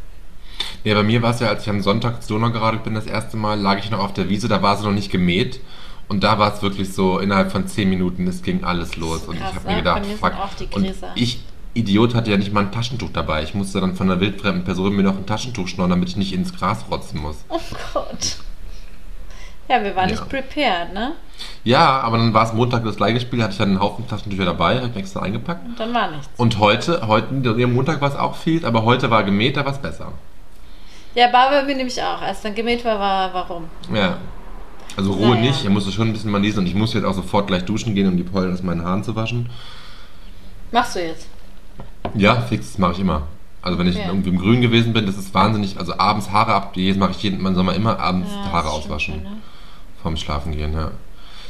Ja, 0.84 0.96
bei 0.96 1.04
mir 1.04 1.22
war 1.22 1.32
es 1.32 1.39
ja, 1.39 1.50
als 1.50 1.63
ich 1.63 1.70
am 1.70 1.82
Sonntag 1.82 2.24
zu 2.24 2.34
Donau 2.34 2.50
geradelt 2.52 2.84
bin, 2.84 2.96
das 2.96 3.06
erste 3.06 3.38
Mal, 3.38 3.60
lag 3.60 3.78
ich 3.80 3.92
noch 3.92 4.00
auf 4.00 4.13
der 4.13 4.30
Wiese, 4.30 4.48
da 4.48 4.62
war 4.62 4.76
sie 4.78 4.86
noch 4.86 4.92
nicht 4.94 5.12
gemäht. 5.12 5.60
Und 6.08 6.24
da 6.24 6.39
war 6.39 6.56
es 6.56 6.62
wirklich 6.63 6.92
so, 6.94 7.20
innerhalb 7.20 7.52
von 7.52 7.68
10 7.68 7.88
Minuten, 7.88 8.26
es 8.28 8.42
ging 8.42 8.63
alles 8.63 8.96
los. 8.96 9.26
Und 9.28 9.38
Krass, 9.38 9.52
ich 9.52 9.56
habe 9.58 9.68
ne? 9.68 9.72
mir 9.74 9.78
gedacht, 9.80 10.02
Bei 10.02 10.08
mir 10.08 10.15
sind 10.15 10.70
fuck. 10.72 10.76
Und 10.76 10.96
ich, 11.15 11.39
Idiot, 11.73 12.15
hatte 12.15 12.32
ja 12.32 12.38
nicht 12.38 12.51
mal 12.51 12.62
ein 12.65 12.71
Taschentuch 12.71 13.10
dabei. 13.13 13.43
Ich 13.43 13.53
musste 13.53 13.79
dann 13.79 13.95
von 13.95 14.10
einer 14.10 14.19
wildfremden 14.19 14.63
Person 14.63 14.95
mir 14.95 15.03
noch 15.03 15.15
ein 15.17 15.25
Taschentuch 15.25 15.67
schnorren, 15.67 15.91
damit 15.91 16.10
ich 16.10 16.17
nicht 16.17 16.34
ins 16.34 16.53
Gras 16.58 16.86
rotzen 16.89 17.21
muss. 17.21 17.38
Oh 17.49 17.60
Gott. 17.93 18.38
Ja, 19.67 19.84
wir 19.84 19.95
waren 19.95 20.10
Ja. 20.10 20.15
nicht 20.15 20.29
prepared, 20.29 20.93
ne? 20.93 21.12
Ja, 21.63 21.99
aber 22.01 22.17
dann 22.17 22.34
war 22.34 22.43
es 22.47 22.53
Montag 22.53 22.84
das 22.84 22.95
gleiche 22.95 23.19
Spiel, 23.19 23.41
hatte 23.43 23.51
ich 23.51 23.58
dann 23.60 23.69
einen 23.69 23.79
Haufen 23.79 24.08
Taschentücher 24.08 24.45
dabei, 24.45 24.77
habe 24.77 24.88
ich 24.88 24.95
extra 24.95 25.21
eingepackt. 25.21 25.63
Und 25.63 25.79
dann 25.79 25.93
war 25.93 26.10
nichts. 26.10 26.27
Und 26.38 26.58
heute, 26.58 27.08
heute, 27.08 27.32
Montag 27.67 28.01
war 28.01 28.10
es 28.10 28.15
auch 28.15 28.36
viel, 28.36 28.65
aber 28.65 28.84
heute 28.84 29.12
war 29.12 29.23
gemäht, 29.23 29.55
da 29.58 29.63
war 29.63 29.71
es 29.73 29.77
besser. 29.77 30.12
Ja, 31.13 31.27
Barbara 31.27 31.62
mir 31.63 31.75
nämlich 31.75 32.01
auch. 32.01 32.21
Als 32.21 32.41
dann 32.41 32.55
gemäht 32.55 32.84
war, 32.84 32.99
war 32.99 33.34
warum? 33.34 33.65
Ja. 33.93 34.17
Also 34.97 35.12
Ruhe 35.12 35.29
Naja. 35.36 35.41
nicht, 35.41 35.63
ich 35.63 35.69
musste 35.69 35.91
schon 35.91 36.08
ein 36.08 36.13
bisschen 36.13 36.32
mal 36.32 36.39
niesen 36.39 36.60
und 36.60 36.65
ich 36.65 36.73
muss 36.75 36.93
jetzt 36.95 37.03
auch 37.05 37.13
sofort 37.13 37.45
gleich 37.47 37.63
duschen 37.63 37.93
gehen, 37.93 38.08
um 38.08 38.17
die 38.17 38.23
Pollen 38.23 38.51
aus 38.53 38.63
meinen 38.63 38.84
Haaren 38.84 39.03
zu 39.03 39.15
waschen. 39.15 39.49
Machst 40.71 40.95
du 40.95 40.99
jetzt? 41.05 41.27
Ja, 42.15 42.41
fix, 42.41 42.67
das 42.72 42.78
mache 42.78 42.93
ich 42.93 43.00
immer. 43.00 43.24
Also 43.62 43.78
wenn 43.78 43.88
ich 43.88 43.95
Ja. 43.98 44.08
irgendwie 44.08 44.30
im 44.30 44.38
Grün 44.39 44.62
gewesen 44.62 44.93
bin, 44.93 45.06
das 45.06 45.17
ist 45.17 45.34
wahnsinnig. 45.34 45.78
Also 45.78 45.98
abends 45.98 46.32
Haare 46.32 46.54
ab, 46.54 46.72
jedes 46.76 46.98
mache 46.98 47.12
ich 47.12 47.22
jeden, 47.24 47.41
man 47.41 47.56
soll 47.56 47.63
mal 47.63 47.76
immer 47.76 48.00
abends 48.00 48.30
Ja, 48.43 48.52
Haare 48.52 48.65
das 48.65 48.74
auswaschen. 48.74 49.15
schon, 49.15 49.24
ne? 49.24 49.38
Vorm 50.02 50.15
Schlafen 50.17 50.54
gehen, 50.54 50.74
ja. 50.74 50.91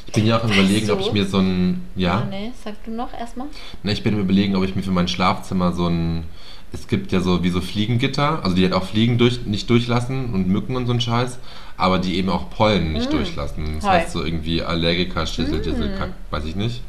Ich 0.08 0.14
bin 0.14 0.26
ja 0.26 0.40
auch 0.40 0.44
am 0.44 0.52
überlegen, 0.52 0.90
ob 0.90 0.98
du? 0.98 1.06
ich 1.06 1.12
mir 1.14 1.26
so 1.28 1.38
ein, 1.38 1.84
ja, 1.96 2.22
Ah, 2.22 2.28
nee, 2.30 2.52
sag 2.64 2.84
du 2.84 2.90
noch 2.92 3.14
erstmal. 3.14 3.48
ne, 3.84 3.92
ich 3.92 4.02
bin 4.02 4.16
im 4.16 4.22
überlegen, 4.22 4.56
ob 4.56 4.64
ich 4.64 4.76
mir 4.76 4.82
für 4.82 4.90
mein 4.92 5.08
Schlafzimmer 5.08 5.72
so 5.74 5.88
ein 5.88 6.24
es 6.72 6.88
gibt 6.88 7.12
ja 7.12 7.20
so 7.20 7.44
wie 7.44 7.50
so 7.50 7.62
Fliegengitter, 7.62 8.44
also 8.44 8.56
die 8.56 8.62
halt 8.64 8.74
auch 8.74 8.84
Fliegen 8.84 9.18
durch, 9.18 9.44
nicht 9.48 9.68
durchlassen 9.72 10.34
und 10.36 10.48
Mücken 10.48 10.76
und 10.76 10.86
so 10.86 10.94
ein 10.94 11.02
Scheiß, 11.02 11.40
aber 11.78 11.98
die 11.98 12.16
eben 12.16 12.30
auch 12.30 12.52
Pollen 12.52 12.94
nicht 12.94 13.10
Mm. 13.10 13.16
durchlassen. 13.16 13.76
Das 13.78 13.86
Hoi. 13.86 13.90
heißt 13.94 14.12
so 14.12 14.24
irgendwie 14.24 14.62
Allergiker, 14.62 15.26
Schissel, 15.26 15.62
Dissel, 15.62 15.96
Kack, 15.98 16.12
weiß 16.30 16.46
ich 16.46 16.56
nicht. 16.56 16.82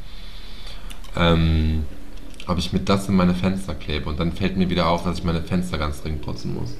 Ähm, 1.17 1.83
ob 2.51 2.57
ich 2.57 2.73
mit 2.73 2.89
das 2.89 3.07
in 3.07 3.15
meine 3.15 3.33
Fenster 3.33 3.73
klebe 3.75 4.09
und 4.09 4.19
dann 4.19 4.33
fällt 4.33 4.57
mir 4.57 4.69
wieder 4.69 4.87
auf, 4.87 5.03
dass 5.03 5.19
ich 5.19 5.23
meine 5.23 5.41
Fenster 5.41 5.77
ganz 5.77 6.01
dringend 6.01 6.21
putzen 6.21 6.53
muss. 6.53 6.75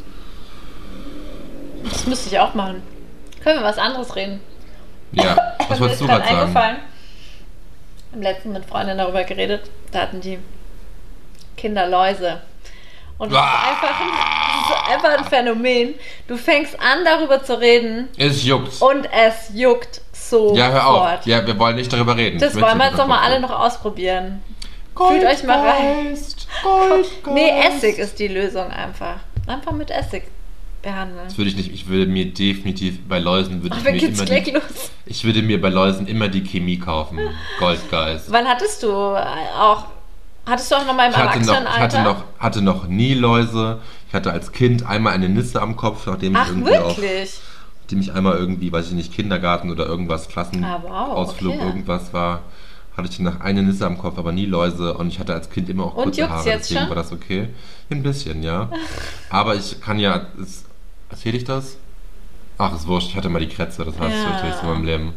Das 1.83 2.05
müsste 2.05 2.29
ich 2.29 2.39
auch 2.39 2.53
machen. 2.53 2.83
Können 3.43 3.59
wir 3.59 3.65
was 3.65 3.77
anderes 3.77 4.15
reden? 4.15 4.39
Ja, 5.11 5.35
was 5.69 5.79
wolltest 5.79 6.01
du 6.01 6.07
gerade 6.07 6.25
sagen? 6.25 6.39
eingefallen. 6.39 6.77
Im 8.13 8.21
letzten 8.21 8.51
mit 8.51 8.65
Freundinnen 8.65 8.97
darüber 8.97 9.23
geredet. 9.23 9.69
Da 9.91 10.01
hatten 10.01 10.21
die 10.21 10.37
Kinder 11.57 11.87
Läuse. 11.87 12.41
Und 13.17 13.31
das 13.31 13.39
ist, 13.39 13.69
einfach 13.69 14.01
ein, 14.01 14.07
das 14.09 14.77
ist 14.77 14.93
einfach 14.93 15.17
ein 15.17 15.25
Phänomen. 15.25 15.95
Du 16.27 16.37
fängst 16.37 16.79
an, 16.79 17.05
darüber 17.05 17.43
zu 17.43 17.59
reden 17.59 18.09
Es 18.17 18.43
juckt. 18.43 18.81
und 18.81 19.07
es 19.13 19.51
juckt 19.53 20.01
so. 20.11 20.55
Ja, 20.55 20.69
hör 20.71 20.87
auf. 20.87 21.25
Ja, 21.25 21.45
wir 21.45 21.57
wollen 21.59 21.75
nicht 21.75 21.93
darüber 21.93 22.17
reden. 22.17 22.39
Das 22.39 22.59
wollen 22.59 22.77
wir 22.77 22.85
jetzt 22.87 22.97
doch 22.97 23.07
mal 23.07 23.21
darüber 23.21 23.21
alle 23.21 23.39
noch 23.39 23.51
ausprobieren. 23.51 24.41
Fühlt 24.95 25.23
euch 25.23 25.43
mal 25.43 25.59
rein. 25.67 25.95
Goldgeist, 26.05 26.47
Goldgeist. 26.63 27.27
Nee, 27.33 27.49
Essig 27.67 27.97
ist 27.97 28.19
die 28.19 28.27
Lösung 28.27 28.69
einfach. 28.69 29.17
Einfach 29.47 29.71
mit 29.71 29.89
Essig 29.89 30.23
behandeln. 30.81 31.21
Das 31.25 31.37
würde 31.37 31.49
ich 31.49 31.55
nicht. 31.57 31.73
Ich 31.73 31.87
würde 31.87 32.05
mir 32.11 32.25
definitiv 32.33 32.99
bei 33.07 33.19
Läusen 33.19 33.63
würde 33.63 33.75
ich 33.77 33.81
Aber 33.83 33.91
mir 33.91 34.03
immer 34.03 34.25
gleich 34.25 34.43
die, 34.43 34.51
los. 34.51 34.63
Ich 35.05 35.23
würde 35.23 35.41
mir 35.41 35.61
bei 35.61 35.69
Läusen 35.69 36.07
immer 36.07 36.27
die 36.27 36.43
Chemie 36.43 36.77
kaufen. 36.77 37.19
Goldgeist. 37.59 38.31
Wann 38.31 38.47
hattest 38.47 38.83
du 38.83 38.87
äh, 38.89 39.23
auch, 39.59 39.85
hattest 40.45 40.71
du 40.71 40.75
auch 40.75 40.85
noch 40.85 40.95
mal 40.95 41.05
im 41.05 41.11
Ich 41.11 41.17
hatte 41.17 41.39
noch, 41.39 41.41
ich 41.41 41.47
Erwachsenenalter? 41.47 41.81
hatte 41.81 42.01
noch, 42.03 42.23
hatte 42.39 42.61
noch 42.61 42.87
nie 42.87 43.13
Läuse. 43.13 43.79
Ich 44.07 44.13
hatte 44.13 44.31
als 44.31 44.51
Kind 44.51 44.85
einmal 44.85 45.13
eine 45.13 45.29
Nisse 45.29 45.61
am 45.61 45.75
Kopf, 45.77 46.05
nachdem 46.07 46.33
ich 46.33 46.39
Ach, 46.41 46.49
irgendwie 46.49 46.77
auch, 46.77 46.97
wirklich? 46.97 47.39
nachdem 47.81 48.01
ich 48.01 48.11
einmal 48.13 48.37
irgendwie, 48.37 48.71
weiß 48.71 48.87
ich 48.87 48.93
nicht, 48.93 49.13
Kindergarten 49.13 49.71
oder 49.71 49.85
irgendwas, 49.85 50.27
Ah, 50.27 50.31
Klassenausflug, 50.31 51.53
wow, 51.53 51.59
okay. 51.59 51.67
irgendwas 51.69 52.13
war, 52.13 52.41
hatte 52.97 53.09
ich 53.09 53.19
nach 53.19 53.39
eine 53.39 53.63
Nisse 53.63 53.85
am 53.85 53.97
Kopf, 53.97 54.17
aber 54.17 54.31
nie 54.31 54.45
Läuse 54.45 54.93
und 54.95 55.07
ich 55.07 55.19
hatte 55.19 55.33
als 55.33 55.49
Kind 55.49 55.69
immer 55.69 55.85
auch 55.85 55.95
Und 55.95 56.03
kurze 56.05 56.29
Haare, 56.29 56.49
jetzt 56.49 56.69
deswegen 56.69 56.79
schon? 56.81 56.89
war 56.89 56.95
das 56.95 57.11
okay. 57.11 57.49
Ein 57.89 58.03
bisschen, 58.03 58.43
ja. 58.43 58.69
aber 59.29 59.55
ich 59.55 59.79
kann 59.81 59.99
ja, 59.99 60.27
es, 60.41 60.65
erzähle 61.09 61.37
ich 61.37 61.43
das? 61.45 61.77
Ach, 62.57 62.75
ist 62.75 62.87
wurscht, 62.87 63.09
ich 63.09 63.15
hatte 63.15 63.29
mal 63.29 63.39
die 63.39 63.47
Krätze, 63.47 63.83
das 63.85 63.97
heißt, 63.97 64.15
Ja. 64.23 64.31
das 64.31 64.43
höchste 64.43 64.65
in 64.65 64.73
meinem 64.73 64.85
Leben. 64.85 65.13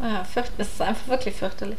Ja, 0.00 0.22
fürcht, 0.24 0.52
das 0.58 0.68
ist 0.68 0.80
einfach 0.82 1.08
wirklich 1.08 1.34
fürchterlich. 1.34 1.78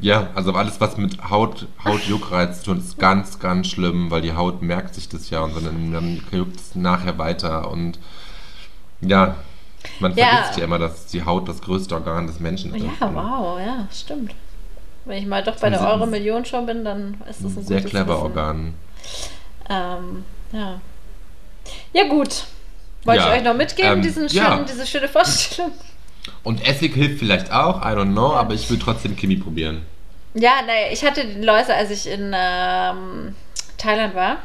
Ja, 0.00 0.28
also 0.34 0.52
alles, 0.52 0.80
was 0.80 0.96
mit 0.96 1.30
Haut, 1.30 1.68
Hautjuckreiz 1.84 2.60
zu 2.60 2.66
tun, 2.72 2.78
ist 2.78 2.98
ganz, 2.98 3.38
ganz 3.38 3.68
schlimm, 3.68 4.10
weil 4.10 4.22
die 4.22 4.32
Haut 4.34 4.60
merkt 4.60 4.94
sich 4.96 5.08
das 5.08 5.30
ja 5.30 5.40
und 5.42 5.54
dann, 5.64 5.92
dann 5.92 6.20
juckt 6.32 6.56
es 6.56 6.74
nachher 6.74 7.16
weiter 7.18 7.70
und 7.70 8.00
ja, 9.00 9.36
man 10.00 10.14
Ja. 10.16 10.26
vergisst 10.26 10.58
ja 10.58 10.64
immer, 10.64 10.78
dass 10.78 11.06
die 11.06 11.24
Haut 11.24 11.48
das 11.48 11.60
größte 11.60 11.94
Organ 11.94 12.26
des 12.26 12.40
Menschen 12.40 12.74
ist. 12.74 12.84
Ja, 12.84 13.14
wow, 13.14 13.58
ja, 13.60 13.86
stimmt. 13.92 14.34
Wenn 15.04 15.18
ich 15.18 15.26
mal 15.26 15.42
doch 15.42 15.56
bei 15.56 15.68
der 15.70 15.80
Euro-Million 15.86 16.44
schon 16.44 16.64
bin, 16.66 16.84
dann 16.84 17.20
ist 17.28 17.44
das 17.44 17.56
ein 17.56 17.64
Sehr 17.66 17.82
clever 17.82 18.14
Wissen. 18.14 18.22
Organ. 18.22 18.74
Ähm, 19.68 20.24
ja. 20.52 20.80
Ja, 21.92 22.08
gut. 22.08 22.44
Wollte 23.04 23.20
Ja, 23.20 23.32
ich 23.34 23.38
euch 23.40 23.44
noch 23.44 23.54
mitgeben, 23.54 23.92
ähm, 23.94 24.02
diesen 24.02 24.28
ja. 24.28 24.52
schönen, 24.52 24.66
diese 24.66 24.86
schöne 24.86 25.08
Vorstellung? 25.08 25.72
Und 26.42 26.66
Essig 26.66 26.94
hilft 26.94 27.18
vielleicht 27.18 27.52
auch, 27.52 27.82
I 27.82 27.88
don't 27.94 28.12
know, 28.12 28.32
aber 28.32 28.54
ich 28.54 28.68
will 28.70 28.78
trotzdem 28.78 29.14
Chemie 29.14 29.36
probieren. 29.36 29.84
Ja, 30.32 30.62
naja, 30.66 30.86
ich 30.90 31.04
hatte 31.04 31.24
die 31.26 31.42
Läuse, 31.42 31.74
als 31.74 31.90
ich 31.90 32.06
in 32.10 32.32
ähm, 32.34 33.34
Thailand 33.76 34.14
war. 34.14 34.38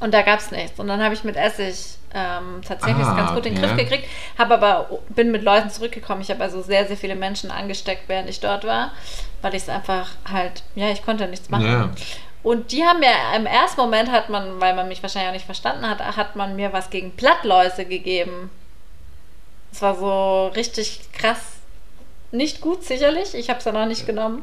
Und 0.00 0.12
da 0.14 0.22
gab 0.22 0.40
es 0.40 0.50
nichts. 0.50 0.80
Und 0.80 0.88
dann 0.88 1.02
habe 1.02 1.14
ich 1.14 1.24
mit 1.24 1.36
Essig 1.36 1.76
ähm, 2.14 2.60
tatsächlich 2.66 3.06
Ah, 3.06 3.16
ganz 3.16 3.34
gut 3.34 3.46
in 3.46 3.54
den 3.54 3.62
ja. 3.62 3.68
Griff 3.68 3.78
gekriegt. 3.78 4.08
Habe 4.38 4.54
aber, 4.54 5.00
bin 5.10 5.30
mit 5.30 5.42
Leuten 5.42 5.70
zurückgekommen. 5.70 6.20
Ich 6.20 6.30
habe 6.30 6.42
also 6.42 6.62
sehr, 6.62 6.86
sehr 6.86 6.96
viele 6.96 7.14
Menschen 7.14 7.50
angesteckt, 7.50 8.08
während 8.08 8.28
ich 8.28 8.40
dort 8.40 8.64
war. 8.64 8.92
Weil 9.40 9.54
ich 9.54 9.62
es 9.62 9.68
einfach 9.68 10.10
halt, 10.30 10.62
ja, 10.74 10.88
ich 10.90 11.04
konnte 11.04 11.26
nichts 11.26 11.48
machen. 11.50 11.66
Ja. 11.66 11.90
Und 12.42 12.72
die 12.72 12.84
haben 12.84 13.00
mir 13.00 13.12
im 13.36 13.46
ersten 13.46 13.80
Moment 13.80 14.10
hat 14.10 14.28
man, 14.28 14.60
weil 14.60 14.74
man 14.74 14.88
mich 14.88 15.02
wahrscheinlich 15.02 15.28
auch 15.28 15.34
nicht 15.34 15.46
verstanden 15.46 15.88
hat, 15.88 16.00
hat 16.16 16.34
man 16.36 16.56
mir 16.56 16.72
was 16.72 16.90
gegen 16.90 17.12
Plattläuse 17.16 17.84
gegeben. 17.84 18.50
Es 19.72 19.80
war 19.80 19.94
so 19.94 20.48
richtig 20.48 21.12
krass. 21.12 21.61
Nicht 22.32 22.62
gut, 22.62 22.82
sicherlich. 22.82 23.34
Ich 23.34 23.50
habe 23.50 23.58
es 23.58 23.64
dann 23.64 23.76
auch 23.76 23.86
nicht 23.86 24.06
genommen. 24.06 24.42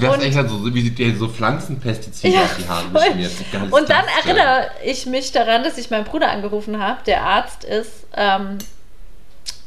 Du 0.00 0.08
hast 0.08 0.22
echt 0.22 0.36
halt 0.36 0.48
so, 0.48 0.74
wie 0.74 0.80
sie 0.80 0.90
dir 0.94 1.14
so 1.14 1.28
Pflanzenpestizide 1.28 2.34
Ja, 2.34 2.42
auf 2.42 2.56
die 2.56 2.66
Haare 2.66 2.88
geschmiert. 2.88 3.32
Und 3.70 3.88
dann 3.88 4.04
das 4.04 4.24
erinnere 4.26 4.70
ich 4.82 5.06
mich 5.06 5.30
daran, 5.30 5.62
dass 5.62 5.78
ich 5.78 5.90
meinen 5.90 6.04
Bruder 6.04 6.30
angerufen 6.30 6.82
habe, 6.82 6.98
der 7.06 7.22
Arzt 7.22 7.64
ist. 7.64 8.06
Ähm, 8.16 8.58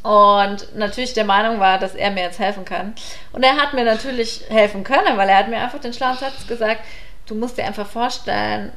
und 0.02 0.76
natürlich 0.76 1.14
der 1.14 1.24
Meinung 1.26 1.60
war, 1.60 1.78
dass 1.78 1.94
er 1.94 2.12
mir 2.12 2.24
jetzt 2.24 2.40
helfen 2.40 2.66
kann. 2.66 2.96
Und 3.32 3.44
er 3.44 3.58
hat 3.58 3.74
mir 3.74 3.86
natürlich 3.86 4.44
helfen 4.50 4.84
können, 4.84 5.16
weil 5.18 5.30
er 5.30 5.38
hat 5.38 5.50
mir 5.50 5.58
einfach 5.58 5.80
den 5.80 5.94
schlauen 5.94 6.18
Satz 6.18 6.48
gesagt, 6.48 6.82
du 7.28 7.36
musst 7.36 7.58
dir 7.58 7.66
einfach 7.66 7.88
vorstellen, 7.88 8.72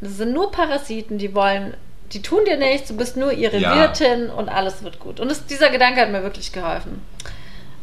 das 0.00 0.16
sind 0.18 0.32
nur 0.32 0.52
Parasiten, 0.52 1.18
die 1.18 1.34
wollen, 1.34 1.74
die 2.12 2.22
tun 2.22 2.44
dir 2.44 2.56
nichts, 2.56 2.88
du 2.88 2.96
bist 2.96 3.16
nur 3.16 3.32
ihre 3.32 3.56
Ja. 3.56 3.74
Wirtin 3.76 4.30
und 4.30 4.48
alles 4.48 4.82
wird 4.82 5.00
gut. 5.00 5.20
Und 5.20 5.30
das, 5.30 5.46
dieser 5.46 5.70
Gedanke 5.70 6.00
hat 6.00 6.10
mir 6.10 6.22
wirklich 6.22 6.52
geholfen. 6.52 7.02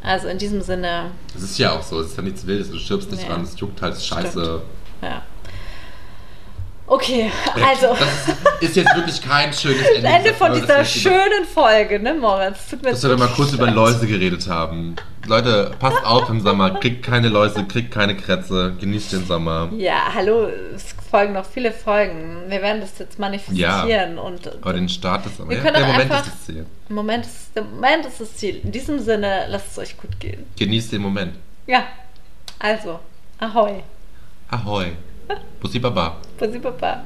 Also 0.03 0.27
in 0.29 0.37
diesem 0.37 0.61
Sinne, 0.61 1.11
Das 1.33 1.43
ist 1.43 1.57
ja 1.59 1.71
auch 1.73 1.83
so, 1.83 1.99
es 1.99 2.07
ist 2.07 2.17
ja 2.17 2.23
nichts 2.23 2.45
Wildes, 2.47 2.71
du 2.71 2.77
stirbst 2.77 3.11
nicht 3.11 3.21
Nee. 3.23 3.29
dran, 3.29 3.43
es 3.43 3.59
juckt 3.59 3.81
halt 3.81 4.01
scheiße. 4.01 4.61
ja. 5.01 5.21
Okay, 6.91 7.31
also. 7.65 7.95
Das 7.97 8.35
ist 8.59 8.75
jetzt 8.75 8.93
wirklich 8.93 9.21
kein 9.21 9.53
schönes 9.53 9.81
Ende. 9.95 10.09
Ende 10.09 10.23
dieser 10.23 10.35
von 10.35 10.53
dieser 10.53 10.83
schönen 10.83 11.45
Folge, 11.53 12.01
ne, 12.01 12.13
Moritz? 12.13 12.69
Tut 12.69 12.83
mir 12.83 12.91
Dass 12.91 13.01
wir 13.03 13.15
mal 13.15 13.29
kurz 13.29 13.53
über. 13.53 13.71
Läuse 13.71 14.05
geredet 14.05 14.45
haben. 14.49 14.97
Leute, 15.25 15.71
passt 15.79 16.03
auf 16.03 16.27
im 16.29 16.41
Sommer, 16.41 16.71
kriegt 16.81 17.05
keine 17.05 17.29
Läuse, 17.29 17.63
kriegt 17.63 17.91
keine 17.93 18.17
Krätze, 18.17 18.75
genießt 18.77 19.13
den 19.13 19.25
Sommer. 19.25 19.69
Ja, 19.77 20.11
hallo, 20.13 20.49
es 20.75 20.93
folgen 21.09 21.31
noch 21.31 21.45
viele 21.45 21.71
Folgen. 21.71 22.43
Wir 22.49 22.61
werden 22.61 22.81
das 22.81 22.99
jetzt 22.99 23.17
manifestieren 23.17 24.17
und 24.17 24.45
Aber 24.61 24.73
den 24.73 24.89
Start 24.89 25.25
ist 25.27 25.39
aber 25.39 25.49
Wir 25.49 25.57
ja, 25.57 25.63
können 25.63 25.75
der 25.77 25.85
Moment 25.85 26.11
einfach- 26.11 26.25
ist 26.27 26.33
das 26.33 26.45
Ziel. 26.45 26.65
Moment 26.89 27.25
ist, 27.25 27.55
im 27.55 27.71
Moment 27.75 28.05
ist 28.05 28.19
das 28.19 28.35
Ziel. 28.35 28.59
In 28.65 28.71
diesem 28.73 28.99
Sinne, 28.99 29.45
lasst 29.47 29.71
es 29.71 29.77
euch 29.79 29.95
gut 29.97 30.19
gehen. 30.19 30.43
Genießt 30.59 30.91
den 30.91 31.03
Moment. 31.03 31.35
Ja, 31.67 31.83
also, 32.59 32.99
ahoi. 33.39 33.81
Ahoi. 34.49 34.91
Pussy 35.59 35.79
papá 35.79 36.17
Pussy 36.37 36.59
papá 36.59 37.03